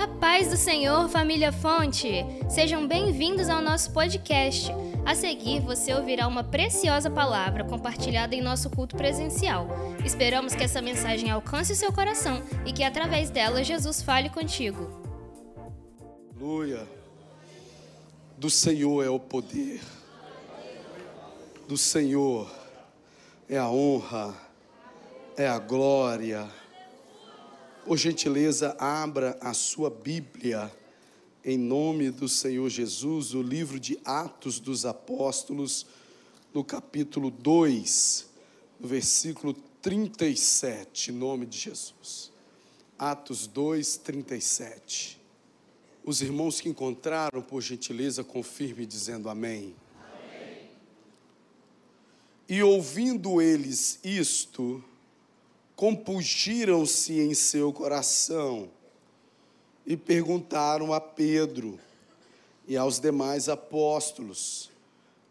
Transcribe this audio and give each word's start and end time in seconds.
A 0.00 0.08
paz 0.08 0.48
do 0.48 0.56
Senhor, 0.56 1.10
família 1.10 1.52
Fonte! 1.52 2.24
Sejam 2.48 2.88
bem-vindos 2.88 3.50
ao 3.50 3.60
nosso 3.60 3.92
podcast. 3.92 4.72
A 5.04 5.14
seguir, 5.14 5.60
você 5.60 5.92
ouvirá 5.92 6.26
uma 6.26 6.42
preciosa 6.42 7.10
palavra 7.10 7.64
compartilhada 7.64 8.34
em 8.34 8.40
nosso 8.40 8.70
culto 8.70 8.96
presencial. 8.96 9.68
Esperamos 10.02 10.54
que 10.54 10.64
essa 10.64 10.80
mensagem 10.80 11.30
alcance 11.30 11.74
o 11.74 11.76
seu 11.76 11.92
coração 11.92 12.42
e 12.64 12.72
que 12.72 12.82
através 12.82 13.28
dela 13.28 13.62
Jesus 13.62 14.00
fale 14.00 14.30
contigo. 14.30 14.88
Aleluia. 16.34 16.88
Do 18.38 18.48
Senhor 18.48 19.04
é 19.04 19.10
o 19.10 19.20
poder. 19.20 19.82
Do 21.68 21.76
Senhor 21.76 22.50
é 23.50 23.58
a 23.58 23.68
honra, 23.68 24.34
é 25.36 25.46
a 25.46 25.58
glória 25.58 26.48
por 27.84 27.96
gentileza, 27.96 28.76
abra 28.78 29.38
a 29.40 29.54
sua 29.54 29.90
Bíblia, 29.90 30.70
em 31.44 31.56
nome 31.56 32.10
do 32.10 32.28
Senhor 32.28 32.68
Jesus, 32.68 33.34
o 33.34 33.42
livro 33.42 33.80
de 33.80 33.98
Atos 34.04 34.60
dos 34.60 34.84
Apóstolos, 34.84 35.86
no 36.52 36.62
capítulo 36.62 37.30
2, 37.30 38.28
no 38.78 38.86
versículo 38.86 39.54
37, 39.80 41.10
em 41.10 41.14
nome 41.14 41.46
de 41.46 41.58
Jesus. 41.58 42.30
Atos 42.98 43.46
2, 43.46 43.96
37. 43.98 45.18
Os 46.04 46.20
irmãos 46.20 46.60
que 46.60 46.68
encontraram, 46.68 47.40
por 47.40 47.62
gentileza, 47.62 48.22
confirme 48.22 48.84
dizendo 48.84 49.30
amém. 49.30 49.74
amém. 49.96 50.70
E 52.46 52.62
ouvindo 52.62 53.40
eles 53.40 53.98
isto, 54.04 54.84
compungiram-se 55.80 57.18
em 57.20 57.32
seu 57.32 57.72
coração 57.72 58.68
e 59.86 59.96
perguntaram 59.96 60.92
a 60.92 61.00
Pedro 61.00 61.80
e 62.68 62.76
aos 62.76 63.00
demais 63.00 63.48
apóstolos: 63.48 64.70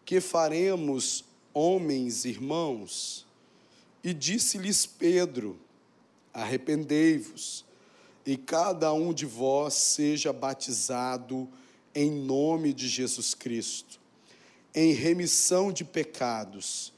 Que 0.04 0.20
faremos, 0.20 1.24
homens, 1.54 2.26
irmãos? 2.26 3.28
E 4.04 4.12
disse-lhes 4.12 4.88
Pedro: 4.88 5.56
Arrependei-vos, 6.34 7.64
e 8.26 8.36
cada 8.36 8.92
um 8.92 9.14
de 9.14 9.28
vós 9.28 9.76
seja 9.76 10.34
batizado 10.34 11.48
em 11.94 12.10
nome 12.10 12.74
de 12.74 12.88
Jesus 12.88 13.36
Cristo, 13.36 14.00
em 14.74 14.94
remissão 14.94 15.72
de 15.72 15.86
pecados 15.86 16.92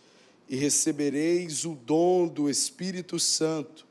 e 0.52 0.56
recebereis 0.58 1.64
o 1.64 1.74
dom 1.74 2.28
do 2.28 2.50
Espírito 2.50 3.18
Santo, 3.18 3.88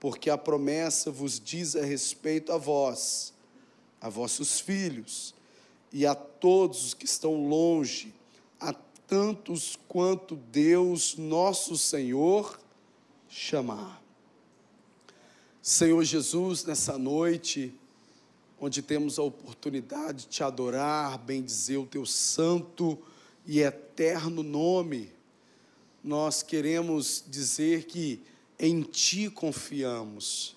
porque 0.00 0.28
a 0.28 0.36
promessa 0.36 1.08
vos 1.08 1.38
diz 1.38 1.76
a 1.76 1.84
respeito 1.84 2.50
a 2.50 2.58
vós, 2.58 3.32
a 4.00 4.08
vossos 4.08 4.58
filhos 4.58 5.32
e 5.92 6.04
a 6.04 6.12
todos 6.12 6.84
os 6.86 6.94
que 6.94 7.04
estão 7.04 7.46
longe, 7.46 8.12
a 8.58 8.72
tantos 9.06 9.78
quanto 9.86 10.34
Deus 10.34 11.16
nosso 11.16 11.78
Senhor 11.78 12.58
chamar. 13.28 14.02
Senhor 15.62 16.02
Jesus, 16.02 16.64
nessa 16.64 16.98
noite, 16.98 17.72
onde 18.60 18.82
temos 18.82 19.16
a 19.16 19.22
oportunidade 19.22 20.22
de 20.22 20.26
te 20.26 20.42
adorar, 20.42 21.18
bendizer 21.18 21.78
o 21.78 21.86
teu 21.86 22.04
santo 22.04 22.98
e 23.46 23.60
eterno 23.60 24.42
nome, 24.42 25.13
nós 26.04 26.42
queremos 26.42 27.24
dizer 27.26 27.84
que 27.84 28.20
em 28.58 28.82
Ti 28.82 29.30
confiamos. 29.30 30.54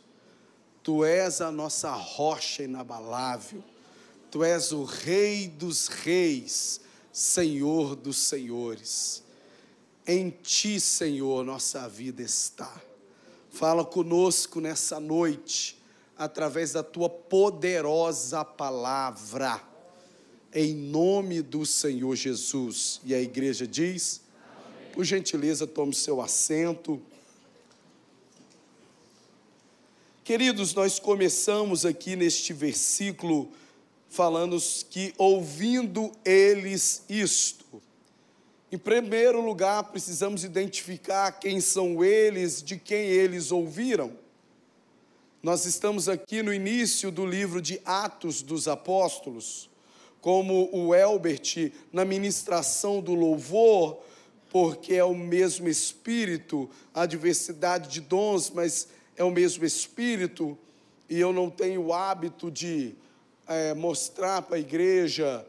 Tu 0.83 1.05
és 1.05 1.39
a 1.39 1.49
nossa 1.49 1.91
rocha 1.91 2.63
inabalável, 2.63 3.63
Tu 4.29 4.43
és 4.43 4.73
o 4.73 4.83
Rei 4.83 5.47
dos 5.47 5.87
Reis, 5.87 6.81
Senhor 7.13 7.95
dos 7.95 8.17
Senhores. 8.17 9.23
Em 10.05 10.29
Ti, 10.29 10.81
Senhor, 10.81 11.45
nossa 11.45 11.87
vida 11.87 12.21
está. 12.21 12.81
Fala 13.49 13.85
conosco 13.85 14.59
nessa 14.59 14.99
noite, 14.99 15.81
através 16.17 16.73
da 16.73 16.83
Tua 16.83 17.09
poderosa 17.09 18.43
palavra, 18.43 19.61
em 20.53 20.73
nome 20.75 21.41
do 21.41 21.65
Senhor 21.65 22.15
Jesus. 22.17 22.99
E 23.05 23.15
a 23.15 23.21
igreja 23.21 23.65
diz. 23.65 24.26
Por 24.97 25.05
gentileza, 25.05 25.67
tome 25.67 25.93
seu 25.93 26.19
assento. 26.19 26.99
Queridos, 30.23 30.73
nós 30.73 30.97
começamos 30.97 31.85
aqui 31.85 32.15
neste 32.15 32.51
versículo 32.51 33.51
falando 34.09 34.57
que 34.89 35.13
ouvindo 35.15 36.11
eles 36.25 37.03
isto. 37.07 37.79
Em 38.71 38.77
primeiro 38.79 39.39
lugar, 39.39 39.83
precisamos 39.83 40.43
identificar 40.43 41.31
quem 41.33 41.61
são 41.61 42.03
eles, 42.03 42.63
de 42.63 42.75
quem 42.75 43.05
eles 43.05 43.51
ouviram. 43.51 44.11
Nós 45.43 45.67
estamos 45.67 46.09
aqui 46.09 46.41
no 46.41 46.51
início 46.51 47.11
do 47.11 47.23
livro 47.23 47.61
de 47.61 47.79
Atos 47.85 48.41
dos 48.41 48.67
Apóstolos, 48.67 49.69
como 50.19 50.67
o 50.73 50.95
Elbert, 50.95 51.71
na 51.93 52.03
ministração 52.03 52.99
do 52.99 53.13
louvor, 53.13 54.01
porque 54.49 54.93
é 54.93 55.03
o 55.03 55.15
mesmo 55.15 55.67
Espírito, 55.67 56.69
a 56.93 57.05
diversidade 57.05 57.89
de 57.89 58.01
dons, 58.01 58.49
mas 58.49 58.87
é 59.15 59.23
o 59.23 59.31
mesmo 59.31 59.65
Espírito, 59.65 60.57
e 61.09 61.19
eu 61.19 61.33
não 61.33 61.49
tenho 61.49 61.81
o 61.85 61.93
hábito 61.93 62.51
de 62.51 62.95
é, 63.47 63.73
mostrar 63.73 64.41
para 64.41 64.57
a 64.57 64.59
igreja 64.59 65.45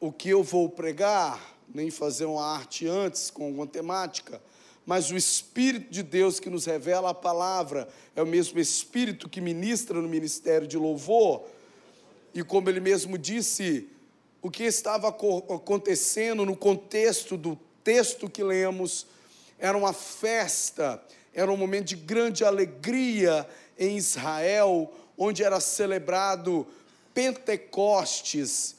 o 0.00 0.12
que 0.12 0.28
eu 0.28 0.42
vou 0.42 0.68
pregar, 0.68 1.56
nem 1.74 1.90
fazer 1.90 2.24
uma 2.24 2.44
arte 2.44 2.86
antes 2.86 3.30
com 3.30 3.50
uma 3.50 3.66
temática, 3.66 4.40
mas 4.84 5.10
o 5.10 5.16
Espírito 5.16 5.90
de 5.90 6.02
Deus 6.02 6.38
que 6.38 6.48
nos 6.48 6.64
revela 6.64 7.10
a 7.10 7.14
palavra 7.14 7.88
é 8.14 8.22
o 8.22 8.26
mesmo 8.26 8.58
Espírito 8.58 9.28
que 9.28 9.40
ministra 9.40 10.00
no 10.00 10.08
ministério 10.08 10.66
de 10.66 10.76
louvor, 10.76 11.44
e 12.32 12.42
como 12.42 12.68
ele 12.68 12.80
mesmo 12.80 13.16
disse, 13.16 13.88
o 14.42 14.50
que 14.50 14.62
estava 14.62 15.08
acontecendo 15.08 16.44
no 16.44 16.56
contexto 16.56 17.36
do 17.36 17.58
texto 17.86 18.28
que 18.28 18.42
lemos, 18.42 19.06
era 19.60 19.78
uma 19.78 19.92
festa, 19.92 21.00
era 21.32 21.52
um 21.52 21.56
momento 21.56 21.86
de 21.86 21.94
grande 21.94 22.44
alegria 22.44 23.48
em 23.78 23.96
Israel, 23.96 24.92
onde 25.16 25.44
era 25.44 25.60
celebrado 25.60 26.66
Pentecostes, 27.14 28.74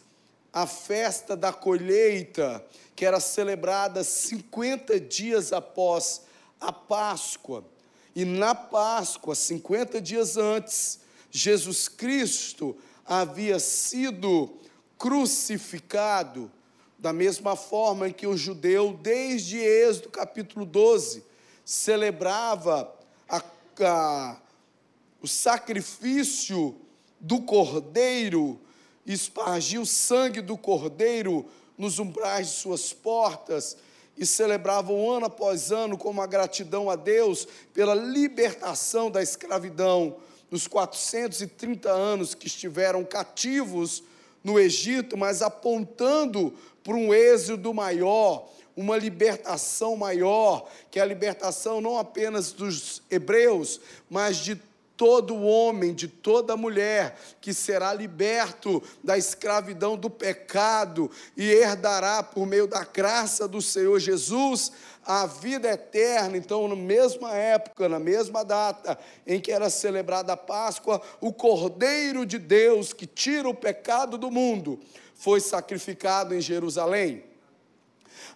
a 0.51 0.67
festa 0.67 1.37
da 1.37 1.53
colheita, 1.53 2.61
que 2.97 3.05
era 3.05 3.21
celebrada 3.21 4.03
50 4.03 4.99
dias 4.99 5.53
após 5.53 6.23
a 6.59 6.73
Páscoa. 6.73 7.63
E 8.13 8.25
na 8.25 8.53
Páscoa, 8.53 9.35
50 9.35 10.01
dias 10.01 10.35
antes, 10.35 10.99
Jesus 11.31 11.87
Cristo 11.87 12.75
havia 13.05 13.57
sido 13.57 14.57
crucificado 14.97 16.51
da 16.97 17.13
mesma 17.13 17.55
forma 17.55 18.09
que 18.09 18.25
o 18.25 18.35
judeu, 18.35 18.97
desde 19.01 19.57
Êxodo 19.57 20.09
capítulo 20.09 20.65
12, 20.65 21.23
celebrava 21.63 22.93
a, 23.29 23.43
a, 23.81 24.37
o 25.21 25.27
sacrifício 25.27 26.75
do 27.19 27.41
cordeiro, 27.41 28.59
espargia 29.05 29.81
o 29.81 29.85
sangue 29.85 30.41
do 30.41 30.57
cordeiro 30.57 31.45
nos 31.77 31.99
umbrais 31.99 32.47
de 32.47 32.53
suas 32.53 32.93
portas, 32.93 33.77
e 34.17 34.25
celebravam 34.25 35.11
ano 35.11 35.27
após 35.27 35.71
ano 35.71 35.97
como 35.97 36.21
a 36.21 36.25
gratidão 36.25 36.89
a 36.89 36.95
Deus 36.95 37.47
pela 37.71 37.93
libertação 37.93 39.11
da 39.11 39.21
escravidão 39.21 40.17
nos 40.49 40.67
430 40.67 41.89
anos 41.89 42.33
que 42.33 42.47
estiveram 42.47 43.03
cativos 43.05 44.03
no 44.43 44.59
Egito, 44.59 45.17
mas 45.17 45.41
apontando 45.41 46.53
para 46.87 46.95
um 46.95 47.13
êxodo 47.13 47.73
maior, 47.73 48.47
uma 48.73 48.95
libertação 48.95 49.97
maior, 49.97 50.69
que 50.89 50.99
é 50.99 51.01
a 51.01 51.05
libertação 51.05 51.81
não 51.81 51.97
apenas 51.97 52.53
dos 52.53 53.01
hebreus, 53.11 53.81
mas 54.09 54.37
de 54.37 54.55
todo 54.95 55.35
homem, 55.35 55.93
de 55.93 56.07
toda 56.07 56.55
mulher, 56.55 57.19
que 57.41 57.53
será 57.53 57.93
liberto 57.93 58.81
da 59.03 59.17
escravidão 59.17 59.97
do 59.97 60.09
pecado 60.09 61.11
e 61.35 61.51
herdará 61.51 62.23
por 62.23 62.47
meio 62.47 62.67
da 62.67 62.85
graça 62.85 63.49
do 63.49 63.61
Senhor 63.61 63.99
Jesus 63.99 64.71
a 65.05 65.25
vida 65.25 65.69
eterna. 65.69 66.37
Então, 66.37 66.69
na 66.69 66.75
mesma 66.75 67.35
época, 67.35 67.89
na 67.89 67.99
mesma 67.99 68.45
data 68.45 68.97
em 69.25 69.41
que 69.41 69.51
era 69.51 69.69
celebrada 69.69 70.31
a 70.31 70.37
Páscoa, 70.37 71.01
o 71.19 71.33
Cordeiro 71.33 72.25
de 72.25 72.39
Deus 72.39 72.93
que 72.93 73.05
tira 73.05 73.49
o 73.49 73.53
pecado 73.53 74.17
do 74.17 74.31
mundo 74.31 74.79
foi 75.17 75.41
sacrificado 75.41 76.33
em 76.33 76.39
Jerusalém. 76.39 77.23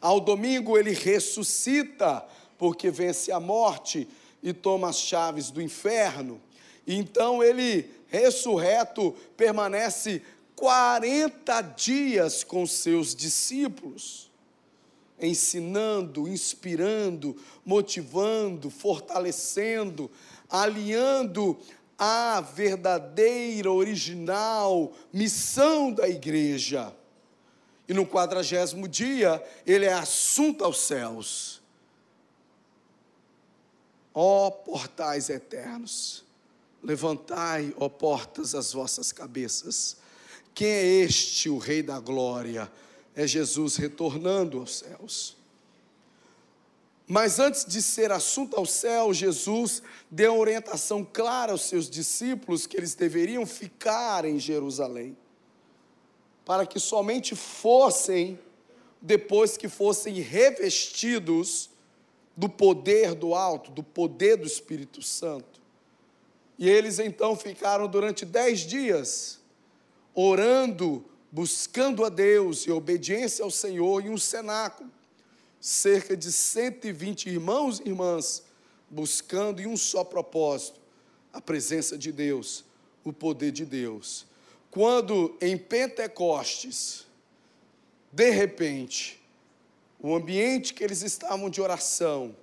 Ao 0.01 0.19
domingo 0.19 0.77
ele 0.77 0.91
ressuscita, 0.91 2.25
porque 2.57 2.89
vence 2.89 3.31
a 3.31 3.39
morte 3.39 4.07
e 4.41 4.51
toma 4.51 4.89
as 4.89 4.99
chaves 4.99 5.51
do 5.51 5.61
inferno. 5.61 6.41
Então 6.87 7.43
ele 7.43 7.89
ressurreto, 8.07 9.15
permanece 9.37 10.21
40 10.55 11.61
dias 11.61 12.43
com 12.43 12.65
seus 12.65 13.15
discípulos, 13.15 14.29
ensinando, 15.19 16.27
inspirando, 16.27 17.37
motivando, 17.63 18.69
fortalecendo, 18.69 20.09
alinhando 20.49 21.57
a 22.03 22.41
verdadeira, 22.41 23.71
original 23.71 24.91
missão 25.13 25.93
da 25.93 26.09
igreja. 26.09 26.91
E 27.87 27.93
no 27.93 28.07
quadragésimo 28.07 28.87
dia, 28.87 29.39
ele 29.67 29.85
é 29.85 29.93
assunto 29.93 30.65
aos 30.65 30.79
céus. 30.79 31.61
Ó 34.15 34.49
portais 34.49 35.29
eternos, 35.29 36.25
levantai, 36.81 37.71
ó 37.77 37.87
portas, 37.87 38.55
as 38.55 38.73
vossas 38.73 39.11
cabeças. 39.11 39.97
Quem 40.55 40.69
é 40.69 40.83
este, 40.83 41.49
o 41.49 41.59
Rei 41.59 41.83
da 41.83 41.99
Glória? 41.99 42.71
É 43.15 43.27
Jesus 43.27 43.75
retornando 43.75 44.57
aos 44.57 44.79
céus. 44.79 45.37
Mas 47.11 47.39
antes 47.39 47.65
de 47.65 47.81
ser 47.81 48.09
assunto 48.09 48.55
ao 48.55 48.65
céu, 48.65 49.13
Jesus 49.13 49.83
deu 50.09 50.39
orientação 50.39 51.03
clara 51.03 51.51
aos 51.51 51.63
seus 51.63 51.89
discípulos 51.89 52.65
que 52.65 52.77
eles 52.77 52.95
deveriam 52.95 53.45
ficar 53.45 54.23
em 54.23 54.39
Jerusalém, 54.39 55.17
para 56.45 56.65
que 56.65 56.79
somente 56.79 57.35
fossem, 57.35 58.39
depois 59.01 59.57
que 59.57 59.67
fossem 59.67 60.21
revestidos 60.21 61.69
do 62.37 62.47
poder 62.47 63.13
do 63.13 63.35
alto, 63.35 63.71
do 63.71 63.83
poder 63.83 64.37
do 64.37 64.47
Espírito 64.47 65.01
Santo. 65.01 65.59
E 66.57 66.69
eles 66.69 66.97
então 66.97 67.35
ficaram 67.35 67.89
durante 67.89 68.25
dez 68.25 68.61
dias, 68.61 69.41
orando, 70.15 71.03
buscando 71.29 72.05
a 72.05 72.09
Deus 72.09 72.65
e 72.65 72.71
obediência 72.71 73.43
ao 73.43 73.51
Senhor 73.51 74.01
em 74.01 74.09
um 74.09 74.17
cenáculo 74.17 74.89
cerca 75.61 76.17
de 76.17 76.31
120 76.31 77.29
irmãos 77.29 77.79
e 77.79 77.89
irmãs 77.89 78.43
buscando 78.89 79.61
em 79.61 79.67
um 79.67 79.77
só 79.77 80.03
propósito, 80.03 80.81
a 81.31 81.39
presença 81.39 81.97
de 81.97 82.11
Deus, 82.11 82.65
o 83.05 83.13
poder 83.13 83.51
de 83.51 83.63
Deus. 83.63 84.25
Quando 84.71 85.37
em 85.39 85.55
Pentecostes, 85.57 87.05
de 88.11 88.31
repente, 88.31 89.21
o 89.99 90.15
ambiente 90.15 90.73
que 90.73 90.83
eles 90.83 91.03
estavam 91.03 91.49
de 91.49 91.61
oração 91.61 92.35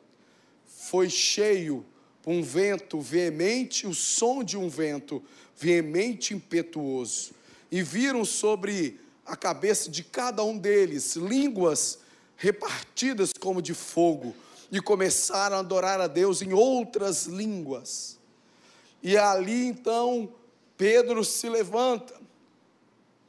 foi 0.64 1.10
cheio 1.10 1.84
por 2.22 2.32
um 2.32 2.42
vento 2.42 3.00
veemente, 3.00 3.86
o 3.86 3.92
som 3.92 4.44
de 4.44 4.56
um 4.56 4.68
vento 4.68 5.22
veemente 5.56 6.32
impetuoso, 6.32 7.32
e 7.70 7.82
viram 7.82 8.24
sobre 8.24 9.00
a 9.26 9.36
cabeça 9.36 9.90
de 9.90 10.04
cada 10.04 10.42
um 10.42 10.56
deles 10.56 11.16
línguas 11.16 11.98
repartidas 12.38 13.32
como 13.38 13.60
de 13.60 13.74
fogo, 13.74 14.34
e 14.70 14.80
começaram 14.80 15.56
a 15.56 15.60
adorar 15.60 16.00
a 16.00 16.06
Deus 16.06 16.40
em 16.40 16.52
outras 16.52 17.26
línguas. 17.26 18.18
E 19.02 19.16
ali 19.16 19.66
então 19.66 20.32
Pedro 20.76 21.24
se 21.24 21.48
levanta 21.48 22.14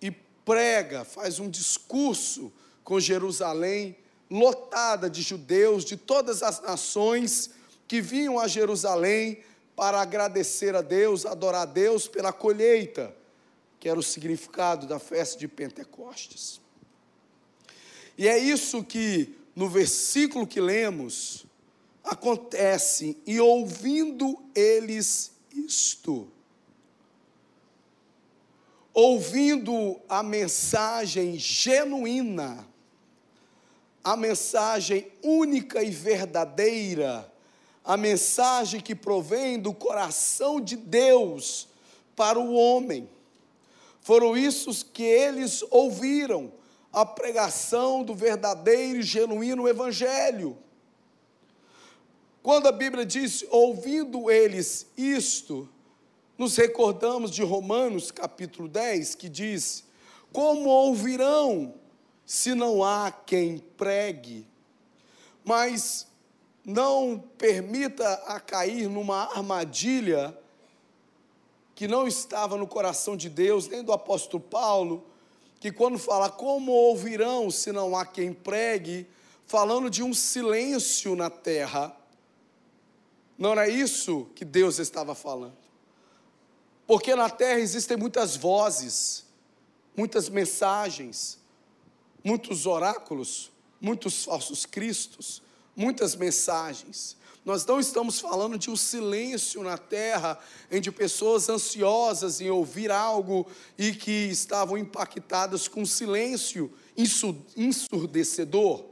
e 0.01 0.11
prega, 0.11 1.03
faz 1.03 1.39
um 1.39 1.49
discurso 1.49 2.51
com 2.83 2.99
Jerusalém, 2.99 3.97
lotada 4.29 5.09
de 5.09 5.21
judeus 5.21 5.83
de 5.83 5.97
todas 5.97 6.43
as 6.43 6.61
nações 6.61 7.51
que 7.87 8.01
vinham 8.01 8.37
a 8.37 8.47
Jerusalém 8.47 9.41
para 9.75 10.01
agradecer 10.01 10.75
a 10.75 10.81
Deus, 10.81 11.25
adorar 11.25 11.61
a 11.61 11.65
Deus 11.65 12.07
pela 12.07 12.33
colheita, 12.33 13.15
que 13.79 13.87
era 13.87 13.97
o 13.97 14.03
significado 14.03 14.85
da 14.85 14.99
festa 14.99 15.39
de 15.39 15.47
Pentecostes. 15.47 16.59
E 18.19 18.27
é 18.27 18.37
isso 18.37 18.83
que 18.83 19.33
no 19.55 19.69
versículo 19.69 20.45
que 20.45 20.59
lemos 20.59 21.45
acontece, 22.03 23.17
e 23.25 23.39
ouvindo 23.39 24.37
eles 24.53 25.31
isto, 25.55 26.27
ouvindo 28.93 29.97
a 30.09 30.21
mensagem 30.21 31.39
genuína, 31.39 32.67
a 34.03 34.17
mensagem 34.17 35.09
única 35.23 35.81
e 35.81 35.89
verdadeira, 35.89 37.31
a 37.85 37.95
mensagem 37.95 38.81
que 38.81 38.93
provém 38.93 39.57
do 39.57 39.73
coração 39.73 40.59
de 40.59 40.75
Deus 40.75 41.69
para 42.17 42.37
o 42.37 42.53
homem. 42.53 43.09
Foram 44.01 44.35
isso 44.35 44.85
que 44.87 45.03
eles 45.03 45.63
ouviram 45.71 46.59
a 46.91 47.05
pregação 47.05 48.03
do 48.03 48.15
verdadeiro 48.15 48.99
e 48.99 49.03
genuíno 49.03 49.67
Evangelho. 49.67 50.57
Quando 52.41 52.67
a 52.67 52.71
Bíblia 52.71 53.05
diz, 53.05 53.45
ouvindo 53.49 54.31
eles 54.31 54.87
isto, 54.97 55.69
nos 56.37 56.55
recordamos 56.55 57.31
de 57.31 57.43
Romanos 57.43 58.11
capítulo 58.11 58.67
10, 58.67 59.15
que 59.15 59.27
diz: 59.27 59.83
Como 60.31 60.69
ouvirão 60.69 61.75
se 62.25 62.55
não 62.55 62.83
há 62.83 63.11
quem 63.11 63.57
pregue? 63.57 64.47
Mas 65.43 66.07
não 66.65 67.19
permita 67.37 68.07
a 68.25 68.39
cair 68.39 68.87
numa 68.87 69.23
armadilha 69.35 70.37
que 71.75 71.87
não 71.87 72.07
estava 72.07 72.57
no 72.57 72.67
coração 72.67 73.15
de 73.15 73.29
Deus, 73.29 73.67
nem 73.67 73.83
do 73.83 73.91
apóstolo 73.91 74.41
Paulo, 74.43 75.08
que 75.59 75.71
quando 75.71 75.99
fala 75.99 76.29
como 76.29 76.71
ouvirão 76.71 77.51
se 77.51 77.71
não 77.71 77.95
há 77.95 78.05
quem 78.05 78.33
pregue, 78.33 79.07
falando 79.45 79.89
de 79.89 80.01
um 80.01 80.13
silêncio 80.13 81.15
na 81.15 81.29
terra, 81.29 81.95
não 83.37 83.51
era 83.51 83.67
isso 83.67 84.27
que 84.35 84.45
Deus 84.45 84.79
estava 84.79 85.15
falando. 85.15 85.57
Porque 86.85 87.15
na 87.15 87.29
terra 87.29 87.59
existem 87.59 87.97
muitas 87.97 88.35
vozes, 88.35 89.25
muitas 89.95 90.29
mensagens, 90.29 91.37
muitos 92.23 92.65
oráculos, 92.65 93.51
muitos 93.79 94.25
falsos 94.25 94.65
cristos, 94.65 95.41
muitas 95.75 96.15
mensagens. 96.15 97.17
Nós 97.45 97.65
não 97.65 97.79
estamos 97.79 98.19
falando 98.19 98.57
de 98.57 98.69
um 98.69 98.75
silêncio 98.75 99.63
na 99.63 99.77
terra, 99.77 100.37
em 100.69 100.81
de 100.81 100.91
pessoas 100.91 101.49
ansiosas 101.49 102.41
em 102.41 102.49
ouvir 102.49 102.91
algo 102.91 103.47
e 103.77 103.93
que 103.93 104.11
estavam 104.11 104.77
impactadas 104.77 105.67
com 105.67 105.85
silêncio 105.85 106.71
ensurdecedor. 107.55 108.85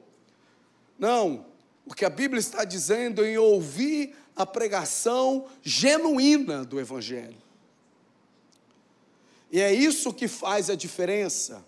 Não, 0.98 1.46
o 1.86 1.94
que 1.94 2.06
a 2.06 2.10
Bíblia 2.10 2.39
está 2.39 2.63
dizendo 2.63 3.24
é 3.24 3.32
em 3.32 3.38
ouvir 3.38 4.16
a 4.36 4.46
pregação 4.46 5.48
genuína 5.62 6.63
do 6.63 6.80
Evangelho. 6.80 7.38
E 9.51 9.60
é 9.60 9.74
isso 9.74 10.13
que 10.13 10.27
faz 10.27 10.70
a 10.70 10.75
diferença. 10.75 11.66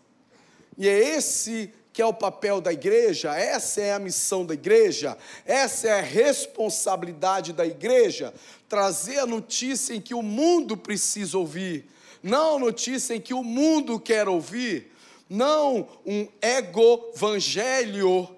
E 0.78 0.88
é 0.88 1.16
esse 1.18 1.74
que 2.00 2.04
é 2.04 2.06
o 2.06 2.14
papel 2.14 2.62
da 2.62 2.72
igreja, 2.72 3.36
essa 3.36 3.82
é 3.82 3.92
a 3.92 4.00
missão 4.00 4.46
da 4.46 4.54
igreja, 4.54 5.18
essa 5.46 5.90
é 5.90 6.00
a 6.00 6.02
responsabilidade 6.02 7.52
da 7.52 7.68
igreja, 7.68 8.34
trazer 8.70 9.20
a 9.20 9.26
notícia 9.26 9.94
em 9.94 10.00
que 10.00 10.14
o 10.14 10.22
mundo 10.22 10.78
precisa 10.78 11.38
ouvir, 11.38 11.90
não 12.24 12.56
a 12.56 12.60
notícia 12.60 13.16
em 13.16 13.20
que 13.20 13.34
o 13.34 13.44
mundo 13.44 14.00
quer 14.00 14.30
ouvir, 14.30 14.94
não 15.30 15.90
um 16.06 16.26
ego-evangelho, 16.42 18.30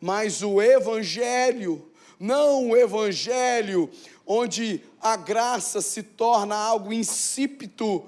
mas 0.00 0.40
o 0.40 0.62
evangelho, 0.62 1.90
não 2.20 2.68
o 2.68 2.76
evangelho 2.76 3.90
onde 4.24 4.80
a 5.00 5.16
graça 5.16 5.82
se 5.82 6.04
torna 6.04 6.54
algo 6.54 6.92
insípido, 6.92 8.04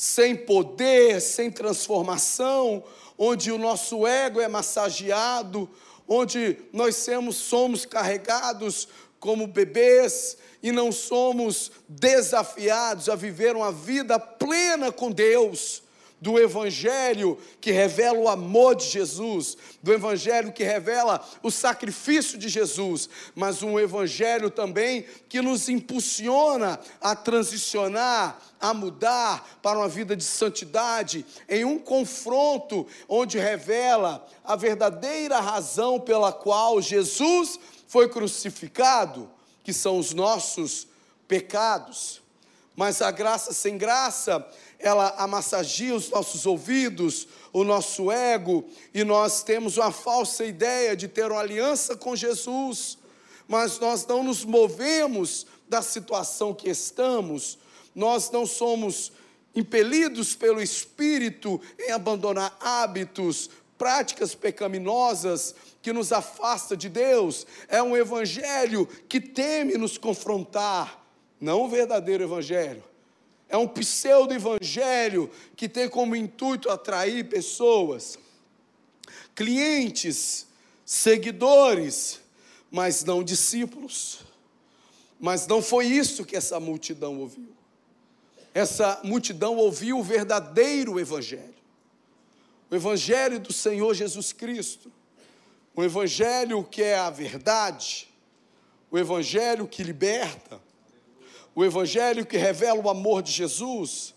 sem 0.00 0.34
poder, 0.34 1.20
sem 1.20 1.50
transformação, 1.50 2.82
onde 3.18 3.52
o 3.52 3.58
nosso 3.58 4.06
ego 4.06 4.40
é 4.40 4.48
massageado, 4.48 5.68
onde 6.08 6.56
nós 6.72 6.96
somos, 6.96 7.36
somos 7.36 7.84
carregados 7.84 8.88
como 9.18 9.46
bebês 9.46 10.38
e 10.62 10.72
não 10.72 10.90
somos 10.90 11.70
desafiados 11.86 13.10
a 13.10 13.14
viver 13.14 13.54
uma 13.54 13.70
vida 13.70 14.18
plena 14.18 14.90
com 14.90 15.10
Deus 15.10 15.82
do 16.20 16.38
Evangelho 16.38 17.38
que 17.60 17.72
revela 17.72 18.18
o 18.18 18.28
amor 18.28 18.74
de 18.74 18.84
Jesus, 18.84 19.56
do 19.82 19.92
Evangelho 19.92 20.52
que 20.52 20.62
revela 20.62 21.26
o 21.42 21.50
sacrifício 21.50 22.36
de 22.38 22.48
Jesus, 22.48 23.08
mas 23.34 23.62
um 23.62 23.78
Evangelho 23.78 24.50
também 24.50 25.06
que 25.28 25.40
nos 25.40 25.68
impulsiona 25.68 26.78
a 27.00 27.16
transicionar, 27.16 28.38
a 28.60 28.74
mudar 28.74 29.58
para 29.62 29.78
uma 29.78 29.88
vida 29.88 30.14
de 30.14 30.24
santidade, 30.24 31.24
em 31.48 31.64
um 31.64 31.78
confronto 31.78 32.86
onde 33.08 33.38
revela 33.38 34.26
a 34.44 34.54
verdadeira 34.56 35.40
razão 35.40 35.98
pela 35.98 36.32
qual 36.32 36.82
Jesus 36.82 37.58
foi 37.88 38.08
crucificado, 38.08 39.30
que 39.64 39.72
são 39.72 39.98
os 39.98 40.12
nossos 40.12 40.86
pecados. 41.26 42.20
Mas 42.76 43.02
a 43.02 43.10
graça 43.10 43.52
sem 43.52 43.76
graça, 43.76 44.46
ela 44.80 45.14
amassagia 45.18 45.94
os 45.94 46.10
nossos 46.10 46.46
ouvidos, 46.46 47.28
o 47.52 47.62
nosso 47.64 48.10
ego, 48.10 48.64
e 48.94 49.04
nós 49.04 49.42
temos 49.42 49.76
uma 49.76 49.92
falsa 49.92 50.44
ideia 50.44 50.96
de 50.96 51.06
ter 51.06 51.30
uma 51.30 51.40
aliança 51.40 51.96
com 51.96 52.16
Jesus, 52.16 52.98
mas 53.46 53.78
nós 53.78 54.06
não 54.06 54.22
nos 54.22 54.44
movemos 54.44 55.46
da 55.68 55.82
situação 55.82 56.54
que 56.54 56.68
estamos, 56.68 57.58
nós 57.94 58.30
não 58.30 58.46
somos 58.46 59.12
impelidos 59.54 60.34
pelo 60.34 60.62
Espírito 60.62 61.60
em 61.78 61.90
abandonar 61.90 62.56
hábitos, 62.60 63.50
práticas 63.76 64.34
pecaminosas 64.34 65.54
que 65.82 65.92
nos 65.92 66.12
afasta 66.12 66.76
de 66.76 66.88
Deus. 66.88 67.46
É 67.68 67.82
um 67.82 67.96
evangelho 67.96 68.86
que 69.08 69.20
teme 69.20 69.76
nos 69.76 69.98
confrontar, 69.98 71.04
não 71.40 71.62
o 71.62 71.68
verdadeiro 71.68 72.24
evangelho. 72.24 72.84
É 73.50 73.56
um 73.56 73.66
pseudo-evangelho 73.66 75.28
que 75.56 75.68
tem 75.68 75.88
como 75.88 76.14
intuito 76.14 76.70
atrair 76.70 77.28
pessoas, 77.28 78.16
clientes, 79.34 80.46
seguidores, 80.86 82.20
mas 82.70 83.04
não 83.04 83.24
discípulos. 83.24 84.20
Mas 85.18 85.48
não 85.48 85.60
foi 85.60 85.86
isso 85.86 86.24
que 86.24 86.36
essa 86.36 86.60
multidão 86.60 87.18
ouviu. 87.18 87.52
Essa 88.54 89.00
multidão 89.02 89.56
ouviu 89.56 89.98
o 89.98 90.02
verdadeiro 90.02 90.98
Evangelho, 90.98 91.54
o 92.70 92.74
Evangelho 92.74 93.38
do 93.38 93.52
Senhor 93.52 93.94
Jesus 93.94 94.32
Cristo, 94.32 94.92
o 95.74 95.82
Evangelho 95.82 96.62
que 96.64 96.82
é 96.82 96.96
a 96.98 97.10
verdade, 97.10 98.08
o 98.90 98.98
Evangelho 98.98 99.66
que 99.66 99.82
liberta, 99.82 100.60
o 101.54 101.64
Evangelho 101.64 102.26
que 102.26 102.36
revela 102.36 102.80
o 102.80 102.88
amor 102.88 103.22
de 103.22 103.32
Jesus, 103.32 104.14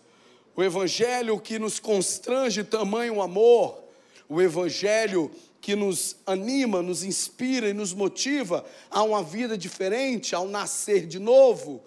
o 0.56 0.62
Evangelho 0.62 1.40
que 1.40 1.58
nos 1.58 1.78
constrange 1.78 2.62
tamanho 2.62 3.20
amor, 3.20 3.82
o 4.28 4.40
Evangelho 4.40 5.30
que 5.60 5.74
nos 5.74 6.16
anima, 6.26 6.82
nos 6.82 7.02
inspira 7.02 7.68
e 7.68 7.72
nos 7.72 7.94
motiva 7.94 8.64
a 8.90 9.02
uma 9.02 9.22
vida 9.22 9.56
diferente, 9.56 10.34
ao 10.34 10.46
nascer 10.46 11.06
de 11.06 11.18
novo, 11.18 11.82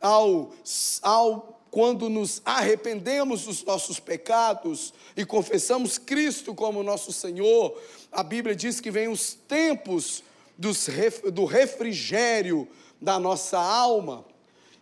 ao, 0.00 0.52
ao 1.00 1.60
quando 1.70 2.10
nos 2.10 2.42
arrependemos 2.44 3.44
dos 3.44 3.64
nossos 3.64 3.98
pecados 3.98 4.92
e 5.16 5.24
confessamos 5.24 5.96
Cristo 5.96 6.54
como 6.54 6.82
nosso 6.82 7.10
Senhor, 7.10 7.74
a 8.12 8.22
Bíblia 8.22 8.54
diz 8.54 8.78
que 8.78 8.90
vem 8.90 9.08
os 9.08 9.32
tempos 9.32 10.22
dos, 10.58 10.86
do 11.32 11.46
refrigério 11.46 12.68
da 13.00 13.18
nossa 13.18 13.58
alma. 13.58 14.22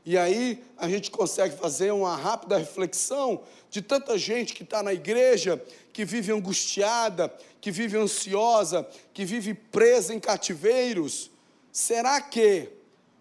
E 0.04 0.16
aí 0.16 0.62
a 0.76 0.88
gente 0.88 1.10
consegue 1.10 1.56
fazer 1.56 1.92
uma 1.92 2.16
rápida 2.16 2.56
reflexão 2.56 3.42
de 3.68 3.82
tanta 3.82 4.16
gente 4.16 4.54
que 4.54 4.62
está 4.62 4.82
na 4.82 4.92
igreja, 4.92 5.62
que 5.92 6.04
vive 6.04 6.32
angustiada, 6.32 7.32
que 7.60 7.70
vive 7.70 7.96
ansiosa, 7.96 8.88
que 9.12 9.24
vive 9.24 9.54
presa 9.54 10.14
em 10.14 10.20
cativeiros. 10.20 11.30
Será 11.70 12.20
que 12.20 12.68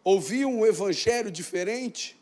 ouviu 0.03 0.49
um 0.49 0.65
evangelho 0.65 1.29
diferente? 1.29 2.17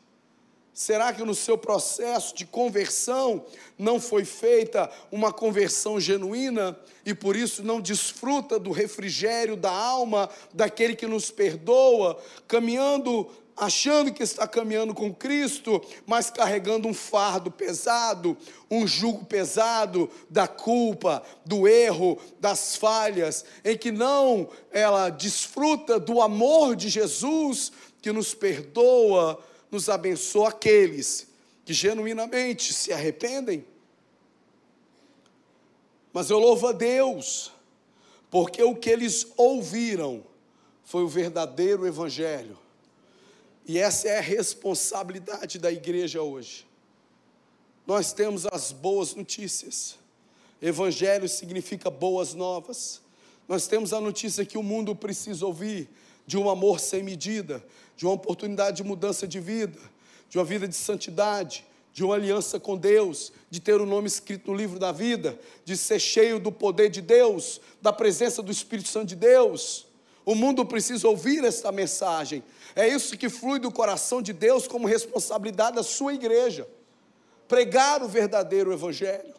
Será 0.73 1.11
que 1.11 1.23
no 1.23 1.33
seu 1.33 1.57
processo 1.57 2.35
de 2.35 2.45
conversão 2.45 3.43
não 3.79 3.99
foi 3.99 4.23
feita 4.23 4.91
uma 5.11 5.33
conversão 5.33 5.99
genuína 5.99 6.77
e 7.03 7.15
por 7.15 7.35
isso 7.35 7.63
não 7.63 7.81
desfruta 7.81 8.59
do 8.59 8.71
refrigério 8.71 9.57
da 9.57 9.71
alma 9.71 10.29
daquele 10.53 10.95
que 10.95 11.07
nos 11.07 11.31
perdoa, 11.31 12.21
caminhando 12.47 13.27
achando 13.57 14.13
que 14.13 14.21
está 14.21 14.47
caminhando 14.47 14.93
com 14.93 15.11
Cristo, 15.11 15.81
mas 16.05 16.29
carregando 16.29 16.87
um 16.87 16.93
fardo 16.93 17.49
pesado, 17.49 18.37
um 18.69 18.85
jugo 18.85 19.25
pesado 19.25 20.09
da 20.29 20.47
culpa, 20.47 21.23
do 21.43 21.67
erro, 21.67 22.19
das 22.39 22.75
falhas, 22.75 23.43
em 23.65 23.75
que 23.75 23.91
não 23.91 24.47
ela 24.71 25.09
desfruta 25.09 25.99
do 25.99 26.21
amor 26.21 26.75
de 26.75 26.87
Jesus 26.87 27.71
que 27.99 28.11
nos 28.11 28.35
perdoa, 28.35 29.43
nos 29.71 29.89
abençoa 29.89 30.49
aqueles 30.49 31.27
que 31.65 31.73
genuinamente 31.73 32.71
se 32.71 32.93
arrependem. 32.93 33.65
Mas 36.13 36.29
eu 36.29 36.37
louvo 36.37 36.67
a 36.67 36.71
Deus, 36.71 37.51
porque 38.29 38.61
o 38.61 38.75
que 38.75 38.89
eles 38.89 39.27
ouviram 39.35 40.23
foi 40.83 41.03
o 41.03 41.07
verdadeiro 41.07 41.85
Evangelho 41.85 42.66
e 43.67 43.77
essa 43.77 44.07
é 44.07 44.17
a 44.17 44.21
responsabilidade 44.21 45.59
da 45.59 45.69
igreja 45.69 46.21
hoje. 46.21 46.65
Nós 47.85 48.13
temos 48.13 48.45
as 48.45 48.71
boas 48.71 49.13
notícias. 49.13 49.97
Evangelho 50.61 51.27
significa 51.27 51.89
boas 51.89 52.33
novas. 52.33 53.01
Nós 53.47 53.67
temos 53.67 53.91
a 53.91 53.99
notícia 53.99 54.45
que 54.45 54.57
o 54.57 54.63
mundo 54.63 54.95
precisa 54.95 55.45
ouvir 55.45 55.89
de 56.25 56.37
um 56.37 56.49
amor 56.49 56.79
sem 56.79 57.03
medida, 57.03 57.63
de 57.95 58.05
uma 58.05 58.13
oportunidade 58.13 58.77
de 58.77 58.83
mudança 58.83 59.27
de 59.27 59.39
vida, 59.39 59.79
de 60.29 60.37
uma 60.37 60.45
vida 60.45 60.67
de 60.67 60.75
santidade, 60.75 61.65
de 61.93 62.03
uma 62.03 62.15
aliança 62.15 62.59
com 62.59 62.77
Deus, 62.77 63.33
de 63.49 63.59
ter 63.59 63.81
o 63.81 63.85
nome 63.85 64.07
escrito 64.07 64.51
no 64.51 64.57
livro 64.57 64.77
da 64.77 64.91
vida, 64.91 65.37
de 65.65 65.75
ser 65.75 65.99
cheio 65.99 66.39
do 66.39 66.51
poder 66.51 66.89
de 66.89 67.01
Deus, 67.01 67.59
da 67.81 67.91
presença 67.91 68.41
do 68.41 68.51
Espírito 68.51 68.87
Santo 68.87 69.07
de 69.07 69.15
Deus. 69.15 69.86
O 70.27 70.35
mundo 70.35 70.65
precisa 70.65 71.07
ouvir 71.07 71.45
esta 71.45 71.71
mensagem. 71.71 72.43
É 72.75 72.85
isso 72.85 73.17
que 73.17 73.29
flui 73.29 73.59
do 73.59 73.71
coração 73.71 74.21
de 74.21 74.33
Deus 74.33 74.67
como 74.67 74.85
responsabilidade 74.85 75.77
da 75.77 75.83
sua 75.83 76.13
igreja. 76.13 76.67
Pregar 77.47 78.03
o 78.03 78.09
verdadeiro 78.09 78.73
evangelho. 78.73 79.33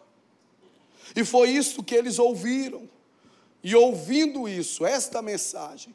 E 1.14 1.22
foi 1.26 1.50
isso 1.50 1.82
que 1.82 1.94
eles 1.94 2.18
ouviram. 2.18 2.88
E 3.62 3.76
ouvindo 3.76 4.48
isso, 4.48 4.86
esta 4.86 5.20
mensagem, 5.20 5.94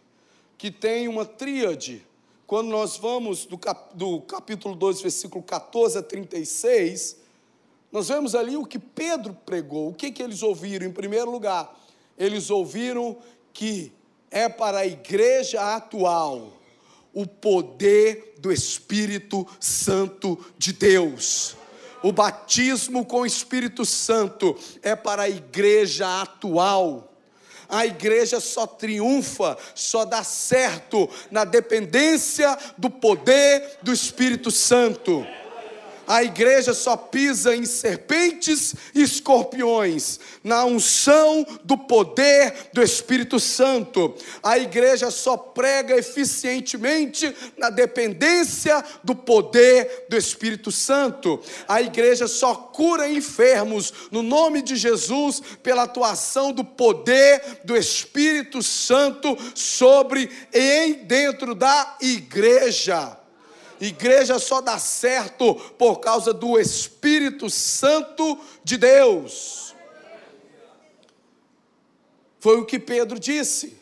que 0.60 0.70
tem 0.70 1.08
uma 1.08 1.26
tríade, 1.26 2.06
quando 2.46 2.68
nós 2.68 2.96
vamos 2.96 3.48
do, 3.48 3.58
cap, 3.58 3.98
do 3.98 4.22
capítulo 4.22 4.76
2, 4.76 5.02
versículo 5.02 5.44
14 5.44 5.98
a 5.98 6.04
36, 6.04 7.18
nós 7.92 8.10
vemos 8.10 8.36
ali 8.36 8.56
o 8.56 8.64
que 8.64 8.78
Pedro 8.78 9.36
pregou. 9.44 9.90
O 9.90 9.94
que, 9.96 10.12
que 10.12 10.22
eles 10.22 10.44
ouviram? 10.44 10.86
Em 10.86 10.92
primeiro 10.92 11.32
lugar, 11.32 11.76
eles 12.16 12.52
ouviram 12.52 13.18
que 13.52 13.92
é 14.34 14.50
para 14.50 14.80
a 14.80 14.86
igreja 14.86 15.76
atual 15.76 16.60
o 17.14 17.28
poder 17.28 18.34
do 18.40 18.52
Espírito 18.52 19.48
Santo 19.60 20.44
de 20.58 20.74
Deus. 20.74 21.56
O 22.02 22.12
batismo 22.12 23.06
com 23.06 23.22
o 23.22 23.26
Espírito 23.26 23.86
Santo 23.86 24.58
é 24.82 24.96
para 24.96 25.24
a 25.24 25.30
igreja 25.30 26.22
atual. 26.22 27.14
A 27.70 27.86
igreja 27.86 28.40
só 28.40 28.66
triunfa, 28.66 29.56
só 29.76 30.04
dá 30.04 30.24
certo 30.24 31.08
na 31.30 31.46
dependência 31.46 32.58
do 32.78 32.90
poder 32.90 33.78
do 33.84 33.94
Espírito 33.94 34.50
Santo. 34.50 35.26
A 36.06 36.24
igreja 36.24 36.74
só 36.74 36.98
pisa 36.98 37.56
em 37.56 37.66
serpentes 37.66 38.76
e 38.94 39.02
escorpiões, 39.02 40.20
na 40.44 40.66
unção 40.66 41.46
do 41.64 41.78
poder 41.78 42.70
do 42.74 42.82
Espírito 42.82 43.40
Santo. 43.40 44.14
A 44.42 44.58
igreja 44.58 45.10
só 45.10 45.38
prega 45.38 45.96
eficientemente 45.96 47.34
na 47.58 47.70
dependência 47.70 48.84
do 49.04 49.16
poder 49.16 50.08
do 50.10 50.18
Espírito 50.18 50.72
Santo. 50.72 51.40
A 51.68 51.82
igreja 51.82 52.28
só 52.28 52.54
cura 52.54 53.10
enfermos 53.10 53.94
no 54.12 54.22
nome 54.22 54.62
de 54.62 54.76
Jesus 54.76 55.42
pela 55.62 55.84
atuação 55.84 56.52
do 56.52 56.64
poder 56.64 57.62
do 57.64 57.78
Espírito 57.78 58.62
Santo 58.62 59.38
sobre 59.56 60.30
e 60.54 60.96
dentro 61.06 61.56
da 61.56 61.98
igreja. 62.02 63.23
Igreja 63.88 64.40
só 64.40 64.62
dá 64.62 64.80
certo 64.80 65.56
por 65.78 66.00
causa 66.00 66.34
do 66.34 66.58
Espírito 66.60 67.50
Santo 67.50 68.40
de 68.64 68.78
Deus. 68.78 69.76
Foi 72.40 72.60
o 72.60 72.66
que 72.66 72.80
Pedro 72.80 73.20
disse. 73.20 73.78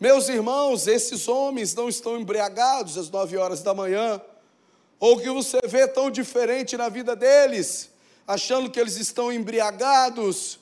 Meus 0.00 0.28
irmãos, 0.28 0.86
esses 0.88 1.28
homens 1.28 1.74
não 1.74 1.88
estão 1.88 2.18
embriagados 2.18 2.98
às 2.98 3.08
nove 3.08 3.36
horas 3.36 3.62
da 3.62 3.72
manhã, 3.72 4.20
ou 4.98 5.20
que 5.20 5.30
você 5.30 5.60
vê 5.64 5.86
tão 5.86 6.10
diferente 6.10 6.76
na 6.76 6.88
vida 6.88 7.14
deles, 7.14 7.90
achando 8.26 8.68
que 8.68 8.80
eles 8.80 8.96
estão 8.96 9.32
embriagados. 9.32 10.58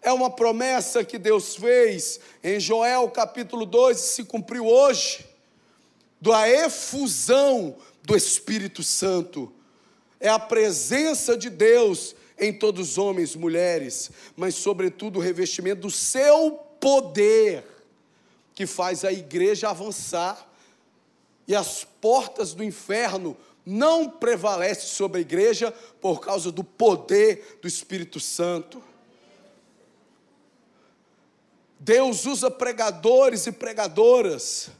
É 0.00 0.12
uma 0.12 0.30
promessa 0.30 1.02
que 1.02 1.18
Deus 1.18 1.56
fez 1.56 2.20
em 2.42 2.60
Joel 2.60 3.10
capítulo 3.10 3.66
2 3.66 3.98
e 3.98 4.00
se 4.00 4.24
cumpriu 4.24 4.64
hoje 4.64 5.27
da 6.20 6.48
efusão 6.48 7.76
do 8.02 8.16
Espírito 8.16 8.82
Santo. 8.82 9.52
É 10.20 10.28
a 10.28 10.38
presença 10.38 11.36
de 11.36 11.48
Deus 11.48 12.14
em 12.38 12.52
todos 12.52 12.90
os 12.90 12.98
homens 12.98 13.34
mulheres, 13.34 14.10
mas, 14.36 14.54
sobretudo, 14.54 15.18
o 15.18 15.22
revestimento 15.22 15.82
do 15.82 15.90
seu 15.90 16.52
poder, 16.80 17.64
que 18.54 18.66
faz 18.66 19.04
a 19.04 19.12
igreja 19.12 19.70
avançar 19.70 20.48
e 21.46 21.54
as 21.54 21.84
portas 21.84 22.54
do 22.54 22.62
inferno 22.62 23.36
não 23.64 24.08
prevalece 24.08 24.86
sobre 24.86 25.18
a 25.18 25.20
igreja 25.20 25.72
por 26.00 26.20
causa 26.20 26.50
do 26.50 26.64
poder 26.64 27.58
do 27.60 27.68
Espírito 27.68 28.18
Santo. 28.18 28.82
Deus 31.78 32.26
usa 32.26 32.50
pregadores 32.50 33.46
e 33.46 33.52
pregadoras, 33.52 34.70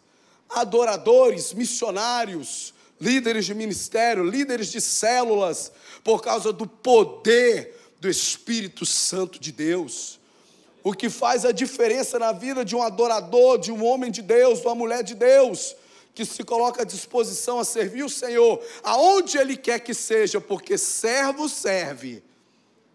adoradores, 0.49 1.53
missionários, 1.53 2.75
líderes 3.01 3.47
de 3.47 3.55
ministério, 3.55 4.25
líderes 4.25 4.69
de 4.69 4.81
células, 4.81 5.71
por 6.03 6.23
causa 6.23 6.53
do 6.53 6.67
poder 6.67 7.79
do 8.01 8.09
Espírito 8.09 8.85
Santo 8.87 9.39
de 9.39 9.53
Deus. 9.53 10.19
O 10.83 10.93
que 10.93 11.11
faz 11.11 11.45
a 11.45 11.53
diferença 11.53 12.19
na 12.19 12.33
vida 12.33 12.65
de 12.65 12.75
um 12.75 12.83
adorador, 12.83 13.59
de 13.59 13.71
um 13.71 13.85
homem 13.85 14.11
de 14.11 14.23
Deus, 14.23 14.61
de 14.61 14.67
uma 14.67 14.75
mulher 14.75 15.03
de 15.03 15.15
Deus, 15.15 15.77
que 16.15 16.25
se 16.25 16.43
coloca 16.43 16.83
à 16.83 16.85
disposição 16.85 17.59
a 17.59 17.65
servir 17.65 18.05
o 18.05 18.11
Senhor, 18.11 18.61
aonde 18.83 19.39
Ele 19.39 19.57
quer 19.57 19.81
que 19.81 19.95
seja, 19.95 20.41
porque 20.41 20.79
servo 20.79 21.49
serve. 21.49 22.23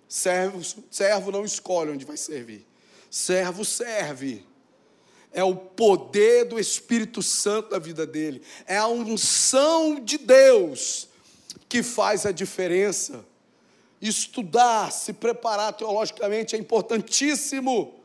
Servo, 0.07 0.61
servo 0.91 1.31
não 1.31 1.45
escolhe 1.45 1.91
onde 1.91 2.05
vai 2.05 2.17
servir. 2.17 2.65
Servo 3.09 3.63
serve. 3.63 4.45
É 5.33 5.43
o 5.43 5.55
poder 5.55 6.45
do 6.45 6.59
Espírito 6.59 7.21
Santo 7.21 7.71
na 7.71 7.79
vida 7.79 8.05
dele. 8.05 8.41
É 8.67 8.77
a 8.77 8.87
unção 8.87 9.99
de 9.99 10.17
Deus 10.17 11.07
que 11.67 11.81
faz 11.81 12.25
a 12.25 12.31
diferença. 12.31 13.25
Estudar, 13.99 14.91
se 14.91 15.11
preparar 15.13 15.73
teologicamente 15.73 16.55
é 16.55 16.59
importantíssimo. 16.59 17.95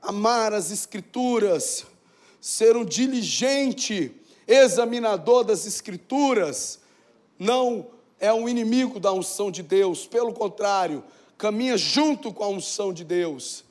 Amar 0.00 0.52
as 0.52 0.70
Escrituras 0.70 1.86
ser 2.42 2.76
um 2.76 2.84
diligente 2.84 4.12
examinador 4.48 5.44
das 5.44 5.64
Escrituras, 5.64 6.80
não 7.38 7.86
é 8.18 8.32
um 8.32 8.48
inimigo 8.48 8.98
da 8.98 9.12
unção 9.12 9.48
de 9.48 9.62
Deus, 9.62 10.06
pelo 10.06 10.32
contrário, 10.32 11.04
caminha 11.38 11.76
junto 11.76 12.32
com 12.32 12.42
a 12.42 12.48
unção 12.48 12.92
de 12.92 13.04
Deus. 13.04 13.64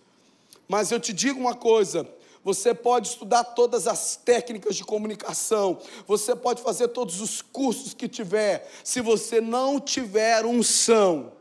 Mas 0.71 0.89
eu 0.89 1.01
te 1.01 1.11
digo 1.11 1.37
uma 1.37 1.53
coisa: 1.53 2.07
você 2.41 2.73
pode 2.73 3.09
estudar 3.09 3.43
todas 3.43 3.87
as 3.87 4.15
técnicas 4.15 4.77
de 4.77 4.85
comunicação, 4.85 5.77
você 6.07 6.33
pode 6.33 6.61
fazer 6.61 6.87
todos 6.87 7.19
os 7.19 7.41
cursos 7.41 7.93
que 7.93 8.07
tiver, 8.07 8.71
se 8.81 9.01
você 9.01 9.41
não 9.41 9.81
tiver 9.81 10.45
unção, 10.45 11.33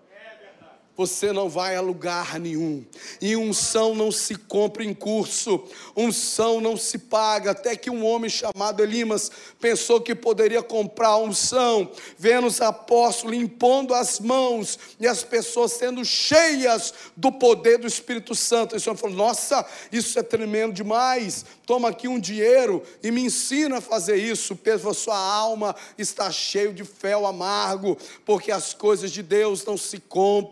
você 1.00 1.32
não 1.32 1.48
vai 1.48 1.76
a 1.76 1.80
lugar 1.80 2.38
nenhum. 2.38 2.84
E 3.22 3.34
unção 3.34 3.94
não 3.94 4.12
se 4.12 4.34
compra 4.34 4.84
em 4.84 4.92
curso, 4.92 5.64
unção 5.96 6.60
não 6.60 6.76
se 6.76 6.98
paga. 6.98 7.52
Até 7.52 7.74
que 7.74 7.88
um 7.88 8.04
homem 8.04 8.28
chamado 8.28 8.82
Elimas 8.82 9.30
pensou 9.58 9.98
que 9.98 10.14
poderia 10.14 10.62
comprar 10.62 11.16
unção, 11.16 11.90
vendo 12.18 12.46
os 12.46 12.60
apóstolos 12.60 13.34
impondo 13.34 13.94
as 13.94 14.20
mãos 14.20 14.78
e 15.00 15.06
as 15.06 15.22
pessoas 15.22 15.72
sendo 15.72 16.04
cheias 16.04 16.92
do 17.16 17.32
poder 17.32 17.78
do 17.78 17.86
Espírito 17.86 18.34
Santo. 18.34 18.76
E 18.76 18.78
o 18.78 18.94
falou: 18.94 19.16
Nossa, 19.16 19.64
isso 19.90 20.18
é 20.18 20.22
tremendo 20.22 20.74
demais. 20.74 21.46
Toma 21.64 21.88
aqui 21.88 22.08
um 22.08 22.18
dinheiro 22.18 22.82
e 23.02 23.10
me 23.10 23.22
ensina 23.22 23.78
a 23.78 23.80
fazer 23.80 24.16
isso. 24.16 24.54
Pedro, 24.54 24.92
sua 24.92 25.16
alma 25.16 25.74
está 25.96 26.30
cheio 26.30 26.74
de 26.74 26.84
fel 26.84 27.24
amargo, 27.24 27.96
porque 28.26 28.52
as 28.52 28.74
coisas 28.74 29.10
de 29.10 29.22
Deus 29.22 29.64
não 29.64 29.78
se 29.78 29.98
compram 29.98 30.50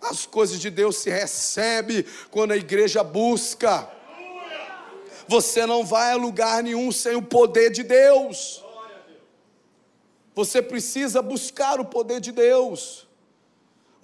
as 0.00 0.26
coisas 0.26 0.58
de 0.58 0.70
Deus 0.70 0.96
se 0.96 1.10
recebe 1.10 2.06
quando 2.30 2.52
a 2.52 2.56
igreja 2.56 3.02
busca. 3.02 3.88
Você 5.26 5.64
não 5.66 5.84
vai 5.84 6.12
a 6.12 6.16
lugar 6.16 6.62
nenhum 6.62 6.92
sem 6.92 7.16
o 7.16 7.22
poder 7.22 7.70
de 7.70 7.82
Deus. 7.82 8.62
Você 10.34 10.60
precisa 10.60 11.22
buscar 11.22 11.80
o 11.80 11.84
poder 11.84 12.20
de 12.20 12.32
Deus. 12.32 13.06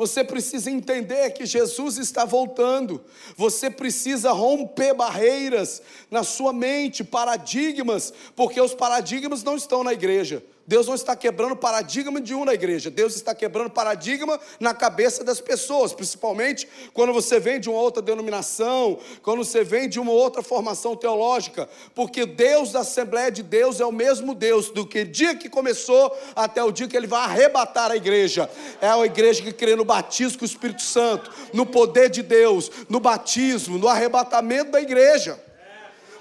Você 0.01 0.25
precisa 0.25 0.71
entender 0.71 1.31
que 1.33 1.45
Jesus 1.45 1.99
está 1.99 2.25
voltando. 2.25 3.05
Você 3.37 3.69
precisa 3.69 4.33
romper 4.33 4.95
barreiras 4.95 5.83
na 6.11 6.25
sua 6.25 6.55
mente, 6.55 7.05
paradigmas, 7.05 8.11
porque 8.35 8.59
os 8.59 8.73
paradigmas 8.73 9.43
não 9.43 9.57
estão 9.57 9.85
na 9.85 9.93
igreja. 9.93 10.43
Deus 10.71 10.87
não 10.87 10.95
está 10.95 11.17
quebrando 11.17 11.57
paradigma 11.57 12.21
de 12.21 12.33
um 12.33 12.45
na 12.45 12.55
igreja, 12.55 12.93
Deus 12.93 13.17
está 13.17 13.35
quebrando 13.35 13.71
paradigma 13.71 14.39
na 14.61 14.73
cabeça 14.73 15.25
das 15.25 15.41
pessoas, 15.41 15.93
principalmente 15.93 16.69
quando 16.95 17.13
você 17.13 17.41
vem 17.41 17.59
de 17.59 17.69
uma 17.69 17.81
outra 17.81 18.01
denominação, 18.01 18.97
quando 19.21 19.45
você 19.45 19.65
vem 19.65 19.89
de 19.89 19.99
uma 19.99 20.13
outra 20.13 20.45
formação 20.45 20.95
teológica, 20.95 21.69
porque 21.93 22.25
Deus 22.25 22.71
da 22.71 22.81
Assembleia 22.83 23.33
de 23.33 23.43
Deus 23.43 23.81
é 23.81 23.85
o 23.85 23.91
mesmo 23.91 24.33
Deus 24.33 24.71
do 24.71 24.87
que 24.87 25.03
dia 25.03 25.35
que 25.35 25.49
começou 25.49 26.17
até 26.37 26.63
o 26.63 26.71
dia 26.71 26.87
que 26.87 26.97
ele 26.97 27.09
vai 27.09 27.25
arrebatar 27.25 27.91
a 27.91 27.97
igreja. 27.97 28.49
É 28.81 28.87
a 28.87 29.05
igreja 29.05 29.43
que 29.43 29.53
crê 29.53 29.75
no 29.75 29.85
batismo 29.85 30.39
com 30.39 30.45
o 30.45 30.49
Espírito 30.49 30.83
Santo, 30.83 31.33
no 31.53 31.67
poder 31.67 32.09
de 32.09 32.23
Deus, 32.23 32.71
no 32.89 33.01
batismo, 33.01 33.77
no 33.77 33.89
arrebatamento 33.89 34.71
da 34.71 34.81
igreja. 34.81 35.37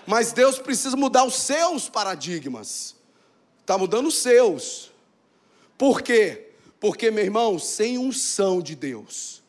Mas 0.07 0.31
Deus 0.31 0.57
precisa 0.57 0.97
mudar 0.97 1.23
os 1.23 1.35
seus 1.35 1.87
paradigmas 1.87 2.97
está 3.69 3.77
mudando 3.77 4.07
os 4.07 4.15
seus. 4.15 4.91
Por 5.77 6.01
quê? 6.01 6.47
Porque, 6.79 7.11
meu 7.11 7.23
irmão, 7.23 7.59
sem 7.59 7.99
unção 7.99 8.63
de 8.63 8.75
Deus, 8.75 9.43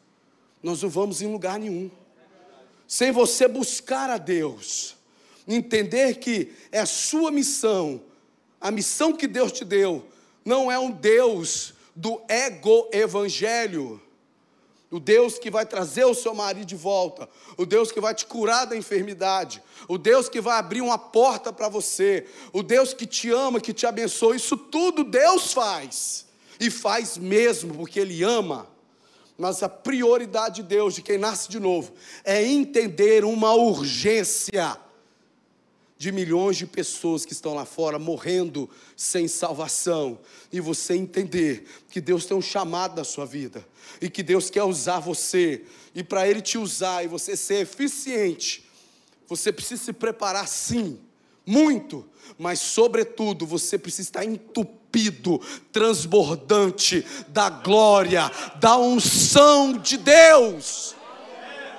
nós 0.63 0.83
não 0.83 0.91
vamos 0.91 1.23
em 1.23 1.27
lugar 1.27 1.59
nenhum. 1.59 1.91
Sem 2.87 3.13
você 3.13 3.49
buscar 3.49 4.11
a 4.11 4.19
Deus, 4.19 4.95
entender 5.49 6.17
que 6.17 6.53
é 6.71 6.81
a 6.81 6.87
sua 6.87 7.31
missão, 7.31 8.03
a 8.61 8.71
missão 8.71 9.15
que 9.15 9.27
Deus 9.27 9.53
te 9.53 9.65
deu, 9.65 10.05
não 10.45 10.71
é 10.71 10.79
um 10.79 10.91
Deus 10.91 11.73
do 11.97 12.21
ego-evangelho 12.29 14.03
o 14.91 14.99
Deus 14.99 15.39
que 15.39 15.51
vai 15.51 15.65
trazer 15.65 16.05
o 16.05 16.15
seu 16.15 16.35
marido 16.35 16.67
de 16.67 16.75
volta, 16.75 17.29
o 17.57 17.65
Deus 17.65 17.93
que 17.93 18.01
vai 18.01 18.13
te 18.13 18.27
curar 18.27 18.67
da 18.67 18.77
enfermidade, 18.77 19.63
o 19.87 19.97
Deus 19.97 20.29
que 20.29 20.41
vai 20.41 20.59
abrir 20.59 20.81
uma 20.81 20.99
porta 20.99 21.53
para 21.53 21.69
você, 21.69 22.27
o 22.53 22.63
Deus 22.63 22.93
que 22.93 23.07
te 23.07 23.31
ama, 23.31 23.61
que 23.61 23.73
te 23.73 23.87
abençoa, 23.87 24.35
isso 24.35 24.57
tudo 24.57 25.05
Deus 25.05 25.53
faz, 25.53 26.27
e 26.59 26.71
faz 26.71 27.17
mesmo, 27.17 27.75
porque 27.75 28.01
Ele 28.01 28.23
ama. 28.23 28.67
Mas 29.39 29.63
a 29.63 29.69
prioridade 29.69 30.57
de 30.57 30.69
Deus, 30.69 30.95
de 30.95 31.03
quem 31.03 31.17
nasce 31.17 31.49
de 31.49 31.59
novo, 31.59 31.93
é 32.25 32.45
entender 32.45 33.25
uma 33.25 33.55
urgência 33.55 34.77
de 36.01 36.11
milhões 36.11 36.57
de 36.57 36.67
pessoas 36.67 37.27
que 37.27 37.35
estão 37.35 37.53
lá 37.53 37.67
fora 37.67 37.99
morrendo 37.99 38.71
sem 38.97 39.29
salvação, 39.29 40.19
e 40.51 40.59
você 40.59 40.95
entender 40.95 41.67
que 41.91 42.01
Deus 42.01 42.25
tem 42.25 42.35
um 42.35 42.41
chamado 42.41 42.97
na 42.97 43.05
sua 43.05 43.27
vida, 43.27 43.63
e 44.01 44.09
que 44.09 44.23
Deus 44.23 44.49
quer 44.49 44.63
usar 44.63 44.99
você, 44.99 45.63
e 45.95 46.03
para 46.03 46.27
Ele 46.27 46.41
te 46.41 46.57
usar 46.57 47.05
e 47.05 47.07
você 47.07 47.37
ser 47.37 47.57
eficiente, 47.57 48.65
você 49.29 49.53
precisa 49.53 49.85
se 49.85 49.93
preparar 49.93 50.49
sim, 50.49 50.99
muito, 51.45 52.09
mas 52.39 52.61
sobretudo 52.61 53.45
você 53.45 53.77
precisa 53.77 54.09
estar 54.09 54.25
entupido, 54.25 55.39
transbordante 55.71 57.05
da 57.29 57.51
glória, 57.51 58.33
da 58.59 58.79
unção 58.79 59.77
de 59.77 59.99
Deus. 59.99 60.97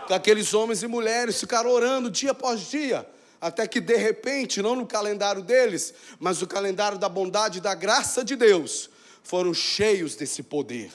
Que 0.05 0.13
aqueles 0.13 0.53
homens 0.53 0.83
e 0.83 0.87
mulheres 0.87 1.39
ficaram 1.39 1.71
orando 1.71 2.11
dia 2.11 2.29
após 2.29 2.69
dia 2.69 3.03
até 3.41 3.67
que 3.67 3.81
de 3.81 3.97
repente, 3.97 4.61
não 4.61 4.75
no 4.75 4.85
calendário 4.85 5.41
deles, 5.41 5.95
mas 6.19 6.39
no 6.39 6.47
calendário 6.47 6.99
da 6.99 7.09
bondade 7.09 7.57
e 7.57 7.61
da 7.61 7.73
graça 7.73 8.23
de 8.23 8.35
Deus, 8.35 8.87
foram 9.23 9.51
cheios 9.51 10.15
desse 10.15 10.43
poder. 10.43 10.91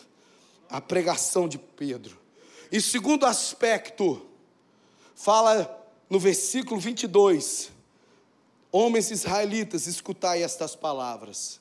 A 0.70 0.80
pregação 0.80 1.48
de 1.48 1.58
Pedro. 1.58 2.16
E 2.70 2.80
segundo 2.80 3.26
aspecto, 3.26 4.24
fala 5.14 5.84
no 6.08 6.20
versículo 6.20 6.80
22, 6.80 7.70
homens 8.70 9.10
israelitas, 9.10 9.88
escutai 9.88 10.42
estas 10.42 10.76
palavras. 10.76 11.60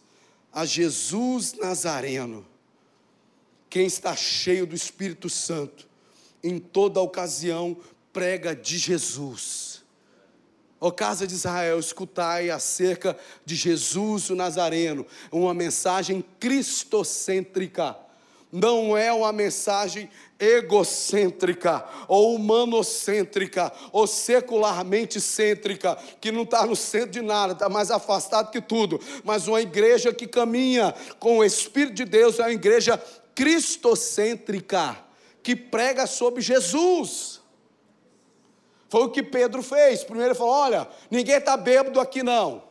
A 0.54 0.66
Jesus 0.66 1.54
Nazareno, 1.54 2.46
quem 3.70 3.88
está 3.88 4.16
cheio 4.16 4.68
do 4.68 4.76
Espírito 4.76 5.30
Santo, 5.30 5.88
em 6.44 6.60
toda 6.60 7.02
ocasião 7.02 7.78
prega 8.14 8.56
de 8.56 8.78
Jesus 8.78 9.65
Ó 10.86 10.92
casa 10.92 11.26
de 11.26 11.34
Israel, 11.34 11.80
escutai 11.80 12.52
acerca 12.52 13.18
de 13.44 13.56
Jesus 13.56 14.30
o 14.30 14.36
Nazareno, 14.36 15.04
uma 15.32 15.52
mensagem 15.52 16.24
cristocêntrica. 16.40 17.98
Não 18.52 18.96
é 18.96 19.12
uma 19.12 19.34
mensagem 19.34 20.08
egocêntrica, 20.40 21.84
ou 22.08 22.36
humanocêntrica, 22.36 23.74
ou 23.92 24.06
secularmente 24.06 25.20
cêntrica, 25.20 25.98
que 26.22 26.32
não 26.32 26.44
está 26.44 26.68
no 26.68 26.76
centro 26.76 27.10
de 27.10 27.22
nada, 27.24 27.54
está 27.54 27.68
mais 27.68 27.90
afastado 27.90 28.52
que 28.52 28.62
tudo, 28.62 29.02
mas 29.24 29.48
uma 29.48 29.62
igreja 29.62 30.14
que 30.14 30.28
caminha 30.28 30.94
com 31.18 31.40
o 31.40 31.44
Espírito 31.44 31.96
de 31.96 32.06
Deus, 32.06 32.38
é 32.38 32.44
uma 32.44 32.52
igreja 32.52 33.04
cristocêntrica, 33.34 34.96
que 35.42 35.56
prega 35.56 36.06
sobre 36.06 36.44
Jesus. 36.44 37.35
Foi 38.96 39.04
o 39.04 39.10
que 39.10 39.22
Pedro 39.22 39.62
fez. 39.62 40.06
Primeiro 40.06 40.30
ele 40.30 40.40
falou: 40.40 40.54
olha, 40.54 40.88
ninguém 41.12 41.36
está 41.36 41.58
bêbado 41.58 42.00
aqui 42.00 42.24
não. 42.24 42.64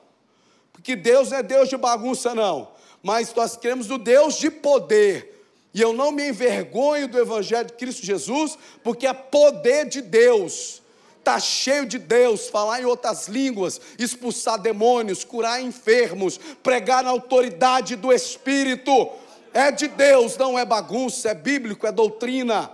Porque 0.73 0.97
Deus 0.97 1.31
não 1.31 1.37
é 1.37 1.43
Deus 1.43 1.69
de 1.69 1.77
bagunça, 1.77 2.35
não. 2.35 2.69
mas 3.03 3.35
nós 3.35 3.59
cremos 3.59 3.89
no 3.89 3.99
Deus 3.99 4.37
de 4.37 4.51
poder. 4.51 5.47
E 5.75 5.83
eu 5.83 5.93
não 5.93 6.11
me 6.11 6.27
envergonho 6.27 7.09
do 7.09 7.19
Evangelho 7.19 7.67
de 7.67 7.75
Cristo 7.75 8.07
Jesus, 8.07 8.57
porque 8.83 9.07
é 9.07 9.13
poder 9.13 9.87
de 9.87 10.01
Deus. 10.01 10.81
Está 11.19 11.39
cheio 11.39 11.85
de 11.85 11.99
Deus, 11.99 12.49
falar 12.49 12.81
em 12.81 12.87
outras 12.87 13.29
línguas, 13.29 13.79
expulsar 13.99 14.59
demônios, 14.59 15.25
curar 15.25 15.61
enfermos, 15.61 16.41
pregar 16.63 17.05
na 17.05 17.11
autoridade 17.11 17.97
do 17.97 18.11
Espírito. 18.11 19.11
É 19.53 19.71
de 19.71 19.89
Deus, 19.89 20.39
não 20.39 20.59
é 20.59 20.65
bagunça, 20.65 21.29
é 21.29 21.35
bíblico, 21.35 21.87
é 21.87 21.93
doutrina. 21.93 22.71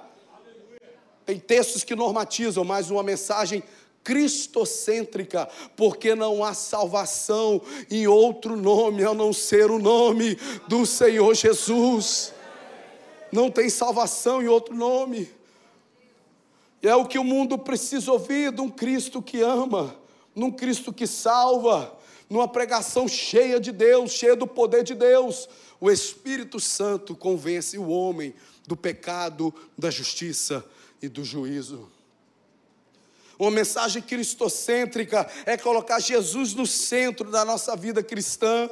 Tem 1.31 1.39
textos 1.39 1.85
que 1.85 1.95
normatizam, 1.95 2.65
mas 2.65 2.91
uma 2.91 3.05
mensagem 3.05 3.63
cristocêntrica, 4.03 5.49
porque 5.77 6.13
não 6.13 6.43
há 6.43 6.55
salvação 6.55 7.63
em 7.89 8.09
outro 8.09 8.57
nome 8.57 9.05
a 9.05 9.15
não 9.15 9.33
ser 9.33 9.71
o 9.71 9.79
nome 9.79 10.37
do 10.67 10.85
Senhor 10.85 11.33
Jesus. 11.37 12.35
Não 13.31 13.49
tem 13.49 13.71
salvação 13.71 14.43
em 14.43 14.49
outro 14.49 14.75
nome. 14.75 15.31
E 16.83 16.89
é 16.89 16.97
o 16.97 17.07
que 17.07 17.17
o 17.17 17.23
mundo 17.23 17.57
precisa 17.57 18.11
ouvir 18.11 18.51
de 18.51 18.61
um 18.61 18.69
Cristo 18.69 19.23
que 19.23 19.41
ama, 19.41 19.95
num 20.35 20.51
Cristo 20.51 20.93
que 20.93 21.07
salva, 21.07 21.97
numa 22.29 22.49
pregação 22.49 23.07
cheia 23.07 23.61
de 23.61 23.71
Deus, 23.71 24.11
cheia 24.11 24.35
do 24.35 24.49
poder 24.49 24.83
de 24.83 24.97
Deus. 24.97 25.49
O 25.81 25.93
Espírito 25.93 26.59
Santo 26.59 27.15
convence 27.15 27.79
o 27.79 27.89
homem 27.89 28.35
do 28.67 28.77
pecado, 28.77 29.55
da 29.79 29.93
justiça 29.93 30.65
e 31.03 31.09
do 31.09 31.25
juízo. 31.25 31.91
Uma 33.39 33.51
mensagem 33.51 34.03
cristocêntrica 34.03 35.27
é 35.47 35.57
colocar 35.57 35.99
Jesus 35.99 36.53
no 36.53 36.67
centro 36.67 37.31
da 37.31 37.43
nossa 37.43 37.75
vida 37.75 38.03
cristã, 38.03 38.69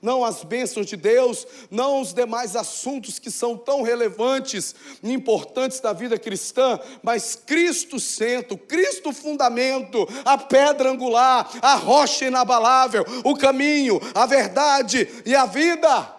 não 0.00 0.24
as 0.24 0.44
bênçãos 0.44 0.86
de 0.86 0.96
Deus, 0.96 1.44
não 1.68 2.00
os 2.00 2.12
demais 2.12 2.54
assuntos 2.54 3.18
que 3.18 3.30
são 3.30 3.56
tão 3.56 3.82
relevantes 3.82 4.76
e 5.02 5.12
importantes 5.12 5.80
da 5.80 5.92
vida 5.92 6.18
cristã, 6.18 6.78
mas 7.02 7.34
Cristo 7.34 7.98
centro, 7.98 8.56
Cristo 8.56 9.12
fundamento, 9.12 10.08
a 10.24 10.38
pedra 10.38 10.90
angular, 10.90 11.50
a 11.60 11.74
rocha 11.74 12.24
inabalável, 12.24 13.04
o 13.24 13.36
caminho, 13.36 14.00
a 14.14 14.24
verdade 14.24 15.08
e 15.26 15.34
a 15.34 15.46
vida. 15.46 16.14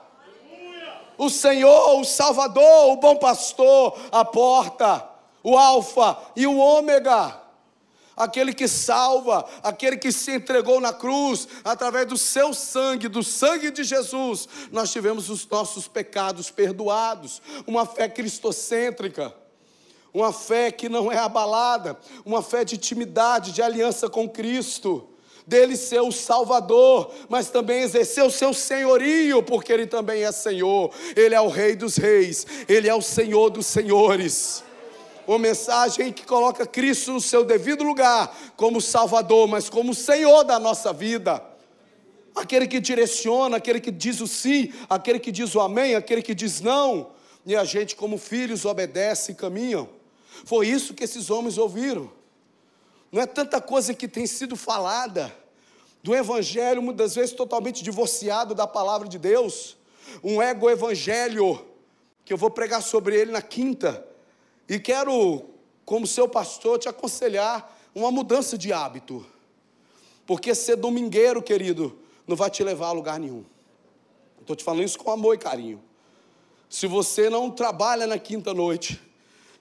O 1.17 1.29
Senhor, 1.29 2.01
o 2.01 2.03
Salvador, 2.03 2.91
o 2.91 2.97
bom 2.97 3.15
pastor, 3.17 3.97
a 4.11 4.25
porta, 4.25 5.12
o 5.43 5.57
Alfa 5.57 6.17
e 6.35 6.47
o 6.47 6.57
Ômega 6.57 7.43
aquele 8.15 8.53
que 8.53 8.67
salva, 8.67 9.45
aquele 9.61 9.97
que 9.97 10.11
se 10.11 10.31
entregou 10.31 10.79
na 10.79 10.93
cruz, 10.93 11.47
através 11.63 12.07
do 12.07 12.17
seu 12.17 12.53
sangue, 12.53 13.07
do 13.07 13.23
sangue 13.23 13.71
de 13.71 13.83
Jesus, 13.83 14.47
nós 14.71 14.91
tivemos 14.91 15.29
os 15.29 15.47
nossos 15.47 15.87
pecados 15.87 16.49
perdoados, 16.49 17.41
uma 17.65 17.85
fé 17.85 18.07
cristocêntrica, 18.07 19.33
uma 20.13 20.31
fé 20.31 20.71
que 20.71 20.87
não 20.87 21.11
é 21.11 21.17
abalada, 21.17 21.97
uma 22.23 22.41
fé 22.41 22.63
de 22.63 22.75
intimidade, 22.75 23.51
de 23.51 23.61
aliança 23.61 24.09
com 24.09 24.29
Cristo. 24.29 25.09
Dele 25.45 25.75
ser 25.75 25.99
o 25.99 26.09
Salvador, 26.09 27.11
mas 27.27 27.49
também 27.49 27.81
exercer 27.81 28.23
o 28.23 28.31
seu 28.31 28.53
senhorio, 28.53 29.43
porque 29.43 29.73
Ele 29.73 29.85
também 29.85 30.23
é 30.23 30.31
Senhor, 30.31 30.89
Ele 31.17 31.35
é 31.35 31.41
o 31.41 31.49
Rei 31.49 31.75
dos 31.75 31.97
Reis, 31.97 32.47
Ele 32.65 32.87
é 32.87 32.95
o 32.95 33.01
Senhor 33.01 33.49
dos 33.49 33.65
Senhores 33.65 34.63
uma 35.27 35.39
mensagem 35.39 36.11
que 36.11 36.25
coloca 36.25 36.65
Cristo 36.65 37.13
no 37.13 37.21
seu 37.21 37.43
devido 37.45 37.83
lugar, 37.83 38.35
como 38.55 38.81
Salvador, 38.81 39.47
mas 39.47 39.69
como 39.69 39.93
Senhor 39.93 40.43
da 40.43 40.59
nossa 40.59 40.91
vida. 40.91 41.43
Aquele 42.35 42.67
que 42.67 42.79
direciona, 42.79 43.57
aquele 43.57 43.79
que 43.79 43.91
diz 43.91 44.19
o 44.19 44.27
sim, 44.27 44.73
aquele 44.89 45.19
que 45.19 45.31
diz 45.31 45.53
o 45.55 45.61
amém, 45.61 45.95
aquele 45.95 46.21
que 46.21 46.33
diz 46.33 46.61
não, 46.61 47.11
e 47.45 47.55
a 47.55 47.63
gente, 47.63 47.95
como 47.95 48.17
filhos, 48.17 48.65
obedece 48.65 49.31
e 49.31 49.35
caminham. 49.35 49.87
Foi 50.45 50.67
isso 50.67 50.93
que 50.93 51.03
esses 51.03 51.29
homens 51.29 51.57
ouviram. 51.57 52.11
Não 53.11 53.21
é 53.21 53.25
tanta 53.25 53.61
coisa 53.61 53.93
que 53.93 54.07
tem 54.07 54.25
sido 54.25 54.55
falada 54.55 55.33
do 56.01 56.15
Evangelho, 56.15 56.81
muitas 56.81 57.15
vezes 57.15 57.33
totalmente 57.33 57.83
divorciado 57.83 58.55
da 58.55 58.65
palavra 58.65 59.07
de 59.07 59.19
Deus. 59.19 59.77
Um 60.23 60.41
ego-evangelho, 60.41 61.63
que 62.25 62.33
eu 62.33 62.37
vou 62.37 62.49
pregar 62.49 62.81
sobre 62.81 63.15
ele 63.15 63.31
na 63.31 63.41
quinta 63.41 64.05
e 64.67 64.79
quero, 64.79 65.45
como 65.85 66.07
seu 66.07 66.27
pastor, 66.27 66.79
te 66.79 66.87
aconselhar 66.87 67.77
uma 67.93 68.11
mudança 68.11 68.57
de 68.57 68.71
hábito. 68.71 69.25
Porque 70.25 70.55
ser 70.55 70.77
domingueiro, 70.77 71.41
querido, 71.41 71.97
não 72.25 72.35
vai 72.35 72.49
te 72.49 72.63
levar 72.63 72.87
a 72.87 72.91
lugar 72.91 73.19
nenhum. 73.19 73.43
Estou 74.39 74.55
te 74.55 74.63
falando 74.63 74.83
isso 74.83 74.97
com 74.97 75.11
amor 75.11 75.35
e 75.35 75.37
carinho. 75.37 75.81
Se 76.69 76.87
você 76.87 77.29
não 77.29 77.51
trabalha 77.51 78.07
na 78.07 78.17
quinta 78.17 78.53
noite, 78.53 78.99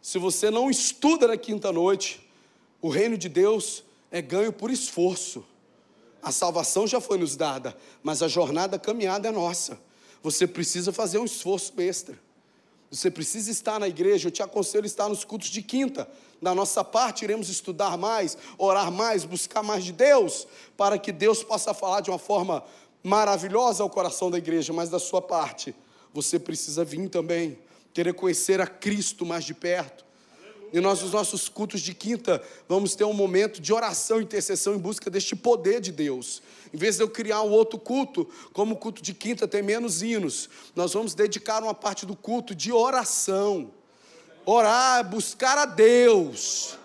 se 0.00 0.18
você 0.18 0.50
não 0.50 0.70
estuda 0.70 1.28
na 1.28 1.36
quinta 1.36 1.70
noite, 1.70 2.26
o 2.80 2.88
reino 2.88 3.16
de 3.16 3.28
Deus 3.28 3.84
é 4.10 4.20
ganho 4.22 4.52
por 4.52 4.70
esforço. 4.70 5.44
A 6.22 6.32
salvação 6.32 6.86
já 6.86 7.00
foi 7.00 7.18
nos 7.18 7.36
dada, 7.36 7.76
mas 8.02 8.22
a 8.22 8.28
jornada 8.28 8.76
a 8.76 8.78
caminhada 8.78 9.28
é 9.28 9.32
nossa. 9.32 9.80
Você 10.22 10.46
precisa 10.46 10.92
fazer 10.92 11.18
um 11.18 11.24
esforço 11.24 11.72
extra. 11.80 12.18
Você 12.92 13.10
precisa 13.10 13.50
estar 13.50 13.80
na 13.80 13.88
igreja, 13.88 14.28
eu 14.28 14.30
te 14.30 14.42
aconselho 14.42 14.84
a 14.84 14.86
estar 14.86 15.08
nos 15.08 15.24
cultos 15.24 15.48
de 15.48 15.62
quinta. 15.62 16.06
Da 16.42 16.54
nossa 16.54 16.84
parte, 16.84 17.24
iremos 17.24 17.48
estudar 17.48 17.96
mais, 17.96 18.36
orar 18.58 18.92
mais, 18.92 19.24
buscar 19.24 19.62
mais 19.62 19.82
de 19.82 19.92
Deus, 19.92 20.46
para 20.76 20.98
que 20.98 21.10
Deus 21.10 21.42
possa 21.42 21.72
falar 21.72 22.02
de 22.02 22.10
uma 22.10 22.18
forma 22.18 22.62
maravilhosa 23.02 23.82
ao 23.82 23.88
coração 23.88 24.30
da 24.30 24.36
igreja, 24.36 24.74
mas 24.74 24.90
da 24.90 24.98
sua 24.98 25.22
parte, 25.22 25.74
você 26.12 26.38
precisa 26.38 26.84
vir 26.84 27.08
também, 27.08 27.58
querer 27.94 28.12
conhecer 28.12 28.60
a 28.60 28.66
Cristo 28.66 29.24
mais 29.24 29.44
de 29.44 29.54
perto, 29.54 30.04
e 30.72 30.80
nós, 30.80 31.02
nos 31.02 31.12
nossos 31.12 31.48
cultos 31.48 31.80
de 31.82 31.92
quinta, 31.92 32.42
vamos 32.66 32.94
ter 32.94 33.04
um 33.04 33.12
momento 33.12 33.60
de 33.60 33.72
oração 33.72 34.20
e 34.20 34.24
intercessão 34.24 34.74
em 34.74 34.78
busca 34.78 35.10
deste 35.10 35.36
poder 35.36 35.80
de 35.80 35.92
Deus. 35.92 36.42
Em 36.72 36.76
vez 36.78 36.96
de 36.96 37.02
eu 37.02 37.08
criar 37.10 37.42
um 37.42 37.50
outro 37.50 37.78
culto, 37.78 38.26
como 38.52 38.74
o 38.74 38.78
culto 38.78 39.02
de 39.02 39.12
quinta 39.12 39.46
tem 39.46 39.62
menos 39.62 40.02
hinos, 40.02 40.48
nós 40.74 40.94
vamos 40.94 41.12
dedicar 41.12 41.62
uma 41.62 41.74
parte 41.74 42.06
do 42.06 42.16
culto 42.16 42.54
de 42.54 42.72
oração. 42.72 43.70
Orar, 44.46 45.08
buscar 45.08 45.58
a 45.58 45.66
Deus. 45.66 46.78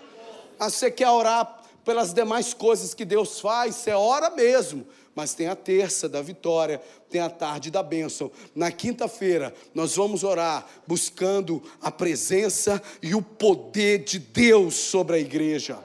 Ah, 0.60 0.70
você 0.70 0.92
quer 0.92 1.10
orar 1.10 1.64
pelas 1.86 2.14
demais 2.14 2.54
coisas 2.54 2.94
que 2.94 3.06
Deus 3.06 3.40
faz, 3.40 3.76
você 3.76 3.92
ora 3.92 4.30
mesmo 4.30 4.86
mas 5.18 5.34
tem 5.34 5.48
a 5.48 5.56
terça 5.56 6.08
da 6.08 6.22
vitória, 6.22 6.80
tem 7.10 7.20
a 7.20 7.28
tarde 7.28 7.72
da 7.72 7.82
bênção. 7.82 8.32
Na 8.54 8.72
quinta-feira, 8.72 9.52
nós 9.74 9.96
vamos 9.96 10.24
orar 10.24 10.64
buscando 10.86 11.60
a 11.82 11.90
presença 11.90 12.80
e 13.02 13.16
o 13.16 13.22
poder 13.24 14.04
de 14.04 14.20
Deus 14.20 14.76
sobre 14.76 15.16
a 15.16 15.20
igreja. 15.20 15.80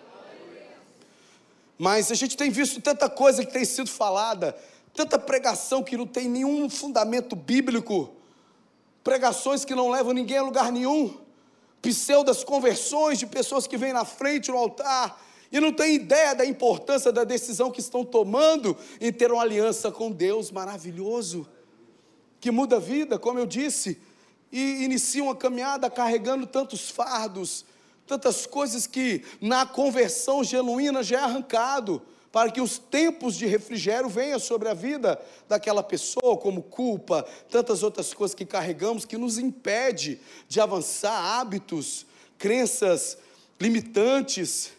Mas 1.79 2.13
a 2.13 2.15
gente 2.15 2.37
tem 2.37 2.51
visto 2.51 2.79
tanta 2.83 3.09
coisa 3.09 3.43
que 3.43 3.51
tem 3.51 3.65
sido 3.65 3.89
falada, 3.89 4.55
tanta 4.93 5.19
pregação 5.19 5.83
que 5.83 5.97
não 5.97 6.07
tem 6.07 6.29
nenhum 6.29 6.69
fundamento 6.69 7.35
bíblico, 7.35 8.15
pregações 9.03 9.65
que 9.65 9.75
não 9.75 9.89
levam 9.89 10.13
ninguém 10.13 10.37
a 10.37 10.43
lugar 10.43 10.71
nenhum, 10.71 11.17
pseudas 11.81 12.45
conversões 12.45 13.19
de 13.19 13.27
pessoas 13.27 13.67
que 13.67 13.79
vêm 13.79 13.95
na 13.95 14.05
frente 14.05 14.51
no 14.51 14.59
altar 14.59 15.19
e 15.53 15.61
não 15.61 15.71
tem 15.71 15.95
ideia 15.95 16.35
da 16.35 16.47
importância 16.47 17.13
da 17.13 17.25
decisão 17.25 17.71
que 17.71 17.81
estão 17.81 18.05
tomando 18.05 18.75
em 18.99 19.13
ter 19.13 19.31
uma 19.31 19.43
aliança 19.43 19.93
com 19.93 20.11
Deus 20.11 20.51
maravilhoso, 20.51 21.47
que 22.41 22.51
muda 22.51 22.77
a 22.77 22.81
vida, 22.81 23.19
como 23.19 23.39
eu 23.39 23.47
disse, 23.47 24.01
e 24.51 24.83
inicia 24.83 25.23
uma 25.23 25.37
caminhada 25.37 25.91
carregando 25.91 26.47
tantos 26.47 26.89
fardos, 26.89 27.67
tantas 28.07 28.47
coisas 28.47 28.87
que 28.87 29.23
na 29.43 29.67
conversão 29.67 30.43
genuína 30.43 31.03
já 31.03 31.21
é 31.21 31.23
arrancado, 31.25 32.01
para 32.33 32.51
que 32.51 32.63
os 32.63 32.79
tempos 32.79 33.37
de 33.37 33.45
refrigério 33.45 34.09
venham 34.09 34.39
sobre 34.39 34.67
a 34.71 34.75
vida 34.75 35.21
daquela 35.47 35.83
pessoa, 35.83 36.39
como 36.39 36.63
culpa, 36.63 37.27
tantas 37.51 37.83
outras 37.83 38.15
coisas 38.15 38.35
que 38.35 38.47
carregamos 38.47 39.05
que 39.05 39.19
nos 39.19 39.37
impede 39.37 40.19
de 40.49 40.59
avançar 40.59 41.13
hábitos, 41.39 42.07
crenças 42.39 43.19
limitantes 43.61 44.73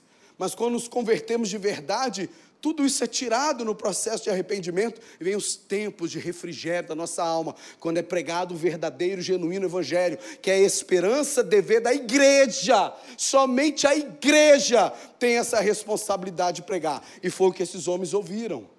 mas 0.44 0.54
quando 0.54 0.74
nos 0.74 0.90
convertemos 0.90 1.48
de 1.48 1.58
verdade, 1.58 2.30
tudo 2.60 2.86
isso 2.86 3.02
é 3.02 3.08
tirado 3.08 3.64
no 3.64 3.74
processo 3.74 4.26
de 4.26 4.30
arrependimento 4.30 5.00
e 5.18 5.24
vem 5.24 5.38
os 5.38 5.56
tempos 5.56 6.12
de 6.12 6.20
refrigério 6.20 6.90
da 6.90 6.94
nossa 6.94 7.24
alma, 7.24 7.56
quando 7.80 8.00
é 8.00 8.02
pregado 8.02 8.54
o 8.54 8.58
verdadeiro, 8.58 9.22
genuíno 9.22 9.68
evangelho, 9.68 10.20
que 10.42 10.52
é 10.52 10.56
a 10.56 10.60
esperança, 10.60 11.42
dever 11.42 11.80
da 11.80 11.94
igreja. 11.94 12.94
Somente 13.18 13.88
a 13.88 13.96
igreja 13.96 14.90
tem 15.18 15.38
essa 15.38 15.62
responsabilidade 15.62 16.58
de 16.58 16.64
pregar. 16.64 17.02
E 17.24 17.30
foi 17.30 17.48
o 17.48 17.54
que 17.54 17.64
esses 17.64 17.88
homens 17.88 18.14
ouviram. 18.14 18.70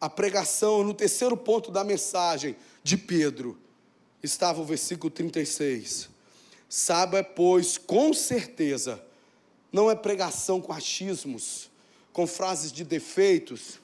A 0.00 0.08
pregação, 0.08 0.82
no 0.82 0.94
terceiro 0.94 1.36
ponto 1.36 1.70
da 1.70 1.84
mensagem 1.84 2.56
de 2.82 2.96
Pedro, 2.96 3.58
estava 4.22 4.62
o 4.62 4.64
versículo 4.64 5.10
36. 5.10 6.08
Saiba, 6.66 7.22
pois, 7.22 7.76
com 7.76 8.14
certeza, 8.14 9.04
não 9.72 9.90
é 9.90 9.94
pregação 9.94 10.60
com 10.60 10.72
achismos, 10.72 11.70
com 12.12 12.26
frases 12.26 12.72
de 12.72 12.84
defeitos, 12.84 13.78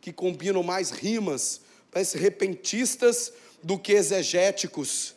que 0.00 0.12
combinam 0.12 0.62
mais 0.62 0.90
rimas 0.90 1.60
parece 1.90 2.16
repentistas 2.16 3.32
do 3.62 3.78
que 3.78 3.92
exegéticos, 3.92 5.14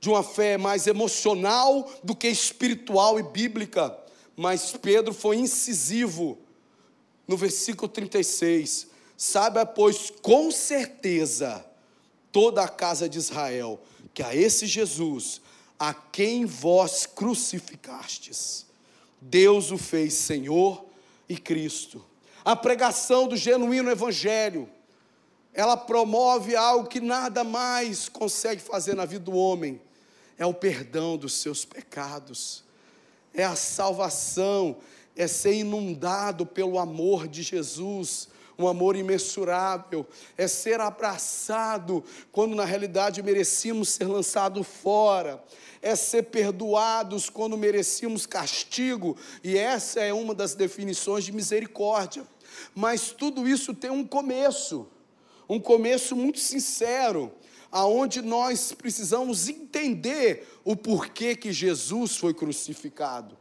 de 0.00 0.08
uma 0.10 0.22
fé 0.22 0.58
mais 0.58 0.86
emocional 0.86 1.90
do 2.02 2.14
que 2.14 2.28
espiritual 2.28 3.18
e 3.18 3.22
bíblica. 3.22 3.96
Mas 4.36 4.72
Pedro 4.72 5.14
foi 5.14 5.36
incisivo 5.36 6.38
no 7.26 7.36
versículo 7.36 7.88
36. 7.88 8.88
Saiba, 9.16 9.64
pois, 9.64 10.12
com 10.20 10.50
certeza, 10.50 11.64
toda 12.30 12.62
a 12.62 12.68
casa 12.68 13.08
de 13.08 13.16
Israel, 13.18 13.80
que 14.12 14.22
a 14.22 14.34
esse 14.34 14.66
Jesus, 14.66 15.40
a 15.78 15.94
quem 15.94 16.44
vós 16.44 17.06
crucificastes, 17.06 18.66
Deus 19.26 19.70
o 19.70 19.78
fez 19.78 20.12
Senhor 20.12 20.84
e 21.26 21.38
Cristo. 21.38 22.04
A 22.44 22.54
pregação 22.54 23.26
do 23.26 23.38
genuíno 23.38 23.90
Evangelho, 23.90 24.68
ela 25.54 25.78
promove 25.78 26.54
algo 26.54 26.88
que 26.88 27.00
nada 27.00 27.42
mais 27.42 28.06
consegue 28.06 28.60
fazer 28.60 28.94
na 28.94 29.06
vida 29.06 29.24
do 29.24 29.32
homem: 29.32 29.80
é 30.36 30.44
o 30.44 30.52
perdão 30.52 31.16
dos 31.16 31.32
seus 31.34 31.64
pecados, 31.64 32.62
é 33.32 33.42
a 33.42 33.56
salvação, 33.56 34.76
é 35.16 35.26
ser 35.26 35.54
inundado 35.54 36.44
pelo 36.44 36.78
amor 36.78 37.26
de 37.26 37.42
Jesus, 37.42 38.28
um 38.58 38.68
amor 38.68 38.96
imensurável, 38.96 40.06
é 40.36 40.46
ser 40.46 40.80
abraçado 40.80 42.04
quando 42.30 42.54
na 42.54 42.64
realidade 42.64 43.22
merecíamos 43.22 43.90
ser 43.90 44.06
lançados 44.06 44.66
fora, 44.66 45.42
é 45.82 45.94
ser 45.94 46.24
perdoados 46.24 47.28
quando 47.28 47.58
merecíamos 47.58 48.26
castigo, 48.26 49.16
e 49.42 49.56
essa 49.56 50.00
é 50.00 50.12
uma 50.12 50.34
das 50.34 50.54
definições 50.54 51.24
de 51.24 51.32
misericórdia. 51.32 52.26
Mas 52.74 53.10
tudo 53.10 53.48
isso 53.48 53.74
tem 53.74 53.90
um 53.90 54.06
começo, 54.06 54.88
um 55.48 55.60
começo 55.60 56.14
muito 56.14 56.38
sincero, 56.38 57.32
aonde 57.70 58.22
nós 58.22 58.72
precisamos 58.72 59.48
entender 59.48 60.48
o 60.64 60.76
porquê 60.76 61.34
que 61.34 61.52
Jesus 61.52 62.16
foi 62.16 62.32
crucificado. 62.32 63.36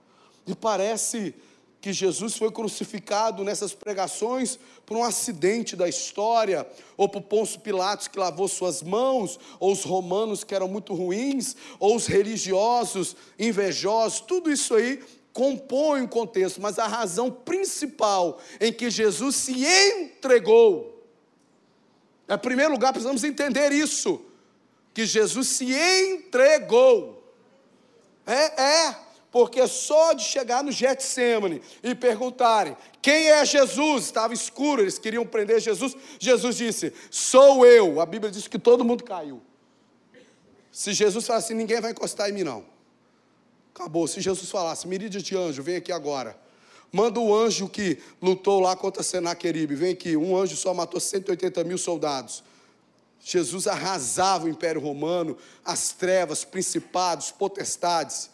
E 0.45 0.56
parece 0.56 1.36
que 1.84 1.91
Jesus 1.91 2.38
foi 2.38 2.50
crucificado 2.50 3.43
nessas 3.43 3.74
pregações 3.74 4.58
por 4.86 4.96
um 4.96 5.04
acidente 5.04 5.76
da 5.76 5.86
história, 5.86 6.65
ou 6.96 7.10
por 7.10 7.24
Pôncio 7.24 7.60
Pilatos 7.60 8.08
que 8.08 8.17
lavou 8.17 8.48
suas 8.48 8.82
mãos, 8.82 9.38
ou 9.60 9.74
os 9.74 9.84
romanos 9.84 10.46
que 10.46 10.56
eram 10.56 10.69
muito 10.69 10.93
ruins, 10.93 11.58
ou 11.78 11.98
os 11.98 12.08
religiosos 12.08 13.17
invejosos, 13.38 14.22
tudo 14.22 14.50
isso 14.50 14.74
aí 14.74 15.04
compõe 15.34 16.04
um 16.04 16.08
contexto, 16.08 16.62
mas 16.62 16.80
a 16.80 16.88
razão 16.88 17.30
principal 17.30 18.39
em 18.62 18.72
que 18.72 18.89
Jesus 18.89 19.36
se 19.36 19.65
entregou, 19.65 21.06
em 22.30 22.38
primeiro 22.38 22.72
lugar 22.72 22.93
precisamos 22.93 23.26
entender 23.26 23.74
isso, 23.74 24.22
que 24.93 25.06
Jesus 25.06 25.50
se 25.50 25.74
entregou. 25.74 27.22
É, 28.26 28.62
é, 28.62 28.96
porque 29.34 29.67
só 29.67 30.13
de 30.13 30.24
chegar 30.24 30.63
no 30.63 30.72
Getsemane 30.72 31.60
e 31.82 31.96
perguntarem 31.96 32.78
quem 33.02 33.32
é 33.32 33.43
Jesus, 33.43 34.06
estava 34.06 34.32
escuro, 34.32 34.84
eles 34.84 35.00
queriam 35.00 35.26
prender 35.26 35.60
Jesus, 35.60 35.98
Jesus 36.19 36.56
disse: 36.56 36.93
Sou 37.10 37.65
eu. 37.65 38.00
A 38.00 38.06
Bíblia 38.06 38.32
diz 38.32 38.48
que 38.48 38.60
todo 38.60 38.86
mundo 38.86 39.04
caiu. 39.04 39.41
Se 40.72 40.93
Jesus 40.93 41.26
falasse 41.26 41.48
assim, 41.48 41.56
ninguém 41.56 41.82
vai 41.82 41.91
encostar 41.91 42.30
em 42.30 42.34
mim, 42.34 42.43
não. 42.43 42.63
Acabou. 43.74 44.08
Se 44.08 44.22
Jesus 44.22 44.52
falasse, 44.52 44.88
miríades 44.88 45.24
de 45.24 45.36
anjo, 45.36 45.63
vem 45.63 45.78
aqui 45.78 45.91
agora. 45.91 46.38
Manda 46.91 47.19
o 47.19 47.36
anjo 47.36 47.67
que 47.67 47.98
lutou 48.22 48.60
lá 48.60 48.76
contra 48.76 49.02
Senaqueribe, 49.02 49.74
vem 49.74 49.93
aqui. 49.93 50.15
Um 50.15 50.38
anjo 50.38 50.56
só 50.56 50.76
matou 50.76 51.00
180 51.00 51.63
mil 51.63 51.80
soldados. 51.80 52.43
Jesus 53.19 53.65
arrasava 53.65 54.46
o 54.46 54.50
Império 54.50 54.80
Romano, 54.80 55.36
as 55.65 55.89
trevas, 55.89 56.46
principados, 56.46 57.32
potestades. 57.32 58.32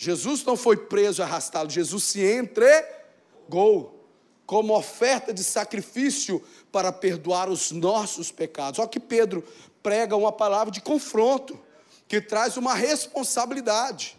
Jesus 0.00 0.44
não 0.44 0.56
foi 0.56 0.76
preso 0.76 1.20
e 1.20 1.24
arrastado, 1.24 1.72
Jesus 1.72 2.04
se 2.04 2.22
entregou 2.24 3.98
como 4.46 4.72
oferta 4.78 5.34
de 5.34 5.42
sacrifício 5.42 6.40
para 6.70 6.92
perdoar 6.92 7.50
os 7.50 7.72
nossos 7.72 8.30
pecados. 8.30 8.78
Olha 8.78 8.88
que 8.88 9.00
Pedro 9.00 9.44
prega 9.82 10.14
uma 10.14 10.30
palavra 10.30 10.70
de 10.70 10.80
confronto, 10.80 11.58
que 12.06 12.20
traz 12.20 12.56
uma 12.56 12.74
responsabilidade. 12.74 14.16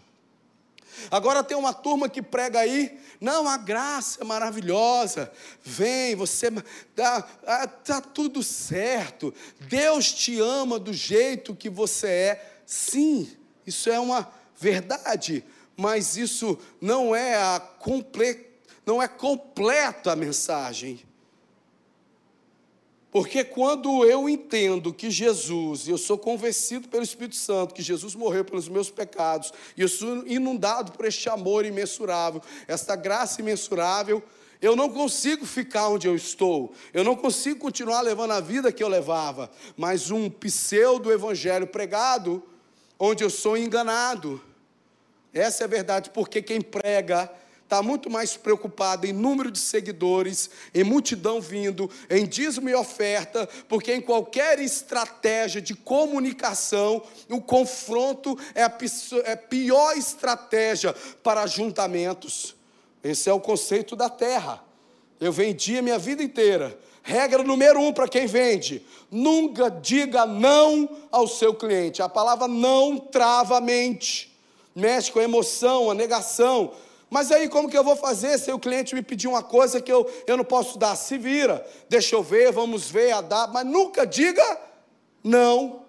Agora 1.09 1.45
tem 1.45 1.55
uma 1.55 1.73
turma 1.73 2.09
que 2.09 2.21
prega 2.21 2.59
aí, 2.59 2.99
não, 3.21 3.47
a 3.47 3.55
graça 3.55 4.21
é 4.21 4.25
maravilhosa, 4.25 5.31
vem, 5.63 6.13
você 6.13 6.51
ah, 6.97 7.67
tá 7.67 8.01
tudo 8.01 8.43
certo, 8.43 9.33
Deus 9.61 10.11
te 10.11 10.41
ama 10.41 10.77
do 10.77 10.91
jeito 10.91 11.55
que 11.55 11.69
você 11.69 12.07
é. 12.07 12.61
Sim, 12.65 13.31
isso 13.65 13.89
é 13.89 13.97
uma 13.97 14.29
verdade, 14.59 15.45
mas 15.79 16.17
isso 16.17 16.59
não 16.81 17.15
é 17.15 17.37
a 17.37 17.57
comple... 17.57 18.45
não 18.85 19.01
é 19.01 19.07
completa 19.07 20.11
a 20.11 20.15
mensagem. 20.15 20.99
Porque 23.09 23.45
quando 23.45 24.03
eu 24.03 24.27
entendo 24.27 24.93
que 24.93 25.09
Jesus, 25.09 25.87
e 25.87 25.91
eu 25.91 25.97
sou 25.97 26.17
convencido 26.17 26.89
pelo 26.89 27.01
Espírito 27.01 27.37
Santo, 27.37 27.73
que 27.73 27.81
Jesus 27.81 28.13
morreu 28.13 28.43
pelos 28.43 28.67
meus 28.67 28.89
pecados, 28.89 29.53
e 29.77 29.81
eu 29.81 29.87
sou 29.87 30.27
inundado 30.27 30.91
por 30.91 31.05
este 31.05 31.29
amor 31.29 31.63
imensurável, 31.65 32.41
esta 32.67 32.93
graça 32.97 33.39
imensurável, 33.39 34.21
eu 34.61 34.75
não 34.75 34.89
consigo 34.89 35.45
ficar 35.45 35.87
onde 35.87 36.09
eu 36.09 36.15
estou, 36.15 36.73
eu 36.93 37.05
não 37.05 37.15
consigo 37.15 37.57
continuar 37.57 38.01
levando 38.01 38.31
a 38.31 38.41
vida 38.41 38.69
que 38.69 38.83
eu 38.83 38.89
levava, 38.89 39.49
mas 39.77 40.11
um 40.11 40.29
pseudo-evangelho 40.29 41.67
pregado, 41.67 42.43
onde 42.99 43.23
eu 43.23 43.29
sou 43.29 43.57
enganado, 43.57 44.41
essa 45.33 45.63
é 45.63 45.65
a 45.65 45.69
verdade, 45.69 46.09
porque 46.09 46.41
quem 46.41 46.61
prega 46.61 47.31
está 47.69 47.83
muito 47.83 48.09
mais 48.09 48.35
preocupado 48.35 49.05
em 49.05 49.13
número 49.13 49.51
de 49.51 49.59
seguidores, 49.59 50.49
em 50.73 50.83
multidão 50.83 51.39
vindo, 51.39 51.87
em 52.09 52.25
dízimo 52.25 52.67
e 52.67 52.73
oferta, 52.73 53.47
porque 53.67 53.93
em 53.93 54.01
qualquer 54.01 54.59
estratégia 54.59 55.61
de 55.61 55.75
comunicação, 55.75 57.03
o 57.29 57.39
confronto 57.39 58.35
é 58.55 58.63
a 58.63 58.77
é 59.23 59.35
pior 59.35 59.95
estratégia 59.95 60.95
para 61.21 61.43
ajuntamentos. 61.43 62.55
Esse 63.03 63.29
é 63.29 63.33
o 63.33 63.39
conceito 63.39 63.95
da 63.95 64.09
terra. 64.09 64.63
Eu 65.19 65.31
vendi 65.31 65.77
a 65.77 65.81
minha 65.83 65.99
vida 65.99 66.23
inteira. 66.23 66.77
Regra 67.03 67.43
número 67.43 67.79
um 67.79 67.93
para 67.93 68.07
quem 68.07 68.25
vende: 68.25 68.83
nunca 69.11 69.69
diga 69.69 70.25
não 70.25 70.97
ao 71.11 71.27
seu 71.27 71.53
cliente. 71.53 72.01
A 72.01 72.09
palavra 72.09 72.47
não 72.47 72.97
trava 72.97 73.57
a 73.57 73.61
mente 73.61 74.29
mexe 74.75 75.11
com 75.11 75.19
a 75.19 75.23
emoção, 75.23 75.89
a 75.89 75.93
negação. 75.93 76.73
Mas 77.09 77.31
aí 77.31 77.49
como 77.49 77.69
que 77.69 77.77
eu 77.77 77.83
vou 77.83 77.95
fazer 77.95 78.37
se 78.37 78.51
o 78.51 78.59
cliente 78.59 78.93
me 78.93 79.01
pedir 79.01 79.27
uma 79.27 79.41
coisa 79.41 79.81
que 79.81 79.91
eu, 79.91 80.09
eu 80.27 80.37
não 80.37 80.45
posso 80.45 80.77
dar? 80.77 80.95
Se 80.95 81.17
vira, 81.17 81.65
deixa 81.87 82.15
eu 82.15 82.21
ver, 82.21 82.51
vamos 82.51 82.89
ver, 82.89 83.11
a 83.11 83.21
dar, 83.21 83.47
mas 83.47 83.65
nunca 83.65 84.05
diga 84.05 84.59
não. 85.23 85.83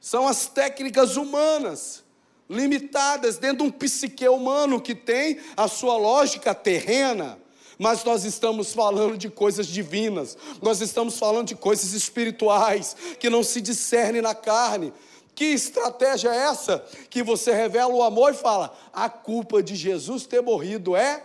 São 0.00 0.26
as 0.26 0.46
técnicas 0.46 1.16
humanas, 1.16 2.02
limitadas 2.50 3.38
dentro 3.38 3.58
de 3.58 3.62
um 3.62 3.70
psique 3.70 4.28
humano 4.28 4.80
que 4.80 4.94
tem 4.94 5.38
a 5.56 5.68
sua 5.68 5.96
lógica 5.96 6.54
terrena. 6.54 7.38
Mas 7.78 8.04
nós 8.04 8.24
estamos 8.24 8.72
falando 8.72 9.16
de 9.16 9.28
coisas 9.28 9.66
divinas, 9.66 10.36
nós 10.62 10.80
estamos 10.80 11.18
falando 11.18 11.48
de 11.48 11.56
coisas 11.56 11.92
espirituais 11.92 12.96
que 13.18 13.28
não 13.28 13.42
se 13.42 13.60
discernem 13.60 14.22
na 14.22 14.34
carne. 14.34 14.92
Que 15.34 15.46
estratégia 15.46 16.28
é 16.32 16.36
essa? 16.36 16.78
Que 17.10 17.22
você 17.22 17.52
revela 17.52 17.92
o 17.92 18.02
amor 18.02 18.32
e 18.32 18.36
fala: 18.36 18.76
a 18.92 19.08
culpa 19.08 19.62
de 19.62 19.74
Jesus 19.74 20.26
ter 20.26 20.40
morrido 20.40 20.94
é 20.94 21.24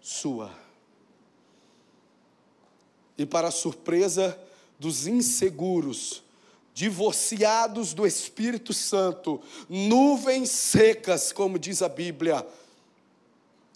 sua. 0.00 0.50
E 3.18 3.26
para 3.26 3.48
a 3.48 3.52
surpresa 3.52 4.38
dos 4.78 5.06
inseguros, 5.06 6.22
divorciados 6.74 7.94
do 7.94 8.06
Espírito 8.06 8.72
Santo, 8.72 9.40
nuvens 9.68 10.50
secas, 10.50 11.32
como 11.32 11.58
diz 11.58 11.80
a 11.80 11.88
Bíblia, 11.88 12.46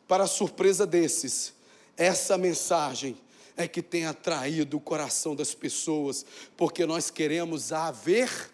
para 0.07 0.25
a 0.25 0.29
surpresa 0.29 0.87
desses, 0.87 1.55
essa 1.97 2.37
mensagem 2.37 3.17
é 3.57 3.67
que 3.67 3.83
tem 3.83 4.07
atraído 4.07 4.77
o 4.77 4.81
coração 4.81 5.35
das 5.35 5.55
pessoas, 5.55 6.25
porque 6.57 6.87
nós 6.87 7.11
queremos 7.11 7.73
haver 7.73 8.51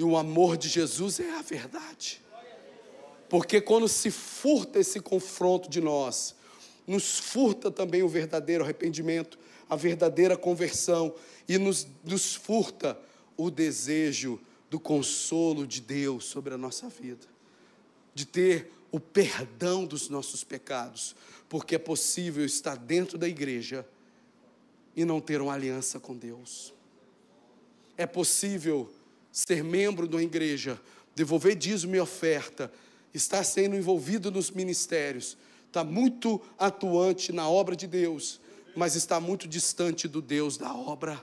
e 0.00 0.02
o 0.02 0.16
amor 0.16 0.56
de 0.56 0.66
Jesus 0.66 1.20
é 1.20 1.30
a 1.36 1.42
verdade. 1.42 2.22
Porque 3.28 3.60
quando 3.60 3.86
se 3.86 4.10
furta 4.10 4.80
esse 4.80 4.98
confronto 4.98 5.68
de 5.68 5.78
nós, 5.78 6.34
nos 6.86 7.18
furta 7.18 7.70
também 7.70 8.02
o 8.02 8.08
verdadeiro 8.08 8.64
arrependimento, 8.64 9.38
a 9.68 9.76
verdadeira 9.76 10.38
conversão, 10.38 11.14
e 11.46 11.58
nos, 11.58 11.86
nos 12.02 12.34
furta 12.34 12.98
o 13.36 13.50
desejo 13.50 14.40
do 14.70 14.80
consolo 14.80 15.66
de 15.66 15.82
Deus 15.82 16.24
sobre 16.24 16.54
a 16.54 16.56
nossa 16.56 16.88
vida, 16.88 17.26
de 18.14 18.24
ter 18.24 18.72
o 18.90 18.98
perdão 18.98 19.84
dos 19.84 20.08
nossos 20.08 20.42
pecados, 20.42 21.14
porque 21.46 21.74
é 21.74 21.78
possível 21.78 22.46
estar 22.46 22.78
dentro 22.78 23.18
da 23.18 23.28
igreja 23.28 23.86
e 24.96 25.04
não 25.04 25.20
ter 25.20 25.42
uma 25.42 25.52
aliança 25.52 26.00
com 26.00 26.16
Deus. 26.16 26.72
É 27.98 28.06
possível 28.06 28.90
ser 29.32 29.62
membro 29.62 30.08
de 30.08 30.16
uma 30.16 30.22
igreja, 30.22 30.80
devolver 31.14 31.54
dízimo 31.54 31.94
e 31.94 32.00
oferta, 32.00 32.72
estar 33.12 33.44
sendo 33.44 33.76
envolvido 33.76 34.30
nos 34.30 34.50
ministérios, 34.50 35.36
está 35.66 35.84
muito 35.84 36.40
atuante 36.58 37.32
na 37.32 37.48
obra 37.48 37.76
de 37.76 37.86
Deus, 37.86 38.40
mas 38.74 38.94
está 38.94 39.20
muito 39.20 39.48
distante 39.48 40.08
do 40.08 40.20
Deus 40.22 40.56
da 40.56 40.74
obra, 40.74 41.22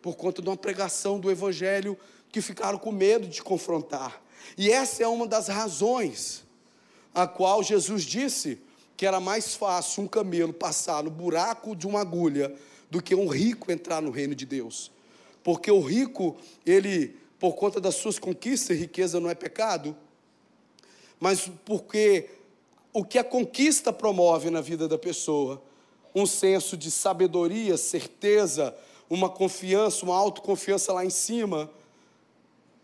por 0.00 0.16
conta 0.16 0.40
de 0.40 0.48
uma 0.48 0.56
pregação 0.56 1.18
do 1.18 1.30
Evangelho 1.30 1.98
que 2.30 2.40
ficaram 2.40 2.78
com 2.78 2.92
medo 2.92 3.26
de 3.26 3.42
confrontar. 3.42 4.22
E 4.56 4.70
essa 4.70 5.02
é 5.02 5.08
uma 5.08 5.26
das 5.26 5.48
razões 5.48 6.44
a 7.14 7.26
qual 7.26 7.62
Jesus 7.62 8.04
disse 8.04 8.60
que 8.96 9.06
era 9.06 9.20
mais 9.20 9.54
fácil 9.54 10.02
um 10.02 10.06
camelo 10.08 10.52
passar 10.52 11.02
no 11.02 11.10
buraco 11.10 11.74
de 11.74 11.86
uma 11.86 12.00
agulha 12.00 12.54
do 12.90 13.02
que 13.02 13.14
um 13.14 13.26
rico 13.26 13.70
entrar 13.70 14.00
no 14.00 14.10
reino 14.10 14.34
de 14.34 14.46
Deus. 14.46 14.90
Porque 15.42 15.70
o 15.70 15.80
rico, 15.80 16.36
ele, 16.64 17.16
por 17.38 17.54
conta 17.54 17.80
das 17.80 17.96
suas 17.96 18.18
conquistas, 18.18 18.78
riqueza 18.78 19.20
não 19.20 19.28
é 19.28 19.34
pecado, 19.34 19.96
mas 21.20 21.50
porque 21.64 22.30
o 22.92 23.04
que 23.04 23.18
a 23.18 23.24
conquista 23.24 23.92
promove 23.92 24.50
na 24.50 24.60
vida 24.60 24.88
da 24.88 24.98
pessoa, 24.98 25.62
um 26.14 26.24
senso 26.24 26.76
de 26.76 26.90
sabedoria, 26.90 27.76
certeza, 27.76 28.74
uma 29.08 29.28
confiança, 29.28 30.04
uma 30.04 30.16
autoconfiança 30.16 30.92
lá 30.92 31.04
em 31.04 31.10
cima, 31.10 31.70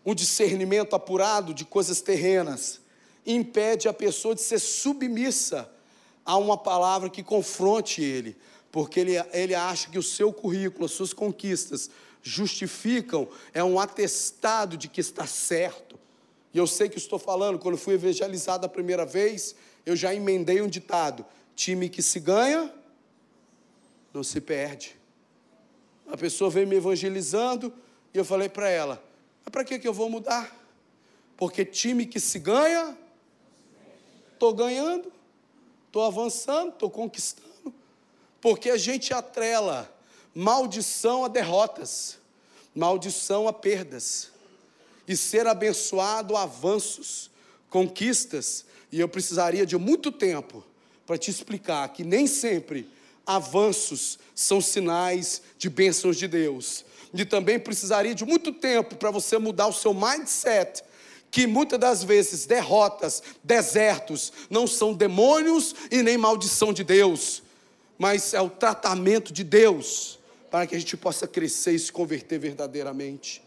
um 0.05 0.13
discernimento 0.13 0.95
apurado 0.95 1.53
de 1.53 1.65
coisas 1.65 2.01
terrenas, 2.01 2.79
impede 3.25 3.87
a 3.87 3.93
pessoa 3.93 4.35
de 4.35 4.41
ser 4.41 4.59
submissa 4.59 5.69
a 6.25 6.37
uma 6.37 6.57
palavra 6.57 7.09
que 7.09 7.23
confronte 7.23 8.01
ele, 8.01 8.37
porque 8.71 8.99
ele, 8.99 9.13
ele 9.31 9.55
acha 9.55 9.89
que 9.89 9.97
o 9.97 10.03
seu 10.03 10.31
currículo, 10.31 10.85
as 10.85 10.91
suas 10.91 11.13
conquistas, 11.13 11.89
justificam, 12.23 13.27
é 13.53 13.63
um 13.63 13.79
atestado 13.79 14.75
de 14.75 14.87
que 14.87 14.99
está 14.99 15.27
certo. 15.27 15.99
E 16.51 16.57
eu 16.57 16.65
sei 16.65 16.89
que 16.89 16.97
estou 16.97 17.19
falando, 17.19 17.59
quando 17.59 17.77
fui 17.77 17.93
evangelizado 17.93 18.65
a 18.65 18.69
primeira 18.69 19.05
vez, 19.05 19.55
eu 19.85 19.95
já 19.95 20.15
emendei 20.15 20.61
um 20.61 20.67
ditado: 20.67 21.23
time 21.55 21.87
que 21.87 22.01
se 22.01 22.19
ganha, 22.19 22.73
não 24.11 24.23
se 24.23 24.41
perde. 24.41 24.95
A 26.07 26.17
pessoa 26.17 26.49
veio 26.49 26.67
me 26.67 26.77
evangelizando 26.77 27.71
e 28.11 28.17
eu 28.17 28.25
falei 28.25 28.49
para 28.49 28.69
ela: 28.69 29.03
mas 29.43 29.51
para 29.51 29.63
que, 29.63 29.77
que 29.77 29.87
eu 29.87 29.93
vou 29.93 30.09
mudar? 30.09 30.59
Porque 31.37 31.63
time 31.63 32.05
que 32.05 32.19
se 32.19 32.39
ganha, 32.39 32.97
estou 34.33 34.53
ganhando 34.53 35.13
estou 35.93 36.03
avançando, 36.03 36.69
estou 36.69 36.89
conquistando. 36.89 37.71
Porque 38.41 38.71
a 38.71 38.77
gente 38.77 39.13
atrela 39.13 39.93
maldição 40.35 41.23
a 41.23 41.27
derrotas, 41.27 42.17
maldição 42.75 43.47
a 43.47 43.53
perdas, 43.53 44.29
e 45.07 45.15
ser 45.15 45.47
abençoado 45.47 46.35
a 46.35 46.43
avanços, 46.43 47.29
conquistas, 47.69 48.65
e 48.91 48.99
eu 48.99 49.07
precisaria 49.07 49.65
de 49.65 49.77
muito 49.77 50.11
tempo 50.11 50.63
para 51.05 51.17
te 51.17 51.29
explicar 51.29 51.89
que 51.89 52.03
nem 52.03 52.25
sempre 52.25 52.89
avanços 53.25 54.17
são 54.33 54.61
sinais 54.61 55.41
de 55.57 55.69
bênçãos 55.69 56.17
de 56.17 56.27
Deus. 56.27 56.85
E 57.13 57.25
também 57.25 57.59
precisaria 57.59 58.15
de 58.15 58.25
muito 58.25 58.51
tempo 58.51 58.95
para 58.95 59.11
você 59.11 59.37
mudar 59.37 59.67
o 59.67 59.73
seu 59.73 59.93
mindset 59.93 60.83
que 61.29 61.47
muitas 61.47 61.79
das 61.79 62.03
vezes 62.03 62.45
derrotas, 62.45 63.23
desertos, 63.43 64.31
não 64.51 64.67
são 64.67 64.93
demônios 64.93 65.73
e 65.89 66.03
nem 66.03 66.15
maldição 66.15 66.71
de 66.71 66.83
Deus, 66.83 67.41
mas 67.97 68.35
é 68.35 68.41
o 68.41 68.51
tratamento 68.51 69.33
de 69.33 69.43
Deus 69.43 70.19
para 70.53 70.67
que 70.67 70.75
a 70.75 70.79
gente 70.79 70.95
possa 70.95 71.27
crescer 71.27 71.71
e 71.71 71.79
se 71.79 71.91
converter 71.91 72.37
verdadeiramente. 72.37 73.41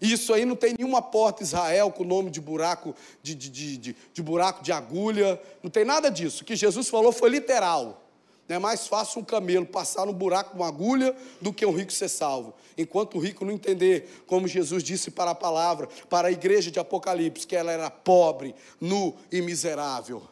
Isso 0.00 0.34
aí 0.34 0.44
não 0.44 0.56
tem 0.56 0.74
nenhuma 0.76 1.00
porta 1.00 1.44
Israel 1.44 1.92
com 1.92 2.02
o 2.02 2.06
nome 2.06 2.32
de 2.32 2.40
buraco, 2.40 2.96
de, 3.22 3.32
de, 3.32 3.48
de, 3.48 3.76
de, 3.76 3.96
de 4.12 4.22
buraco 4.22 4.60
de 4.60 4.72
agulha, 4.72 5.40
não 5.62 5.70
tem 5.70 5.84
nada 5.84 6.10
disso. 6.10 6.42
O 6.42 6.44
que 6.44 6.56
Jesus 6.56 6.88
falou 6.88 7.12
foi 7.12 7.30
literal. 7.30 8.02
É 8.48 8.58
mais 8.58 8.88
fácil 8.88 9.20
um 9.20 9.24
camelo 9.24 9.64
passar 9.64 10.04
no 10.04 10.12
buraco 10.12 10.50
com 10.50 10.56
uma 10.56 10.66
agulha 10.66 11.14
do 11.40 11.52
que 11.52 11.64
um 11.64 11.70
rico 11.70 11.92
ser 11.92 12.08
salvo. 12.08 12.52
Enquanto 12.76 13.18
o 13.18 13.20
rico 13.20 13.44
não 13.44 13.52
entender, 13.52 14.24
como 14.26 14.48
Jesus 14.48 14.82
disse 14.82 15.12
para 15.12 15.30
a 15.30 15.36
palavra, 15.36 15.88
para 16.10 16.26
a 16.26 16.32
igreja 16.32 16.72
de 16.72 16.80
Apocalipse, 16.80 17.46
que 17.46 17.54
ela 17.54 17.70
era 17.70 17.88
pobre, 17.88 18.52
nu 18.80 19.14
e 19.30 19.40
miserável. 19.40 20.24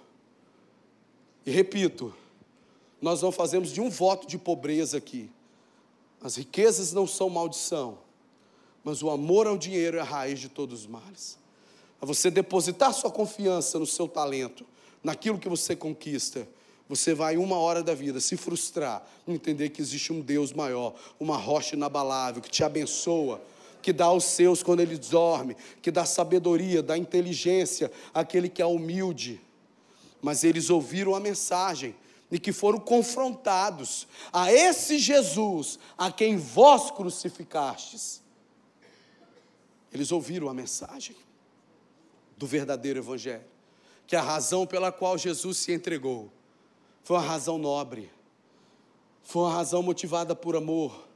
E 1.47 1.53
repito, 1.53 2.13
nós 3.01 3.23
não 3.23 3.31
fazemos 3.31 3.71
de 3.71 3.81
um 3.81 3.89
voto 3.89 4.27
de 4.27 4.37
pobreza 4.37 4.99
aqui. 4.99 5.31
As 6.23 6.37
riquezas 6.37 6.93
não 6.93 7.07
são 7.07 7.31
maldição, 7.31 7.99
mas 8.85 9.03
o 9.03 9.11
amor 9.11 9.47
ao 9.47 9.57
dinheiro 9.57 9.97
é 9.97 10.01
a 10.01 10.05
raiz 10.05 10.39
de 10.39 10.49
todos 10.49 10.81
os 10.81 10.87
males. 10.87 11.39
A 12.01 12.07
você 12.07 12.31
depositar 12.31 12.93
sua 12.93 13.11
confiança 13.11 13.79
no 13.79 13.87
seu 13.87 14.09
talento, 14.09 14.67
naquilo 15.03 15.39
que 15.39 15.49
você 15.49 15.75
conquista 15.77 16.47
você 16.91 17.15
vai 17.15 17.37
uma 17.37 17.57
hora 17.57 17.85
da 17.85 17.95
vida 17.95 18.19
se 18.19 18.37
frustrar, 18.37 19.07
entender 19.25 19.69
que 19.69 19.81
existe 19.81 20.13
um 20.13 20.21
Deus 20.21 20.53
maior, 20.53 20.93
uma 21.21 21.37
rocha 21.37 21.77
inabalável 21.77 22.43
que 22.43 22.51
te 22.51 22.65
abençoa, 22.65 23.41
que 23.81 23.93
dá 23.93 24.07
aos 24.07 24.25
seus 24.25 24.61
quando 24.61 24.81
ele 24.81 24.99
dorme, 24.99 25.57
que 25.81 25.93
dá 25.93 26.05
sabedoria, 26.05 26.83
dá 26.83 26.99
inteligência 26.99 27.93
àquele 28.13 28.49
que 28.49 28.61
é 28.61 28.67
humilde. 28.67 29.41
Mas 30.21 30.43
eles 30.43 30.69
ouviram 30.69 31.15
a 31.15 31.21
mensagem 31.21 31.95
e 32.31 32.39
que 32.39 32.53
foram 32.53 32.79
confrontados 32.79 34.07
a 34.33 34.53
esse 34.53 34.99
Jesus 34.99 35.79
a 35.99 36.13
quem 36.13 36.37
vós 36.37 36.91
crucificastes. 36.91 38.23
Eles 39.93 40.13
ouviram 40.13 40.49
a 40.49 40.55
mensagem 40.55 41.17
do 42.37 42.47
verdadeiro 42.47 43.01
evangelho, 43.01 43.45
que 44.07 44.15
a 44.15 44.23
razão 44.23 44.67
pela 44.67 44.93
qual 44.93 45.19
Jesus 45.19 45.59
se 45.59 45.73
entregou 45.73 46.31
foi 47.03 47.17
uma 47.17 47.23
razão 47.23 47.59
nobre, 47.59 48.11
foi 49.23 49.43
uma 49.43 49.53
razão 49.53 49.83
motivada 49.83 50.35
por 50.35 50.55
amor, 50.55 51.09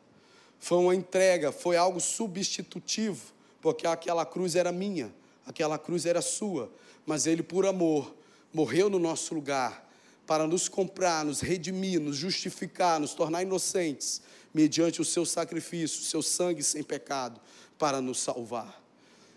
foi 0.59 0.79
uma 0.79 0.94
entrega, 0.94 1.53
foi 1.53 1.77
algo 1.77 2.00
substitutivo, 2.00 3.33
porque 3.61 3.87
aquela 3.87 4.27
cruz 4.27 4.57
era 4.57 4.72
minha, 4.72 5.14
aquela 5.46 5.79
cruz 5.79 6.05
era 6.05 6.20
sua, 6.20 6.70
mas 7.07 7.27
ele, 7.27 7.42
por 7.42 7.66
amor, 7.66 8.14
morreu 8.53 8.90
no 8.90 8.98
nosso 8.98 9.35
lugar 9.35 9.84
para 10.26 10.46
nos 10.46 10.68
comprar, 10.68 11.24
nos 11.24 11.40
redimir, 11.40 12.00
nos 12.00 12.16
justificar, 12.16 12.98
nos 13.00 13.14
tornar 13.14 13.42
inocentes, 13.42 14.22
mediante 14.52 15.00
o 15.00 15.04
seu 15.04 15.26
sacrifício, 15.26 16.02
seu 16.02 16.22
sangue 16.22 16.62
sem 16.62 16.82
pecado, 16.82 17.40
para 17.78 18.00
nos 18.00 18.20
salvar. 18.20 18.82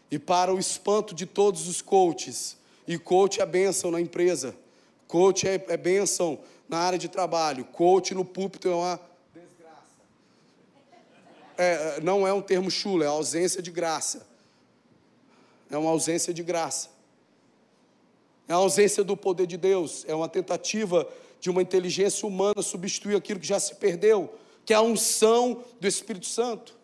E 0.10 0.17
para 0.17 0.54
o 0.54 0.60
espanto 0.60 1.13
de 1.13 1.26
todos 1.26 1.67
os 1.67 1.82
coaches, 1.82 2.56
e 2.88 2.97
coach 2.97 3.41
é 3.41 3.45
bênção 3.45 3.91
na 3.91 4.00
empresa, 4.00 4.56
Coach 5.08 5.47
é, 5.47 5.56
é 5.69 5.78
bênção 5.78 6.39
na 6.67 6.80
área 6.80 7.00
de 7.00 7.08
trabalho. 7.08 7.63
Coach 7.65 8.13
no 8.13 8.26
púlpito 8.26 8.67
é 8.67 8.76
uma 8.76 9.00
desgraça. 9.34 9.82
É, 11.58 12.02
não 12.02 12.28
é 12.28 12.34
um 12.34 12.41
termo 12.41 12.69
chulo, 12.69 13.04
é 13.04 13.08
ausência 13.08 13.62
de 13.62 13.71
graça. 13.71 14.28
É 15.71 15.78
uma 15.78 15.89
ausência 15.89 16.34
de 16.34 16.43
graça. 16.43 16.89
É 18.48 18.54
a 18.54 18.58
ausência 18.58 19.04
do 19.04 19.18
poder 19.18 19.46
de 19.46 19.58
Deus. 19.58 20.06
É 20.08 20.16
uma 20.16 20.30
tentativa 20.30 21.08
de 21.40 21.50
uma 21.50 21.62
inteligência 21.62 22.28
humana 22.28 22.62
substituir 22.62 23.16
aquilo 23.16 23.40
que 23.40 23.48
já 23.48 23.60
se 23.60 23.76
perdeu, 23.76 24.34
que 24.66 24.74
é 24.74 24.76
a 24.78 24.82
unção 24.82 25.64
do 25.80 25.88
Espírito 25.88 26.26
Santo. 26.26 26.76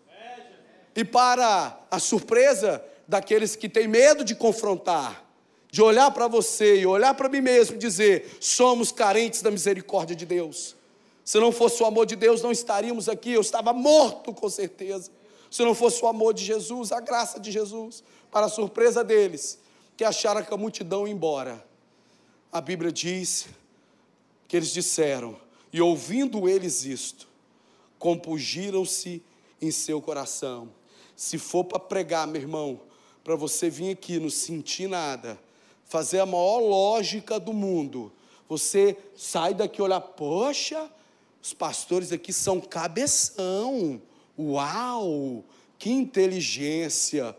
E 0.96 1.04
para 1.04 1.80
a 1.90 2.00
surpresa 2.00 2.84
daqueles 3.08 3.56
que 3.56 3.68
têm 3.68 3.88
medo 3.88 4.24
de 4.24 4.36
confrontar, 4.36 5.26
de 5.72 5.82
olhar 5.82 6.12
para 6.12 6.28
você 6.28 6.82
e 6.82 6.86
olhar 6.86 7.16
para 7.16 7.28
mim 7.28 7.42
mesmo 7.42 7.76
e 7.76 7.80
dizer: 7.80 8.38
somos 8.40 8.92
carentes 8.92 9.42
da 9.42 9.50
misericórdia 9.50 10.16
de 10.16 10.26
Deus. 10.26 10.76
Se 11.26 11.40
não 11.40 11.52
fosse 11.52 11.82
o 11.82 11.86
amor 11.86 12.06
de 12.06 12.16
Deus, 12.16 12.42
não 12.42 12.52
estaríamos 12.52 13.08
aqui. 13.08 13.32
Eu 13.32 13.42
estava 13.42 13.74
morto, 13.74 14.34
com 14.34 14.50
certeza. 14.50 15.10
Se 15.50 15.64
não 15.64 15.74
fosse 15.74 16.04
o 16.04 16.08
amor 16.08 16.34
de 16.34 16.44
Jesus, 16.44 16.92
a 16.92 17.00
graça 17.00 17.40
de 17.40 17.52
Jesus, 17.52 18.04
para 18.32 18.48
a 18.48 18.50
surpresa 18.50 19.04
deles, 19.04 19.60
que 19.96 20.04
acharam 20.04 20.44
que 20.44 20.54
a 20.54 20.58
multidão 20.58 21.08
ia 21.08 21.14
embora. 21.14 21.66
A 22.52 22.62
Bíblia 22.62 22.92
diz 22.92 23.48
que 24.48 24.58
eles 24.58 24.70
disseram, 24.70 25.38
e 25.72 25.82
ouvindo 25.82 26.48
eles 26.48 26.86
isto, 26.86 27.28
compungiram-se 27.98 29.24
em 29.62 29.72
seu 29.72 30.02
coração. 30.02 30.70
Se 31.16 31.38
for 31.38 31.64
para 31.64 31.80
pregar, 31.80 32.28
meu 32.28 32.42
irmão, 32.42 32.82
para 33.24 33.36
você 33.36 33.70
vir 33.70 33.92
aqui 33.92 34.20
não 34.20 34.30
sentir 34.30 34.88
nada, 34.88 35.40
fazer 35.86 36.20
a 36.20 36.26
maior 36.26 36.60
lógica 36.60 37.40
do 37.40 37.54
mundo. 37.54 38.12
Você 38.50 38.98
sai 39.16 39.54
daqui 39.54 39.80
e 39.80 39.84
olha, 39.84 40.02
poxa, 40.02 40.92
os 41.42 41.54
pastores 41.54 42.12
aqui 42.12 42.34
são 42.34 42.60
cabeção. 42.60 44.02
Uau, 44.38 45.44
que 45.80 45.90
inteligência. 45.90 47.36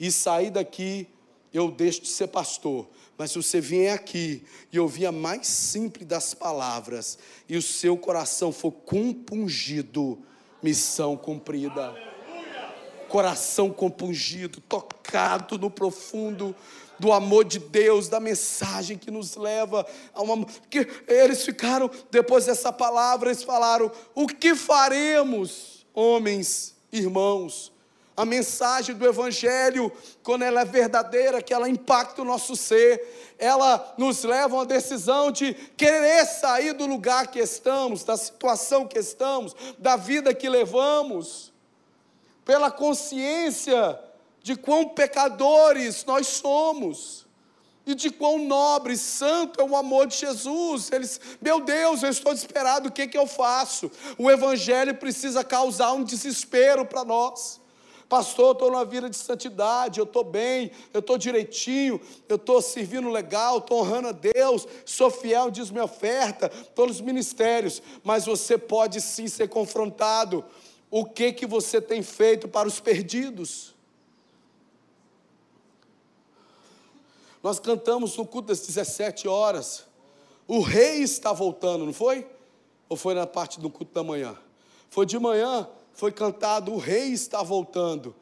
E 0.00 0.12
sair 0.12 0.50
daqui, 0.50 1.08
eu 1.52 1.70
deixo 1.70 2.02
de 2.02 2.08
ser 2.08 2.28
pastor. 2.28 2.88
Mas 3.16 3.32
se 3.32 3.36
você 3.42 3.60
vier 3.60 3.92
aqui 3.92 4.44
e 4.72 4.78
ouvir 4.78 5.06
a 5.06 5.12
mais 5.12 5.46
simples 5.46 6.06
das 6.06 6.34
palavras, 6.34 7.18
e 7.48 7.56
o 7.56 7.62
seu 7.62 7.96
coração 7.96 8.52
for 8.52 8.70
compungido, 8.70 10.18
missão 10.62 11.16
cumprida. 11.16 11.94
Coração 13.08 13.70
compungido, 13.70 14.60
tocado 14.60 15.58
no 15.58 15.70
profundo 15.70 16.54
do 16.98 17.12
amor 17.12 17.44
de 17.44 17.58
Deus, 17.58 18.08
da 18.08 18.20
mensagem 18.20 18.98
que 18.98 19.10
nos 19.10 19.36
leva 19.36 19.86
a 20.12 20.22
uma. 20.22 20.44
Que 20.68 20.86
eles 21.06 21.44
ficaram, 21.44 21.90
depois 22.10 22.46
dessa 22.46 22.72
palavra, 22.72 23.30
eles 23.30 23.42
falaram: 23.42 23.90
o 24.14 24.26
que 24.26 24.54
faremos, 24.54 25.86
homens, 25.94 26.74
irmãos? 26.92 27.72
A 28.18 28.24
mensagem 28.24 28.96
do 28.96 29.06
Evangelho, 29.06 29.92
quando 30.24 30.42
ela 30.42 30.62
é 30.62 30.64
verdadeira, 30.64 31.40
que 31.40 31.54
ela 31.54 31.68
impacta 31.68 32.20
o 32.20 32.24
nosso 32.24 32.56
ser, 32.56 33.36
ela 33.38 33.94
nos 33.96 34.24
leva 34.24 34.56
a 34.56 34.58
uma 34.58 34.66
decisão 34.66 35.30
de 35.30 35.54
querer 35.54 36.26
sair 36.26 36.72
do 36.72 36.84
lugar 36.84 37.28
que 37.28 37.38
estamos, 37.38 38.02
da 38.02 38.16
situação 38.16 38.88
que 38.88 38.98
estamos, 38.98 39.54
da 39.78 39.94
vida 39.94 40.34
que 40.34 40.48
levamos, 40.48 41.52
pela 42.44 42.72
consciência 42.72 43.96
de 44.42 44.56
quão 44.56 44.88
pecadores 44.88 46.04
nós 46.04 46.26
somos 46.26 47.24
e 47.86 47.94
de 47.94 48.10
quão 48.10 48.40
nobre, 48.40 48.96
santo 48.96 49.60
é 49.60 49.64
o 49.64 49.76
amor 49.76 50.08
de 50.08 50.16
Jesus. 50.16 50.90
Eles, 50.90 51.20
meu 51.40 51.60
Deus, 51.60 52.02
eu 52.02 52.10
estou 52.10 52.34
desesperado, 52.34 52.88
o 52.88 52.92
que, 52.92 53.06
que 53.06 53.16
eu 53.16 53.28
faço? 53.28 53.88
O 54.18 54.28
Evangelho 54.28 54.96
precisa 54.96 55.44
causar 55.44 55.92
um 55.92 56.02
desespero 56.02 56.84
para 56.84 57.04
nós. 57.04 57.60
Pastor, 58.08 58.46
eu 58.46 58.52
estou 58.52 58.70
numa 58.70 58.86
vida 58.86 59.10
de 59.10 59.16
santidade, 59.16 60.00
eu 60.00 60.04
estou 60.04 60.24
bem, 60.24 60.70
eu 60.94 61.00
estou 61.00 61.18
direitinho, 61.18 62.00
eu 62.26 62.36
estou 62.36 62.62
servindo 62.62 63.10
legal, 63.10 63.58
estou 63.58 63.80
honrando 63.80 64.08
a 64.08 64.12
Deus, 64.12 64.66
sou 64.86 65.10
fiel, 65.10 65.50
diz 65.50 65.70
minha 65.70 65.84
oferta, 65.84 66.50
estou 66.54 66.86
nos 66.86 67.02
ministérios, 67.02 67.82
mas 68.02 68.24
você 68.24 68.56
pode 68.56 69.02
sim 69.02 69.28
ser 69.28 69.48
confrontado. 69.48 70.42
O 70.90 71.04
que 71.04 71.34
que 71.34 71.46
você 71.46 71.82
tem 71.82 72.02
feito 72.02 72.48
para 72.48 72.66
os 72.66 72.80
perdidos? 72.80 73.74
Nós 77.42 77.58
cantamos 77.58 78.16
no 78.16 78.26
culto 78.26 78.48
das 78.48 78.60
17 78.60 79.28
horas. 79.28 79.84
O 80.46 80.60
rei 80.60 81.02
está 81.02 81.30
voltando, 81.30 81.84
não 81.84 81.92
foi? 81.92 82.26
Ou 82.88 82.96
foi 82.96 83.12
na 83.12 83.26
parte 83.26 83.60
do 83.60 83.68
culto 83.68 83.92
da 83.92 84.02
manhã? 84.02 84.34
Foi 84.88 85.04
de 85.04 85.18
manhã, 85.18 85.68
foi 85.98 86.10
cantado: 86.10 86.72
O 86.72 86.78
rei 86.78 87.12
está 87.12 87.42
voltando. 87.42 88.16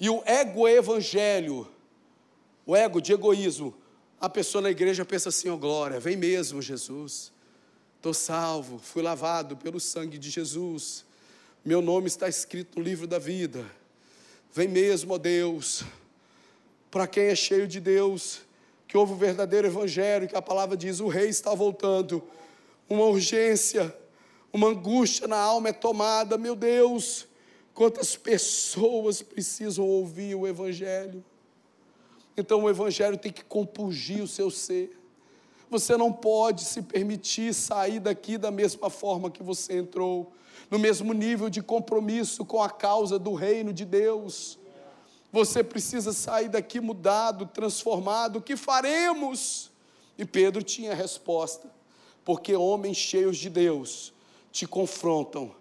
E 0.00 0.10
o 0.10 0.20
ego 0.26 0.66
evangelho, 0.66 1.68
o 2.66 2.74
ego 2.74 3.00
de 3.00 3.12
egoísmo, 3.12 3.72
a 4.20 4.28
pessoa 4.28 4.62
na 4.62 4.70
igreja 4.70 5.04
pensa 5.04 5.28
assim: 5.28 5.48
ó, 5.48 5.54
oh, 5.54 5.58
glória, 5.58 6.00
vem 6.00 6.16
mesmo, 6.16 6.60
Jesus. 6.60 7.30
Estou 7.98 8.12
salvo, 8.12 8.80
fui 8.80 9.00
lavado 9.00 9.56
pelo 9.56 9.78
sangue 9.78 10.18
de 10.18 10.28
Jesus. 10.28 11.04
Meu 11.64 11.80
nome 11.80 12.08
está 12.08 12.28
escrito 12.28 12.80
no 12.80 12.84
livro 12.84 13.06
da 13.06 13.20
vida. 13.20 13.64
Vem 14.52 14.66
mesmo, 14.66 15.14
ó 15.14 15.18
Deus 15.18 15.84
para 16.92 17.06
quem 17.06 17.24
é 17.24 17.34
cheio 17.34 17.66
de 17.66 17.80
Deus, 17.80 18.42
que 18.86 18.98
houve 18.98 19.14
o 19.14 19.16
verdadeiro 19.16 19.66
evangelho, 19.66 20.28
que 20.28 20.36
a 20.36 20.42
palavra 20.42 20.76
diz: 20.76 21.00
o 21.00 21.08
rei 21.08 21.30
está 21.30 21.54
voltando. 21.54 22.22
Uma 22.86 23.06
urgência, 23.06 23.96
uma 24.52 24.68
angústia 24.68 25.26
na 25.26 25.38
alma 25.38 25.70
é 25.70 25.72
tomada, 25.72 26.36
meu 26.36 26.54
Deus, 26.54 27.26
quantas 27.72 28.14
pessoas 28.16 29.22
precisam 29.22 29.86
ouvir 29.86 30.34
o 30.34 30.46
evangelho. 30.46 31.24
Então 32.36 32.62
o 32.62 32.70
evangelho 32.70 33.16
tem 33.16 33.32
que 33.32 33.42
compungir 33.42 34.22
o 34.22 34.28
seu 34.28 34.50
ser. 34.50 34.98
Você 35.70 35.96
não 35.96 36.12
pode 36.12 36.64
se 36.64 36.82
permitir 36.82 37.54
sair 37.54 37.98
daqui 37.98 38.36
da 38.36 38.50
mesma 38.50 38.90
forma 38.90 39.30
que 39.30 39.42
você 39.42 39.78
entrou, 39.78 40.30
no 40.70 40.78
mesmo 40.78 41.14
nível 41.14 41.48
de 41.48 41.62
compromisso 41.62 42.44
com 42.44 42.62
a 42.62 42.68
causa 42.68 43.18
do 43.18 43.32
reino 43.32 43.72
de 43.72 43.86
Deus. 43.86 44.58
Você 45.32 45.64
precisa 45.64 46.12
sair 46.12 46.50
daqui 46.50 46.78
mudado, 46.78 47.46
transformado. 47.46 48.36
O 48.36 48.42
que 48.42 48.54
faremos? 48.54 49.70
E 50.18 50.26
Pedro 50.26 50.62
tinha 50.62 50.92
a 50.92 50.94
resposta: 50.94 51.70
porque 52.22 52.54
homens 52.54 52.98
cheios 52.98 53.38
de 53.38 53.48
Deus 53.48 54.11
te 54.52 54.66
confrontam, 54.66 55.52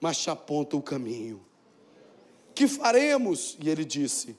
mas 0.00 0.18
te 0.18 0.30
apontam 0.30 0.78
o 0.78 0.82
caminho. 0.82 1.44
Que 2.54 2.68
faremos? 2.68 3.56
E 3.58 3.68
ele 3.68 3.84
disse: 3.84 4.36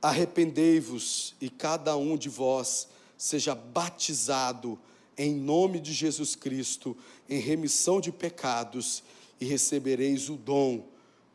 Arrependei-vos 0.00 1.34
e 1.40 1.50
cada 1.50 1.96
um 1.96 2.16
de 2.16 2.28
vós 2.28 2.88
seja 3.16 3.54
batizado 3.54 4.78
em 5.16 5.34
nome 5.34 5.80
de 5.80 5.92
Jesus 5.92 6.36
Cristo, 6.36 6.96
em 7.28 7.40
remissão 7.40 8.00
de 8.00 8.12
pecados, 8.12 9.02
e 9.40 9.44
recebereis 9.44 10.28
o 10.28 10.36
dom 10.36 10.86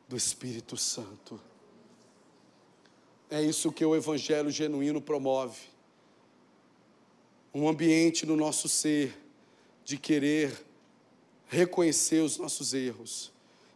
do 0.07 0.15
Espírito 0.15 0.77
Santo. 0.77 1.39
É 3.29 3.41
isso 3.41 3.71
que 3.71 3.83
o 3.83 3.95
Evangelho 3.95 4.49
genuíno 4.49 5.01
promove. 5.01 5.61
Um 7.53 7.67
ambiente 7.67 8.25
no 8.25 8.35
nosso 8.35 8.69
ser 8.69 9.22
de 9.83 9.97
querer 9.97 10.65
reconhecer 11.47 12.21
os 12.21 12.37
nossos 12.37 12.73
erros 12.73 13.31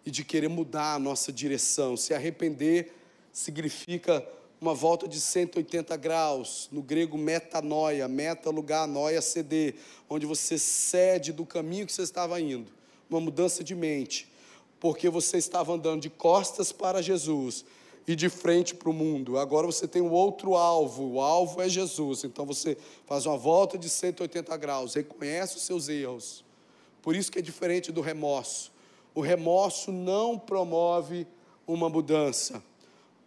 e 0.05 0.11
de 0.11 0.23
querer 0.23 0.47
mudar 0.47 0.95
a 0.95 0.99
nossa 0.99 1.31
direção. 1.31 1.97
Se 1.97 2.13
arrepender 2.13 2.93
significa 3.31 4.25
uma 4.59 4.73
volta 4.73 5.07
de 5.07 5.19
180 5.19 5.95
graus, 5.97 6.67
no 6.71 6.81
grego 6.81 7.17
metanoia, 7.17 8.07
meta, 8.07 8.49
lugar, 8.49 8.87
noia, 8.87 9.21
ceder, 9.21 9.75
onde 10.09 10.25
você 10.25 10.57
cede 10.57 11.31
do 11.31 11.45
caminho 11.45 11.85
que 11.85 11.93
você 11.93 12.01
estava 12.01 12.39
indo, 12.41 12.71
uma 13.09 13.19
mudança 13.19 13.63
de 13.63 13.75
mente 13.75 14.27
porque 14.79 15.09
você 15.09 15.37
estava 15.37 15.73
andando 15.73 16.01
de 16.01 16.09
costas 16.09 16.71
para 16.71 17.01
Jesus 17.01 17.65
e 18.07 18.15
de 18.15 18.29
frente 18.29 18.73
para 18.73 18.89
o 18.89 18.93
mundo. 18.93 19.37
Agora 19.37 19.67
você 19.67 19.87
tem 19.87 20.01
um 20.01 20.11
outro 20.11 20.55
alvo, 20.55 21.13
o 21.13 21.21
alvo 21.21 21.61
é 21.61 21.67
Jesus. 21.67 22.23
Então 22.23 22.45
você 22.45 22.77
faz 23.05 23.25
uma 23.25 23.37
volta 23.37 23.77
de 23.77 23.89
180 23.89 24.55
graus, 24.55 24.93
reconhece 24.93 25.57
os 25.57 25.63
seus 25.63 25.89
erros. 25.89 26.43
Por 27.01 27.15
isso 27.15 27.31
que 27.31 27.39
é 27.39 27.41
diferente 27.41 27.91
do 27.91 27.99
remorso. 27.99 28.71
O 29.13 29.19
remorso 29.19 29.91
não 29.91 30.39
promove 30.39 31.27
uma 31.65 31.89
mudança. 31.89 32.63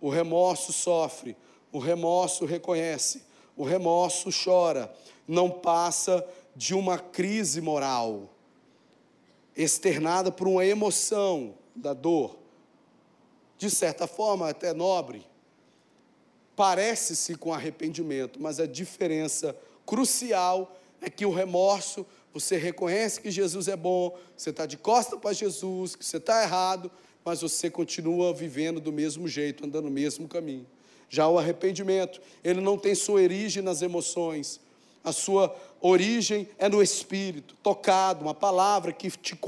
O 0.01 0.09
remorso 0.09 0.73
sofre, 0.73 1.37
o 1.71 1.79
remorso 1.79 2.47
reconhece, 2.47 3.23
o 3.55 3.65
remorso 3.65 4.31
chora, 4.33 4.91
não 5.29 5.51
passa 5.51 6.27
de 6.57 6.75
uma 6.75 6.99
crise 6.99 7.61
moral 7.61 8.31
externada 9.55 10.33
por 10.33 10.49
uma 10.49 10.65
emoção 10.65 11.55
da 11.75 11.93
dor, 11.93 12.40
de 13.61 13.69
certa 13.69 14.07
forma 14.07 14.49
até 14.49 14.73
nobre, 14.73 15.23
parece-se 16.57 17.35
com 17.35 17.53
arrependimento, 17.53 18.41
mas 18.41 18.59
a 18.59 18.65
diferença 18.65 19.55
crucial 19.85 20.81
é 20.99 21.11
que 21.11 21.27
o 21.27 21.31
remorso, 21.31 22.07
você 22.33 22.57
reconhece 22.57 23.21
que 23.21 23.31
Jesus 23.31 23.69
é 23.69 23.77
bom, 23.77 24.17
você 24.35 24.49
está 24.49 24.65
de 24.65 24.79
costa 24.79 25.19
para 25.19 25.35
Jesus, 25.35 25.95
que 25.95 26.07
você 26.07 26.17
está 26.17 26.43
errado, 26.43 26.91
mas 27.23 27.43
você 27.43 27.69
continua 27.69 28.33
vivendo 28.33 28.81
do 28.81 28.91
mesmo 28.91 29.29
jeito, 29.29 29.67
andando 29.67 29.85
no 29.85 29.91
mesmo 29.91 30.27
caminho. 30.27 30.67
Já 31.11 31.29
o 31.29 31.39
arrependimento, 31.39 32.19
ele 32.43 32.63
não 32.63 32.79
tem 32.79 32.95
sua 32.95 33.21
origem 33.21 33.63
nas 33.63 33.83
emoções, 33.83 34.59
a 35.03 35.13
sua 35.13 35.55
origem 35.81 36.49
é 36.59 36.69
no 36.69 36.83
espírito, 36.83 37.55
tocado, 37.63 38.23
uma 38.23 38.35
palavra 38.35 38.93
que 38.93 39.11
te 39.11 39.39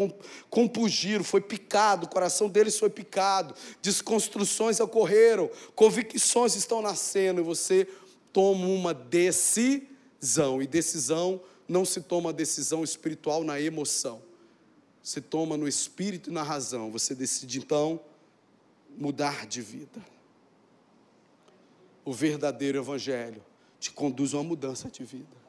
compungiram, 0.49 1.23
foi 1.23 1.41
picado, 1.41 2.07
o 2.07 2.09
coração 2.09 2.49
deles 2.49 2.79
foi 2.79 2.89
picado, 2.89 3.55
desconstruções 3.83 4.81
ocorreram, 4.81 5.51
convicções 5.75 6.57
estão 6.57 6.81
nascendo 6.81 7.41
e 7.41 7.45
você 7.45 7.87
toma 8.33 8.67
uma 8.67 8.95
decisão. 8.95 10.63
E 10.63 10.67
decisão 10.67 11.41
não 11.69 11.85
se 11.85 12.01
toma 12.01 12.33
decisão 12.33 12.83
espiritual 12.83 13.45
na 13.45 13.61
emoção. 13.61 14.23
Se 15.03 15.21
toma 15.21 15.57
no 15.57 15.69
espírito 15.69 16.31
e 16.31 16.33
na 16.33 16.43
razão. 16.43 16.91
Você 16.91 17.15
decide 17.15 17.59
então 17.59 18.01
mudar 18.97 19.47
de 19.47 19.61
vida. 19.61 20.05
O 22.05 22.13
verdadeiro 22.13 22.79
evangelho 22.79 23.43
te 23.79 23.91
conduz 23.91 24.33
a 24.33 24.39
uma 24.39 24.45
mudança 24.45 24.89
de 24.89 25.05
vida. 25.05 25.41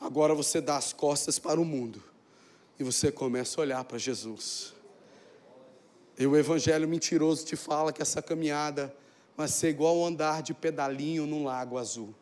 Agora 0.00 0.34
você 0.34 0.60
dá 0.60 0.76
as 0.76 0.92
costas 0.92 1.38
para 1.38 1.60
o 1.60 1.64
mundo 1.64 2.02
e 2.78 2.84
você 2.84 3.10
começa 3.10 3.60
a 3.60 3.62
olhar 3.62 3.84
para 3.84 3.98
Jesus. 3.98 4.74
E 6.18 6.26
o 6.26 6.36
evangelho 6.36 6.88
mentiroso 6.88 7.44
te 7.44 7.56
fala 7.56 7.92
que 7.92 8.02
essa 8.02 8.22
caminhada 8.22 8.94
vai 9.36 9.48
ser 9.48 9.68
igual 9.68 10.04
andar 10.04 10.42
de 10.42 10.54
pedalinho 10.54 11.26
num 11.26 11.44
lago 11.44 11.78
azul. 11.78 12.14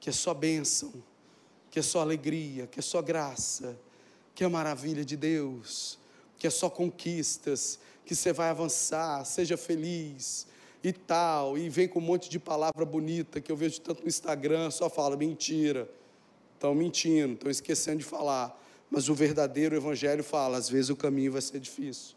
Que 0.00 0.10
é 0.10 0.12
só 0.12 0.34
bênção, 0.34 0.92
que 1.70 1.78
é 1.78 1.82
só 1.82 2.00
alegria, 2.00 2.66
que 2.66 2.78
é 2.78 2.82
só 2.82 3.00
graça, 3.00 3.76
que 4.34 4.42
é 4.42 4.48
maravilha 4.48 5.04
de 5.04 5.16
Deus, 5.16 5.98
que 6.36 6.46
é 6.46 6.50
só 6.50 6.68
conquistas, 6.68 7.78
que 8.04 8.14
você 8.14 8.32
vai 8.32 8.48
avançar, 8.48 9.24
seja 9.24 9.56
feliz 9.56 10.46
e 10.82 10.92
tal, 10.92 11.56
e 11.56 11.68
vem 11.68 11.88
com 11.88 11.98
um 11.98 12.02
monte 12.02 12.28
de 12.28 12.38
palavra 12.38 12.84
bonita 12.84 13.40
que 13.40 13.50
eu 13.50 13.56
vejo 13.56 13.80
tanto 13.80 14.02
no 14.02 14.08
Instagram, 14.08 14.70
só 14.70 14.90
fala 14.90 15.16
mentira 15.16 15.88
estão 16.54 16.74
mentindo, 16.74 17.34
estão 17.34 17.50
esquecendo 17.50 17.98
de 17.98 18.04
falar. 18.04 18.60
Mas 18.90 19.08
o 19.08 19.14
verdadeiro 19.14 19.76
evangelho 19.76 20.22
fala: 20.22 20.56
às 20.56 20.68
vezes 20.68 20.90
o 20.90 20.96
caminho 20.96 21.32
vai 21.32 21.42
ser 21.42 21.60
difícil, 21.60 22.14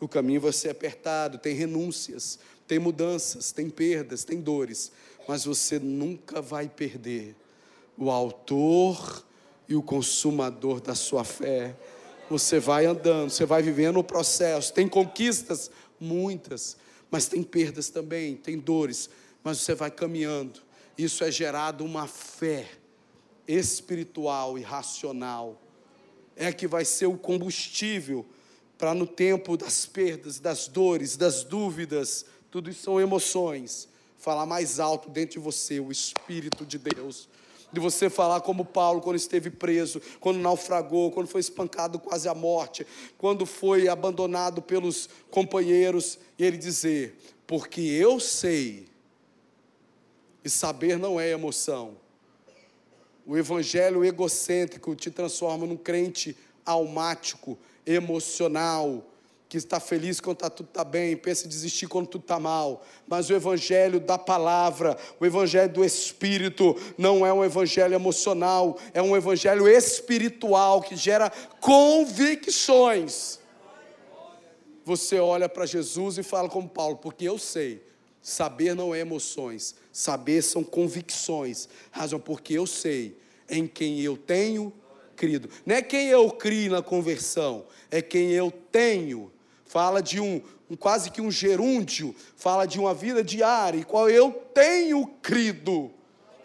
o 0.00 0.08
caminho 0.08 0.40
vai 0.40 0.52
ser 0.52 0.70
apertado, 0.70 1.38
tem 1.38 1.54
renúncias, 1.54 2.38
tem 2.66 2.78
mudanças, 2.78 3.52
tem 3.52 3.68
perdas, 3.68 4.24
tem 4.24 4.40
dores, 4.40 4.92
mas 5.26 5.44
você 5.44 5.78
nunca 5.78 6.40
vai 6.40 6.68
perder 6.68 7.34
o 7.96 8.10
autor 8.10 9.24
e 9.68 9.74
o 9.74 9.82
consumador 9.82 10.80
da 10.80 10.94
sua 10.94 11.24
fé. 11.24 11.74
Você 12.28 12.58
vai 12.58 12.86
andando, 12.86 13.30
você 13.30 13.44
vai 13.44 13.62
vivendo 13.62 13.98
o 13.98 14.04
processo. 14.04 14.72
Tem 14.72 14.88
conquistas, 14.88 15.70
muitas, 15.98 16.76
mas 17.10 17.28
tem 17.28 17.42
perdas 17.42 17.88
também, 17.88 18.36
tem 18.36 18.58
dores, 18.58 19.08
mas 19.42 19.58
você 19.58 19.74
vai 19.74 19.90
caminhando. 19.90 20.60
Isso 20.98 21.22
é 21.24 21.30
gerado 21.30 21.84
uma 21.84 22.06
fé 22.06 22.66
espiritual 23.46 24.58
e 24.58 24.62
racional. 24.62 25.60
É 26.34 26.52
que 26.52 26.66
vai 26.66 26.84
ser 26.84 27.06
o 27.06 27.16
combustível 27.16 28.26
para 28.76 28.94
no 28.94 29.06
tempo 29.06 29.56
das 29.56 29.86
perdas, 29.86 30.38
das 30.38 30.68
dores, 30.68 31.16
das 31.16 31.42
dúvidas, 31.42 32.26
tudo 32.50 32.70
isso 32.70 32.82
são 32.82 33.00
emoções. 33.00 33.88
Falar 34.18 34.46
mais 34.46 34.80
alto 34.80 35.08
dentro 35.08 35.38
de 35.38 35.44
você 35.44 35.80
o 35.80 35.90
Espírito 35.90 36.64
de 36.66 36.78
Deus 36.78 37.28
de 37.72 37.80
você 37.80 38.08
falar 38.08 38.40
como 38.40 38.64
Paulo 38.64 39.00
quando 39.00 39.16
esteve 39.16 39.50
preso, 39.50 40.00
quando 40.20 40.38
naufragou, 40.38 41.10
quando 41.10 41.26
foi 41.26 41.40
espancado 41.40 41.98
quase 41.98 42.28
à 42.28 42.34
morte, 42.34 42.86
quando 43.18 43.44
foi 43.44 43.88
abandonado 43.88 44.62
pelos 44.62 45.08
companheiros, 45.30 46.18
e 46.38 46.44
ele 46.44 46.56
dizer: 46.56 47.18
Porque 47.46 47.80
eu 47.80 48.20
sei, 48.20 48.88
e 50.44 50.48
saber 50.48 50.98
não 50.98 51.20
é 51.20 51.30
emoção. 51.30 51.96
O 53.26 53.36
evangelho 53.36 54.04
egocêntrico 54.04 54.94
te 54.94 55.10
transforma 55.10 55.66
num 55.66 55.76
crente 55.76 56.36
almático, 56.64 57.58
emocional, 57.84 59.04
que 59.48 59.56
está 59.56 59.78
feliz 59.78 60.20
quando 60.20 60.38
tá, 60.38 60.50
tudo 60.50 60.66
está 60.68 60.84
bem, 60.84 61.16
pensa 61.16 61.46
em 61.46 61.48
desistir 61.48 61.86
quando 61.86 62.06
tudo 62.08 62.22
está 62.22 62.38
mal. 62.38 62.84
Mas 63.06 63.30
o 63.30 63.34
evangelho 63.34 63.98
da 63.98 64.18
palavra, 64.18 64.96
o 65.20 65.26
evangelho 65.26 65.72
do 65.72 65.84
Espírito, 65.84 66.76
não 66.98 67.24
é 67.24 67.32
um 67.32 67.44
evangelho 67.44 67.94
emocional, 67.94 68.78
é 68.92 69.00
um 69.00 69.16
evangelho 69.16 69.68
espiritual 69.68 70.82
que 70.82 70.96
gera 70.96 71.30
convicções. 71.60 73.40
Você 74.84 75.18
olha 75.18 75.48
para 75.48 75.66
Jesus 75.66 76.18
e 76.18 76.22
fala 76.22 76.48
como 76.48 76.68
Paulo, 76.68 76.96
porque 76.96 77.24
eu 77.28 77.38
sei, 77.38 77.84
saber 78.22 78.74
não 78.74 78.94
é 78.94 79.00
emoções, 79.00 79.74
saber 79.96 80.42
são 80.42 80.62
convicções. 80.62 81.70
Razão 81.90 82.20
porque 82.20 82.52
eu 82.52 82.66
sei 82.66 83.16
em 83.48 83.66
quem 83.66 83.98
eu 84.02 84.14
tenho 84.14 84.70
crido. 85.16 85.48
Não 85.64 85.74
é 85.74 85.80
quem 85.80 86.08
eu 86.08 86.30
crio 86.30 86.72
na 86.72 86.82
conversão, 86.82 87.64
é 87.90 88.02
quem 88.02 88.30
eu 88.32 88.50
tenho 88.70 89.32
fala 89.64 90.02
de 90.02 90.20
um, 90.20 90.42
um, 90.70 90.76
quase 90.76 91.10
que 91.10 91.22
um 91.22 91.30
gerúndio, 91.30 92.14
fala 92.36 92.66
de 92.66 92.78
uma 92.78 92.92
vida 92.92 93.24
diária, 93.24 93.82
qual 93.86 94.10
eu 94.10 94.30
tenho 94.52 95.06
crido. 95.22 95.90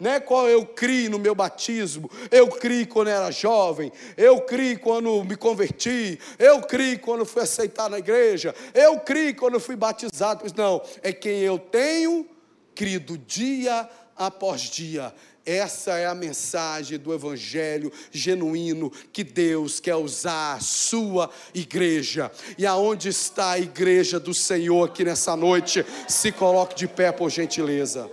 Não 0.00 0.10
é 0.10 0.18
qual 0.18 0.48
eu 0.48 0.64
criei 0.64 1.10
no 1.10 1.18
meu 1.18 1.34
batismo, 1.34 2.10
eu 2.30 2.48
criei 2.48 2.86
quando 2.86 3.08
era 3.08 3.30
jovem, 3.30 3.92
eu 4.16 4.40
criei 4.40 4.76
quando 4.76 5.22
me 5.24 5.36
converti, 5.36 6.18
eu 6.38 6.62
criei 6.62 6.96
quando 6.96 7.26
fui 7.26 7.42
aceitar 7.42 7.90
na 7.90 7.98
igreja, 7.98 8.54
eu 8.72 8.98
criei 8.98 9.34
quando 9.34 9.60
fui 9.60 9.76
batizado. 9.76 10.44
Não, 10.56 10.82
é 11.02 11.12
quem 11.12 11.40
eu 11.40 11.58
tenho 11.58 12.26
crido 12.74 13.18
dia 13.18 13.88
após 14.16 14.62
dia. 14.62 15.12
Essa 15.44 15.98
é 15.98 16.06
a 16.06 16.14
mensagem 16.14 16.98
do 16.98 17.12
Evangelho 17.12 17.92
genuíno 18.12 18.90
que 19.12 19.24
Deus 19.24 19.80
quer 19.80 19.96
usar 19.96 20.54
a 20.54 20.60
sua 20.60 21.28
igreja. 21.52 22.30
E 22.56 22.64
aonde 22.64 23.08
está 23.08 23.52
a 23.52 23.58
igreja 23.58 24.20
do 24.20 24.32
Senhor 24.32 24.88
aqui 24.88 25.04
nessa 25.04 25.36
noite? 25.36 25.84
Se 26.06 26.30
coloque 26.30 26.76
de 26.76 26.86
pé, 26.86 27.10
por 27.10 27.28
gentileza. 27.28 28.08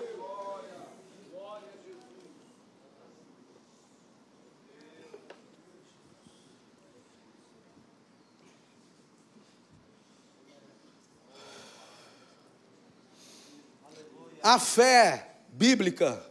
A 14.49 14.57
fé 14.57 15.29
bíblica 15.49 16.25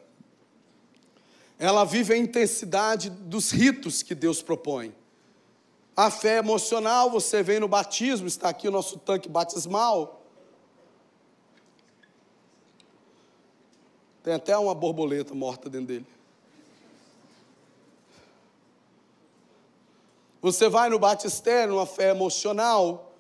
ela 1.57 1.85
vive 1.85 2.15
a 2.15 2.17
intensidade 2.17 3.11
dos 3.11 3.53
ritos 3.53 4.03
que 4.03 4.13
Deus 4.13 4.43
propõe. 4.43 4.93
A 5.97 6.11
fé 6.11 6.39
emocional, 6.39 7.13
você 7.13 7.45
vem 7.45 7.61
no 7.61 7.69
batismo, 7.69 8.27
está 8.27 8.49
aqui 8.49 8.67
o 8.67 8.73
nosso 8.73 8.99
tanque 8.99 9.29
batismal. 9.29 10.21
Tem 14.25 14.35
até 14.35 14.59
uma 14.59 14.75
borboleta 14.75 15.33
morta 15.33 15.71
dentro 15.71 15.87
dele. 15.87 16.07
Você 20.43 20.69
vai 20.69 20.91
no 20.91 20.99
batistério, 20.99 21.77
uma 21.77 21.87
fé 21.87 22.11
emocional, 22.11 23.13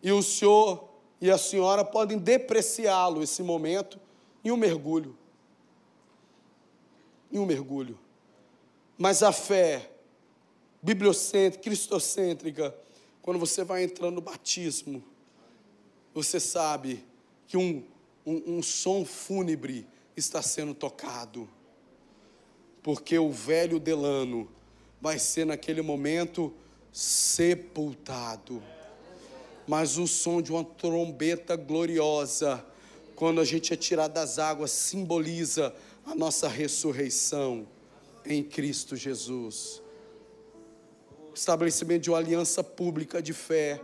e 0.00 0.12
o 0.12 0.22
senhor 0.22 0.88
e 1.20 1.28
a 1.32 1.36
senhora 1.36 1.84
podem 1.84 2.16
depreciá-lo 2.16 3.24
esse 3.24 3.42
momento 3.42 3.98
em 4.44 4.50
um 4.50 4.56
mergulho 4.56 5.16
em 7.32 7.38
um 7.38 7.46
mergulho. 7.46 7.98
Mas 8.98 9.22
a 9.22 9.32
fé 9.32 9.90
bibliocêntrica, 10.82 11.62
cristocêntrica, 11.62 12.74
quando 13.22 13.38
você 13.38 13.62
vai 13.64 13.84
entrando 13.84 14.16
no 14.16 14.20
batismo, 14.20 15.02
você 16.12 16.40
sabe 16.40 17.04
que 17.46 17.56
um, 17.56 17.84
um, 18.26 18.58
um 18.58 18.62
som 18.62 19.04
fúnebre 19.04 19.86
está 20.16 20.42
sendo 20.42 20.74
tocado, 20.74 21.48
porque 22.82 23.18
o 23.18 23.30
velho 23.30 23.78
Delano 23.78 24.50
vai 25.00 25.18
ser 25.18 25.46
naquele 25.46 25.82
momento 25.82 26.52
sepultado. 26.92 28.62
Mas 29.66 29.98
o 29.98 30.06
som 30.06 30.42
de 30.42 30.50
uma 30.50 30.64
trombeta 30.64 31.54
gloriosa, 31.54 32.64
quando 33.20 33.38
a 33.38 33.44
gente 33.44 33.70
é 33.70 33.76
tirado 33.76 34.14
das 34.14 34.38
águas, 34.38 34.70
simboliza 34.70 35.74
a 36.06 36.14
nossa 36.14 36.48
ressurreição 36.48 37.68
em 38.24 38.42
Cristo 38.42 38.96
Jesus. 38.96 39.82
Estabelecimento 41.34 42.04
de 42.04 42.10
uma 42.10 42.16
aliança 42.16 42.64
pública 42.64 43.20
de 43.20 43.34
fé, 43.34 43.78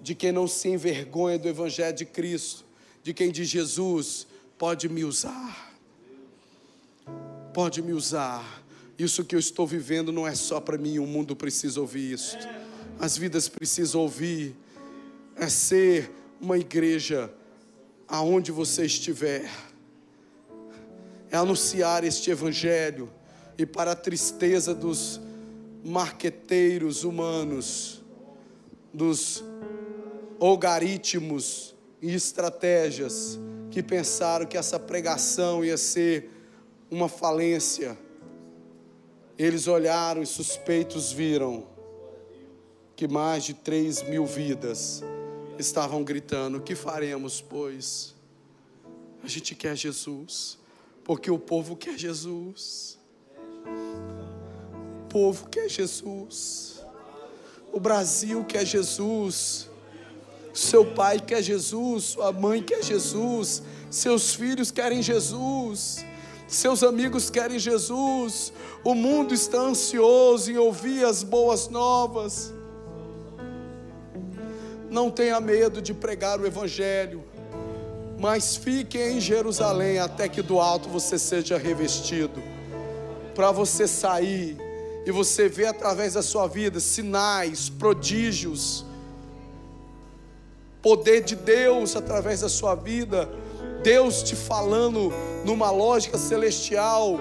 de 0.00 0.14
quem 0.14 0.32
não 0.32 0.48
se 0.48 0.70
envergonha 0.70 1.38
do 1.38 1.46
Evangelho 1.46 1.94
de 1.94 2.06
Cristo, 2.06 2.64
de 3.02 3.12
quem 3.12 3.30
diz 3.30 3.50
Jesus, 3.50 4.26
pode 4.56 4.88
me 4.88 5.04
usar, 5.04 5.70
pode 7.52 7.82
me 7.82 7.92
usar. 7.92 8.64
Isso 8.98 9.26
que 9.26 9.34
eu 9.34 9.40
estou 9.40 9.66
vivendo 9.66 10.10
não 10.10 10.26
é 10.26 10.34
só 10.34 10.58
para 10.58 10.78
mim, 10.78 10.98
o 10.98 11.06
mundo 11.06 11.36
precisa 11.36 11.82
ouvir 11.82 12.14
isso. 12.14 12.38
As 12.98 13.14
vidas 13.14 13.46
precisam 13.46 14.00
ouvir. 14.00 14.56
É 15.36 15.50
ser 15.50 16.10
uma 16.40 16.56
igreja 16.56 17.30
aonde 18.12 18.52
você 18.52 18.84
estiver 18.84 19.50
é 21.30 21.36
anunciar 21.38 22.04
este 22.04 22.30
evangelho 22.30 23.10
e 23.56 23.64
para 23.64 23.92
a 23.92 23.96
tristeza 23.96 24.74
dos 24.74 25.18
marqueteiros 25.82 27.04
humanos, 27.04 28.02
dos 28.92 29.42
algoritmos 30.38 31.74
e 32.02 32.14
estratégias 32.14 33.38
que 33.70 33.82
pensaram 33.82 34.44
que 34.44 34.58
essa 34.58 34.78
pregação 34.78 35.64
ia 35.64 35.78
ser 35.78 36.28
uma 36.90 37.08
falência. 37.08 37.96
Eles 39.38 39.66
olharam 39.66 40.22
e 40.22 40.26
suspeitos 40.26 41.10
viram 41.10 41.66
que 42.94 43.08
mais 43.08 43.42
de 43.42 43.54
três 43.54 44.02
mil 44.02 44.26
vidas 44.26 45.02
estavam 45.58 46.02
gritando: 46.02 46.60
que 46.60 46.74
faremos, 46.74 47.40
pois? 47.40 48.14
A 49.22 49.28
gente 49.28 49.54
quer 49.54 49.76
Jesus. 49.76 50.58
Porque 51.04 51.30
o 51.30 51.38
povo 51.38 51.76
quer 51.76 51.98
Jesus. 51.98 52.98
O 53.66 55.08
povo 55.08 55.48
quer 55.48 55.68
Jesus. 55.68 56.84
O 57.72 57.80
Brasil 57.80 58.44
quer 58.44 58.64
Jesus. 58.64 59.68
Seu 60.52 60.84
pai 60.84 61.18
quer 61.18 61.42
Jesus, 61.42 62.04
sua 62.04 62.30
mãe 62.30 62.62
quer 62.62 62.82
Jesus, 62.82 63.62
seus 63.88 64.34
filhos 64.34 64.70
querem 64.70 65.02
Jesus, 65.02 66.04
seus 66.46 66.82
amigos 66.82 67.30
querem 67.30 67.58
Jesus. 67.58 68.52
O 68.84 68.94
mundo 68.94 69.32
está 69.32 69.58
ansioso 69.58 70.50
em 70.50 70.58
ouvir 70.58 71.06
as 71.06 71.22
boas 71.22 71.68
novas. 71.68 72.52
Não 74.92 75.10
tenha 75.10 75.40
medo 75.40 75.82
de 75.82 75.92
pregar 75.92 76.38
o 76.38 76.46
Evangelho 76.46 77.24
mas 78.22 78.54
fique 78.54 78.96
em 78.96 79.20
Jerusalém 79.20 79.98
até 79.98 80.28
que 80.28 80.40
do 80.40 80.60
alto 80.60 80.88
você 80.88 81.18
seja 81.18 81.58
revestido, 81.58 82.40
para 83.34 83.50
você 83.50 83.88
sair 83.88 84.56
e 85.04 85.10
você 85.10 85.48
vê 85.48 85.66
através 85.66 86.14
da 86.14 86.22
sua 86.22 86.46
vida 86.46 86.78
sinais, 86.78 87.68
prodígios, 87.68 88.86
poder 90.80 91.22
de 91.24 91.34
Deus 91.34 91.96
através 91.96 92.42
da 92.42 92.48
sua 92.48 92.76
vida, 92.76 93.28
Deus 93.82 94.22
te 94.22 94.36
falando 94.36 95.12
numa 95.44 95.72
lógica 95.72 96.16
celestial, 96.16 97.18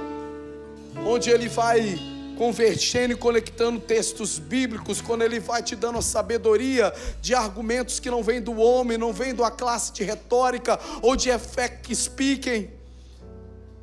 onde 1.04 1.32
Ele 1.32 1.50
vai 1.50 2.00
convertendo 2.42 3.14
e 3.14 3.16
conectando 3.16 3.80
textos 3.80 4.39
bíblicos, 4.39 5.00
quando 5.00 5.22
Ele 5.22 5.39
vai 5.39 5.62
te 5.62 5.76
dando 5.76 6.00
a 6.00 6.02
sabedoria 6.02 6.92
de 7.22 7.36
argumentos 7.36 8.00
que 8.00 8.10
não 8.10 8.24
vêm 8.24 8.42
do 8.42 8.60
homem, 8.60 8.98
não 8.98 9.14
vêm 9.14 9.36
da 9.36 9.52
classe 9.52 9.94
de 9.94 10.04
retórica 10.04 10.80
ou 11.04 11.16
de 11.16 11.30
effect 11.30 11.96
speaking, 11.96 12.68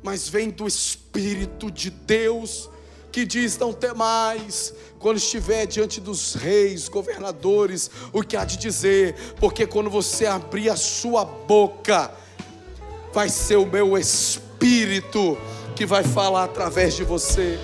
mas 0.03 0.27
vem 0.27 0.49
do 0.49 0.67
Espírito 0.67 1.71
de 1.71 1.89
Deus 1.89 2.69
que 3.13 3.25
diz: 3.25 3.57
Não 3.57 3.71
temais, 3.71 4.73
quando 4.99 5.15
estiver 5.15 5.65
diante 5.65 6.01
dos 6.01 6.33
reis, 6.33 6.89
governadores, 6.89 7.89
o 8.11 8.21
que 8.21 8.35
há 8.35 8.43
de 8.43 8.57
dizer, 8.57 9.15
porque 9.39 9.65
quando 9.65 9.89
você 9.89 10.25
abrir 10.25 10.69
a 10.69 10.75
sua 10.75 11.23
boca, 11.23 12.11
vai 13.13 13.29
ser 13.29 13.55
o 13.55 13.65
meu 13.65 13.97
Espírito 13.97 15.37
que 15.77 15.85
vai 15.85 16.03
falar 16.03 16.43
através 16.43 16.93
de 16.93 17.05
você. 17.05 17.57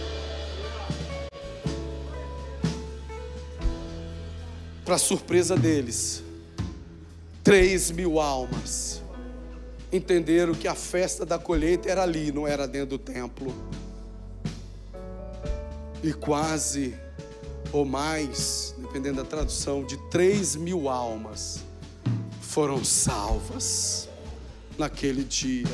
Para 4.85 4.97
surpresa 4.99 5.57
deles, 5.57 6.23
três 7.43 7.91
mil 7.91 8.19
almas. 8.19 9.01
Entenderam 9.91 10.53
que 10.53 10.67
a 10.67 10.75
festa 10.75 11.25
da 11.25 11.39
colheita 11.39 11.89
era 11.89 12.03
ali, 12.03 12.31
não 12.31 12.47
era 12.47 12.67
dentro 12.67 12.97
do 12.97 12.99
templo. 12.99 13.53
E 16.03 16.13
quase 16.13 16.95
ou 17.75 17.83
mais, 17.83 18.73
dependendo 18.77 19.17
da 19.17 19.25
tradução, 19.27 19.83
de 19.83 19.97
3 20.09 20.55
mil 20.55 20.87
almas 20.87 21.59
foram 22.39 22.85
salvas 22.85 24.07
naquele 24.77 25.25
dia. 25.25 25.67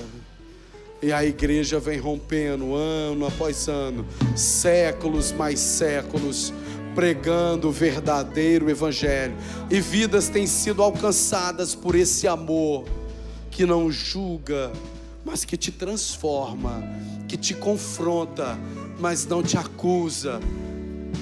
E 1.00 1.12
a 1.12 1.24
igreja 1.24 1.80
vem 1.80 2.00
rompendo 2.00 2.74
ano 2.74 3.26
após 3.28 3.68
ano, 3.68 4.04
séculos 4.36 5.32
mais 5.32 5.60
séculos, 5.60 6.52
pregando 6.94 7.70
o 7.70 7.72
verdadeiro 7.72 8.70
evangelho. 8.70 9.36
E 9.70 9.80
vidas 9.80 10.30
têm 10.30 10.48
sido 10.48 10.82
alcançadas 10.82 11.76
por 11.76 11.96
esse 11.96 12.28
amor 12.28 12.86
que 13.50 13.66
não 13.66 13.92
julga, 13.92 14.72
mas 15.26 15.46
que 15.46 15.58
te 15.58 15.72
transforma, 15.72 16.84
que 17.28 17.38
te 17.38 17.54
confronta, 17.54 18.58
mas 19.00 19.26
não 19.26 19.44
te 19.44 19.58
acusa, 19.58 20.40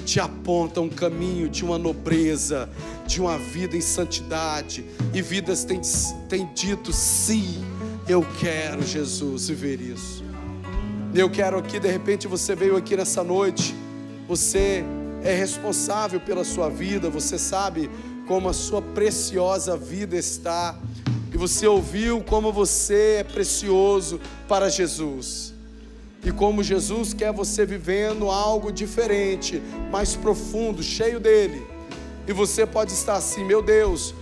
te 0.04 0.20
aponta 0.20 0.80
um 0.80 0.88
caminho 0.88 1.48
de 1.48 1.64
uma 1.64 1.78
nobreza, 1.78 2.68
de 3.06 3.20
uma 3.20 3.38
vida 3.38 3.76
em 3.76 3.80
santidade, 3.80 4.84
e 5.12 5.20
vidas 5.20 5.64
têm, 5.64 5.80
têm 6.28 6.48
dito: 6.54 6.92
sim, 6.92 7.62
eu 8.08 8.26
quero, 8.38 8.82
Jesus, 8.82 9.48
viver 9.48 9.80
isso. 9.80 10.24
Eu 11.14 11.28
quero 11.28 11.58
aqui, 11.58 11.80
de 11.80 11.88
repente 11.88 12.28
você 12.28 12.54
veio 12.54 12.76
aqui 12.76 12.96
nessa 12.96 13.24
noite, 13.24 13.74
você 14.28 14.84
é 15.22 15.34
responsável 15.34 16.20
pela 16.20 16.44
sua 16.44 16.68
vida, 16.68 17.10
você 17.10 17.38
sabe 17.38 17.90
como 18.26 18.48
a 18.48 18.52
sua 18.52 18.80
preciosa 18.80 19.76
vida 19.76 20.16
está, 20.16 20.78
e 21.32 21.36
você 21.36 21.66
ouviu 21.66 22.22
como 22.22 22.52
você 22.52 23.18
é 23.20 23.24
precioso 23.24 24.20
para 24.48 24.68
Jesus 24.68 25.54
e 26.22 26.30
como 26.30 26.62
Jesus 26.62 27.14
quer 27.14 27.32
você 27.32 27.64
vivendo 27.64 28.30
algo 28.30 28.70
diferente, 28.70 29.60
mais 29.90 30.14
profundo, 30.16 30.82
cheio 30.82 31.18
dele. 31.18 31.66
E 32.28 32.32
você 32.32 32.66
pode 32.66 32.92
estar 32.92 33.14
assim, 33.14 33.42
meu 33.44 33.62
Deus, 33.62 34.14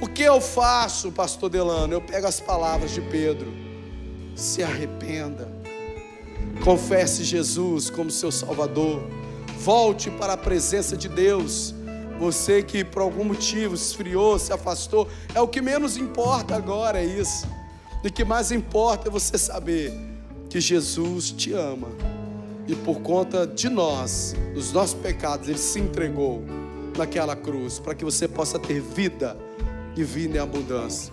o 0.00 0.08
que 0.08 0.22
eu 0.22 0.40
faço, 0.40 1.12
pastor 1.12 1.48
Delano? 1.48 1.92
Eu 1.94 2.00
pego 2.00 2.26
as 2.26 2.40
palavras 2.40 2.90
de 2.90 3.00
Pedro. 3.00 3.52
Se 4.34 4.62
arrependa. 4.62 5.48
Confesse 6.64 7.22
Jesus 7.22 7.88
como 7.88 8.10
seu 8.10 8.32
Salvador. 8.32 9.02
Volte 9.62 10.10
para 10.10 10.32
a 10.32 10.36
presença 10.36 10.96
de 10.96 11.08
Deus. 11.08 11.72
Você 12.18 12.64
que 12.64 12.84
por 12.84 13.00
algum 13.00 13.22
motivo 13.22 13.76
esfriou, 13.76 14.36
se 14.36 14.52
afastou, 14.52 15.06
é 15.32 15.40
o 15.40 15.46
que 15.46 15.62
menos 15.62 15.96
importa 15.96 16.56
agora, 16.56 17.00
é 17.00 17.04
isso. 17.04 17.46
E 18.02 18.08
o 18.08 18.12
que 18.12 18.24
mais 18.24 18.50
importa 18.50 19.08
é 19.08 19.10
você 19.10 19.38
saber 19.38 19.92
que 20.50 20.60
Jesus 20.60 21.30
te 21.30 21.52
ama 21.52 21.90
e 22.66 22.74
por 22.74 23.02
conta 23.02 23.46
de 23.46 23.68
nós, 23.68 24.34
dos 24.52 24.72
nossos 24.72 24.94
pecados, 24.94 25.48
Ele 25.48 25.56
se 25.56 25.78
entregou 25.78 26.42
naquela 26.98 27.36
cruz 27.36 27.78
para 27.78 27.94
que 27.94 28.04
você 28.04 28.26
possa 28.26 28.58
ter 28.58 28.80
vida 28.80 29.36
e 29.96 30.02
vida 30.02 30.38
em 30.38 30.40
abundância. 30.40 31.12